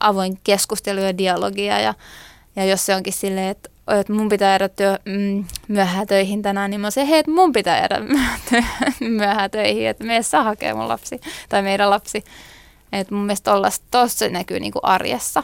avoin 0.00 0.38
keskustelu 0.44 1.00
ja 1.00 1.18
dialogia. 1.18 1.80
Ja, 1.80 1.94
ja 2.56 2.64
jos 2.64 2.86
se 2.86 2.94
onkin 2.94 3.12
silleen, 3.12 3.48
että, 3.48 3.70
että 4.00 4.12
mun 4.12 4.28
pitää 4.28 4.48
jäädä 4.48 4.68
työ, 4.68 4.98
mm, 5.04 5.44
myöhään 5.68 6.06
töihin 6.06 6.42
tänään, 6.42 6.70
niin 6.70 6.80
mä 6.80 6.90
se, 6.90 7.08
hei, 7.08 7.18
että 7.18 7.30
mun 7.30 7.52
pitää 7.52 7.78
jäädä 7.78 8.00
myöhään 9.18 9.50
töihin, 9.50 9.88
että 9.88 10.04
me 10.04 10.22
saa 10.22 10.42
hakea 10.42 10.74
mun 10.74 10.88
lapsi 10.88 11.20
tai 11.48 11.62
meidän 11.62 11.90
lapsi. 11.90 12.24
Et 13.00 13.10
mun 13.10 13.26
mielestä 13.26 13.50
tuossa 13.90 14.28
näkyy 14.28 14.60
niinku 14.60 14.80
arjessa. 14.82 15.42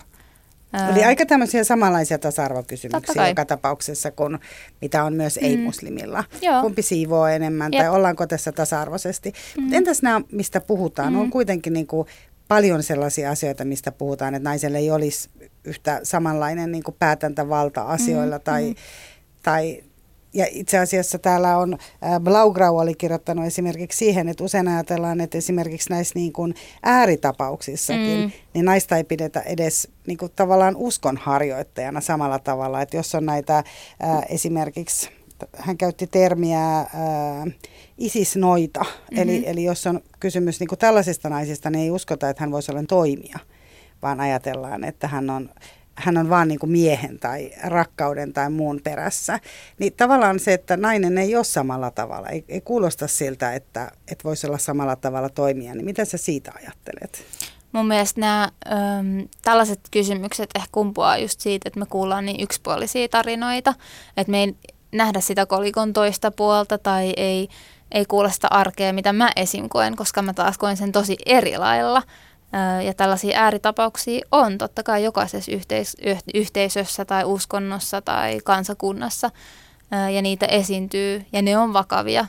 Eli 0.91 1.05
aika 1.05 1.27
tämmöisiä 1.27 1.65
samanlaisia 1.65 2.19
tasa-arvokysymyksiä 2.19 3.29
joka 3.29 3.45
tapauksessa, 3.45 4.11
kuin 4.11 4.39
mitä 4.81 5.05
on 5.05 5.13
myös 5.13 5.37
ei-muslimilla. 5.43 6.25
Joo. 6.43 6.63
Kumpi 6.63 6.83
siivoo 6.83 7.27
enemmän 7.27 7.73
Jep. 7.73 7.83
tai 7.83 7.89
ollaanko 7.89 8.27
tässä 8.27 8.53
tasa-arvoisesti. 8.53 9.33
Mm. 9.57 9.73
Entäs 9.73 10.03
nämä, 10.03 10.21
mistä 10.33 10.61
puhutaan? 10.61 11.17
On 11.17 11.31
kuitenkin 11.31 11.73
niin 11.73 11.87
kuin 11.87 12.09
paljon 12.49 12.83
sellaisia 12.83 13.31
asioita, 13.31 13.65
mistä 13.65 13.93
puhutaan, 13.93 14.35
että 14.35 14.49
naiselle 14.49 14.79
ei 14.79 14.91
olisi 14.91 15.31
yhtä 15.65 16.01
samanlainen 16.03 16.73
niin 16.73 16.83
kuin 16.83 16.97
päätäntävalta 16.99 17.83
asioilla 17.83 18.39
tai, 18.39 18.75
tai 19.43 19.83
ja 20.35 20.47
itse 20.51 20.79
asiassa 20.79 21.19
täällä 21.19 21.57
on, 21.57 21.79
Blaugrau 22.21 22.79
oli 22.79 22.95
kirjoittanut 22.95 23.47
esimerkiksi 23.47 23.99
siihen, 23.99 24.29
että 24.29 24.45
usein 24.45 24.69
ajatellaan, 24.69 25.21
että 25.21 25.39
esimerkiksi 25.39 25.91
näissä 25.91 26.19
niin 26.19 26.33
kuin 26.33 26.55
ääritapauksissakin, 26.83 28.21
Mm. 28.21 28.31
niin 28.55 28.65
naista 28.65 28.97
ei 28.97 29.05
pidetä 29.05 29.41
edes 29.41 29.89
niin 30.07 30.19
kuin 30.19 30.33
tavallaan 30.37 30.77
uskonharjoittajana 30.77 32.01
samalla 32.01 32.39
tavalla. 32.39 32.83
Että 32.83 32.97
jos 32.97 33.15
on 33.15 33.27
näitä 33.27 33.59
äh, 33.59 33.65
esimerkiksi, 34.29 35.11
hän 35.57 35.77
käytti 35.77 36.07
termiä 36.07 36.79
äh, 36.79 36.87
isisnoita, 37.99 38.81
mm-hmm. 38.81 39.19
eli, 39.23 39.43
eli 39.47 39.65
jos 39.65 39.87
on 39.87 40.01
kysymys 40.21 40.61
niin 40.61 40.69
kuin 40.69 40.79
tällaisista 40.79 41.29
naisista, 41.29 41.71
niin 41.71 41.83
ei 41.83 41.91
uskota, 41.91 42.29
että 42.29 42.43
hän 42.43 42.51
voisi 42.51 42.73
olla 42.73 42.83
toimija, 42.89 43.39
vaan 44.03 44.21
ajatellaan, 44.21 44.85
että 44.85 45.09
hän 45.09 45.31
on 45.31 45.51
hän 46.01 46.17
on 46.17 46.31
vaan 46.31 46.49
niin 46.49 46.59
kuin 46.59 46.73
miehen 46.73 47.19
tai 47.19 47.51
rakkauden 47.65 48.33
tai 48.33 48.51
muun 48.51 48.81
perässä. 48.85 49.41
Niin 49.79 49.93
tavallaan 49.93 50.41
se, 50.41 50.53
että 50.53 50.77
nainen 50.77 51.19
ei 51.19 51.37
ole 51.37 51.45
samalla 51.45 51.91
tavalla, 51.91 52.29
ei, 52.29 52.45
ei 52.49 52.61
kuulosta 52.61 53.07
siltä, 53.09 53.55
että, 53.55 53.91
että 54.09 54.25
voisi 54.25 54.47
olla 54.47 54.59
samalla 54.59 54.97
tavalla 54.97 55.29
toimia, 55.29 55.75
niin 55.75 55.85
mitä 55.85 56.05
sä 56.05 56.19
siitä 56.19 56.53
ajattelet? 56.63 57.25
Mun 57.73 57.87
mielestä 57.87 58.21
nämä 58.21 58.43
äm, 58.67 59.29
tällaiset 59.43 59.81
kysymykset 59.91 60.51
ehkä 60.55 60.69
kumpuaa 60.73 61.19
just 61.19 61.41
siitä, 61.41 61.69
että 61.69 61.81
me 61.81 61.87
kuullaan 61.87 62.27
niin 62.27 62.41
yksipuolisia 62.41 63.09
tarinoita, 63.09 63.75
että 64.17 64.31
me 64.31 64.41
ei 64.41 64.55
nähdä 64.93 65.21
sitä 65.21 65.47
kolikon 65.47 65.93
toista 65.93 66.31
puolta 66.31 66.79
tai 66.79 67.13
ei, 67.17 67.49
ei 67.93 68.05
kuulla 68.05 68.31
sitä 68.31 68.49
arkea, 68.51 68.93
mitä 68.93 69.13
mä 69.13 69.31
esim. 69.37 69.69
koen, 69.69 69.97
koska 69.97 70.23
mä 70.23 70.35
taas 70.35 70.59
koen 70.59 70.77
sen 70.77 70.93
tosi 70.93 71.17
eri 71.27 71.59
lailla. 71.59 72.03
Ja 72.87 72.95
tällaisia 72.95 73.39
ääritapauksia 73.39 74.27
on 74.33 74.59
totta 74.59 74.83
kai 74.83 75.05
jokaisessa 75.05 75.53
yhteis- 75.53 75.97
yh- 76.07 76.23
yhteisössä 76.35 77.05
tai 77.05 77.25
uskonnossa 77.25 78.03
tai 78.03 78.41
kansakunnassa 78.45 79.31
ja 80.15 80.23
niitä 80.23 80.47
esiintyy 80.47 81.25
ja 81.33 81.43
ne 81.43 81.59
on 81.59 81.73
vakavia. 81.73 82.27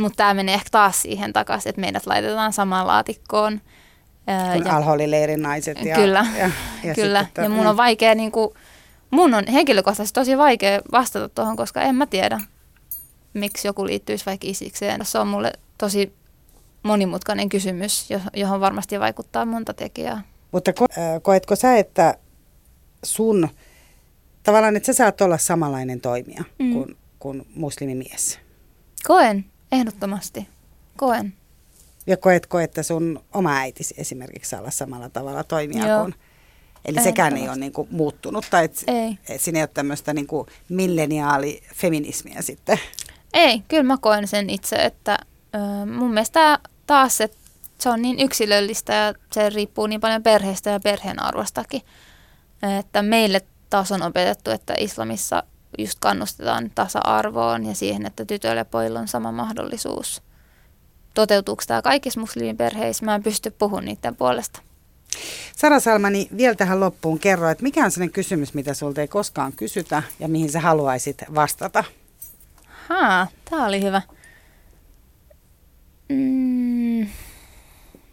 Mutta 0.00 0.16
tämä 0.16 0.34
menee 0.34 0.54
ehkä 0.54 0.68
taas 0.70 1.02
siihen 1.02 1.32
takaisin, 1.32 1.70
että 1.70 1.80
meidät 1.80 2.06
laitetaan 2.06 2.52
samaan 2.52 2.86
laatikkoon. 2.86 3.60
Kun 4.52 4.70
alholileirin 4.70 5.42
naiset 5.42 5.84
ja, 5.84 5.94
Kyllä, 5.94 6.26
ja, 6.38 6.50
ja 6.84 6.94
Kyllä, 7.00 7.24
sitten, 7.24 7.42
ja 7.42 7.50
mun 7.50 7.66
on 7.66 7.76
vaikea, 7.76 8.14
niin 8.14 8.32
kuin, 8.32 8.54
mun 9.10 9.34
on 9.34 9.46
henkilökohtaisesti 9.46 10.20
tosi 10.20 10.38
vaikea 10.38 10.80
vastata 10.92 11.28
tuohon, 11.28 11.56
koska 11.56 11.82
en 11.82 11.94
mä 11.94 12.06
tiedä, 12.06 12.40
miksi 13.34 13.68
joku 13.68 13.86
liittyisi 13.86 14.26
vaikka 14.26 14.46
isikseen. 14.48 15.06
Se 15.06 15.18
on 15.18 15.28
mulle 15.28 15.52
tosi 15.78 16.12
monimutkainen 16.82 17.48
kysymys, 17.48 18.10
jo- 18.10 18.20
johon 18.36 18.60
varmasti 18.60 19.00
vaikuttaa 19.00 19.44
monta 19.44 19.74
tekijää. 19.74 20.22
Mutta 20.52 20.72
ko, 20.72 20.86
äh, 20.98 21.22
koetko 21.22 21.56
sä, 21.56 21.76
että 21.76 22.14
sun, 23.04 23.48
tavallaan, 24.42 24.76
että 24.76 24.86
sä 24.86 24.92
saat 24.92 25.20
olla 25.20 25.38
samanlainen 25.38 26.00
toimija 26.00 26.44
Mm. 26.58 26.72
kuin, 26.72 26.96
kuin 27.18 27.46
muslimimies? 27.54 28.38
Koen, 29.06 29.44
ehdottomasti. 29.72 30.48
Koen. 30.96 31.32
Ja 32.06 32.16
koetko, 32.16 32.58
että 32.60 32.82
sun 32.82 33.24
oma 33.34 33.56
äitisi 33.56 33.94
esimerkiksi 33.98 34.50
saa 34.50 34.60
olla 34.60 34.70
samalla 34.70 35.08
tavalla 35.08 35.44
toimija 35.44 35.86
Joo. 35.88 36.00
kuin... 36.02 36.14
Eli 36.84 37.02
sekään 37.02 37.36
ei 37.36 37.48
ole 37.48 37.56
niin 37.56 37.72
kuin 37.72 37.88
muuttunut, 37.90 38.46
tai 38.50 38.64
et, 38.64 38.84
Ei. 38.86 39.18
et 39.28 39.40
siinä 39.40 39.58
ei 39.58 39.62
ole 39.62 39.70
tämmöistä 39.74 40.14
niin 40.14 40.26
kuin 40.26 40.46
milleniaalifeminismiä 40.68 42.42
sitten. 42.42 42.78
Ei, 43.34 43.62
kyllä 43.68 43.82
mä 43.82 43.96
koen 44.00 44.28
sen 44.28 44.50
itse, 44.50 44.76
että 44.76 45.18
ö, 45.54 45.86
mun 45.86 46.10
mielestä 46.10 46.58
taas, 46.90 47.20
että 47.20 47.36
se 47.78 47.88
on 47.88 48.02
niin 48.02 48.20
yksilöllistä 48.20 48.94
ja 48.94 49.14
se 49.32 49.50
riippuu 49.50 49.86
niin 49.86 50.00
paljon 50.00 50.22
perheestä 50.22 50.70
ja 50.70 50.80
perheen 50.80 51.22
arvostakin. 51.22 51.82
Että 52.78 53.02
meille 53.02 53.40
taas 53.70 53.92
on 53.92 54.02
opetettu, 54.02 54.50
että 54.50 54.74
islamissa 54.78 55.42
just 55.78 55.98
kannustetaan 56.00 56.70
tasa-arvoon 56.74 57.66
ja 57.66 57.74
siihen, 57.74 58.06
että 58.06 58.24
tytöillä 58.24 58.60
ja 58.60 58.64
pojilla 58.64 59.00
on 59.00 59.08
sama 59.08 59.32
mahdollisuus. 59.32 60.22
Toteutuuko 61.14 61.62
tämä 61.66 61.82
kaikissa 61.82 62.20
muslimiperheissä? 62.20 63.04
Mä 63.04 63.14
en 63.14 63.22
pysty 63.22 63.50
puhumaan 63.50 63.84
niiden 63.84 64.16
puolesta. 64.16 64.60
Sara 65.56 65.80
Salmani, 65.80 66.28
vielä 66.36 66.54
tähän 66.54 66.80
loppuun 66.80 67.18
kerro, 67.18 67.48
että 67.48 67.62
mikä 67.62 67.84
on 67.84 67.90
sellainen 67.90 68.12
kysymys, 68.12 68.54
mitä 68.54 68.74
sulta 68.74 69.00
ei 69.00 69.08
koskaan 69.08 69.52
kysytä 69.52 70.02
ja 70.20 70.28
mihin 70.28 70.50
sä 70.52 70.60
haluaisit 70.60 71.24
vastata? 71.34 71.84
Haa, 72.88 73.26
tää 73.50 73.66
oli 73.66 73.82
hyvä. 73.82 74.02
Mm, 76.10 77.06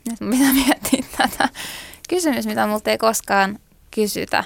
nyt 0.10 0.22
mun 0.22 0.30
pitää 0.32 0.54
miettiä 0.54 1.04
tätä. 1.18 1.50
Kysymys, 2.10 2.46
mitä 2.48 2.68
multa 2.68 2.92
ei 2.92 2.98
koskaan 2.98 3.60
kysytä. 3.96 4.44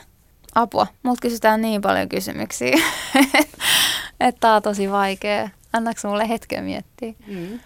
Apua, 0.56 0.88
multa 1.04 1.22
kysytään 1.22 1.62
niin 1.62 1.82
paljon 1.82 2.10
kysymyksiä, 2.10 2.78
että 4.20 4.39
tää 4.39 4.56
on 4.56 4.62
tosi 4.62 4.91
vaikea. 4.91 5.49
Annaks 5.74 6.04
mulle 6.04 6.30
hetken 6.30 6.64
miettiä? 6.64 7.14
Mm. 7.28 7.60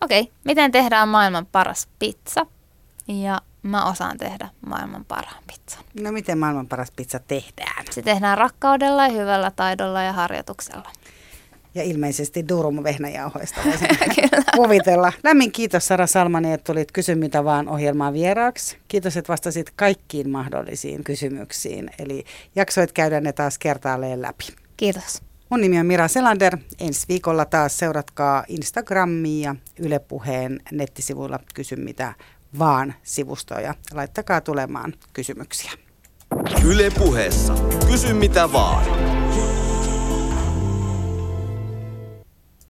Okei, 0.00 0.20
okay. 0.20 0.32
miten 0.44 0.72
tehdään 0.72 1.08
maailman 1.08 1.46
paras 1.46 1.88
pizza? 1.98 2.46
Ja 3.08 3.40
mä 3.62 3.84
osaan 3.84 4.18
tehdä 4.18 4.48
maailman 4.66 5.04
parhaan 5.04 5.44
pizzan. 5.46 5.84
No 6.00 6.12
miten 6.12 6.38
maailman 6.38 6.68
paras 6.68 6.90
pizza 6.90 7.18
tehdään? 7.18 7.84
Se 7.90 8.02
tehdään 8.02 8.38
rakkaudella 8.38 9.06
ja 9.06 9.12
hyvällä 9.12 9.50
taidolla 9.50 10.02
ja 10.02 10.12
harjoituksella. 10.12 10.90
Ja 11.74 11.82
ilmeisesti 11.82 12.48
durum 12.48 12.82
vehnäjauhoista 12.84 13.60
voisin 13.66 13.88
kuvitella. 14.56 15.12
Lämmin 15.24 15.52
kiitos 15.52 15.86
Sara 15.86 16.06
Salmani, 16.06 16.52
että 16.52 16.72
tulit 16.72 16.92
Kysy 16.92 17.14
mitä 17.14 17.44
vaan 17.44 17.68
ohjelmaan 17.68 18.12
vieraaksi. 18.12 18.78
Kiitos, 18.88 19.16
että 19.16 19.32
vastasit 19.32 19.70
kaikkiin 19.76 20.30
mahdollisiin 20.30 21.04
kysymyksiin. 21.04 21.90
Eli 21.98 22.24
jaksoit 22.56 22.92
käydä 22.92 23.20
ne 23.20 23.32
taas 23.32 23.58
kertaalleen 23.58 24.22
läpi. 24.22 24.44
Kiitos. 24.76 25.22
Mun 25.50 25.60
nimi 25.60 25.80
on 25.80 25.86
Mira 25.86 26.08
Selander. 26.08 26.56
Ensi 26.80 27.06
viikolla 27.08 27.44
taas 27.44 27.78
seuratkaa 27.78 28.44
Instagramia 28.48 29.48
ja 29.48 29.54
Yle 29.78 29.98
Puheen 29.98 30.60
nettisivuilla 30.72 31.38
Kysy 31.54 31.76
mitä 31.76 32.14
vaan 32.58 32.94
sivustoja. 33.02 33.74
Laittakaa 33.92 34.40
tulemaan 34.40 34.94
kysymyksiä. 35.12 35.72
Yle 36.64 36.90
puheessa. 36.98 37.54
Kysy 37.90 38.12
mitä 38.12 38.52
vaan. 38.52 38.84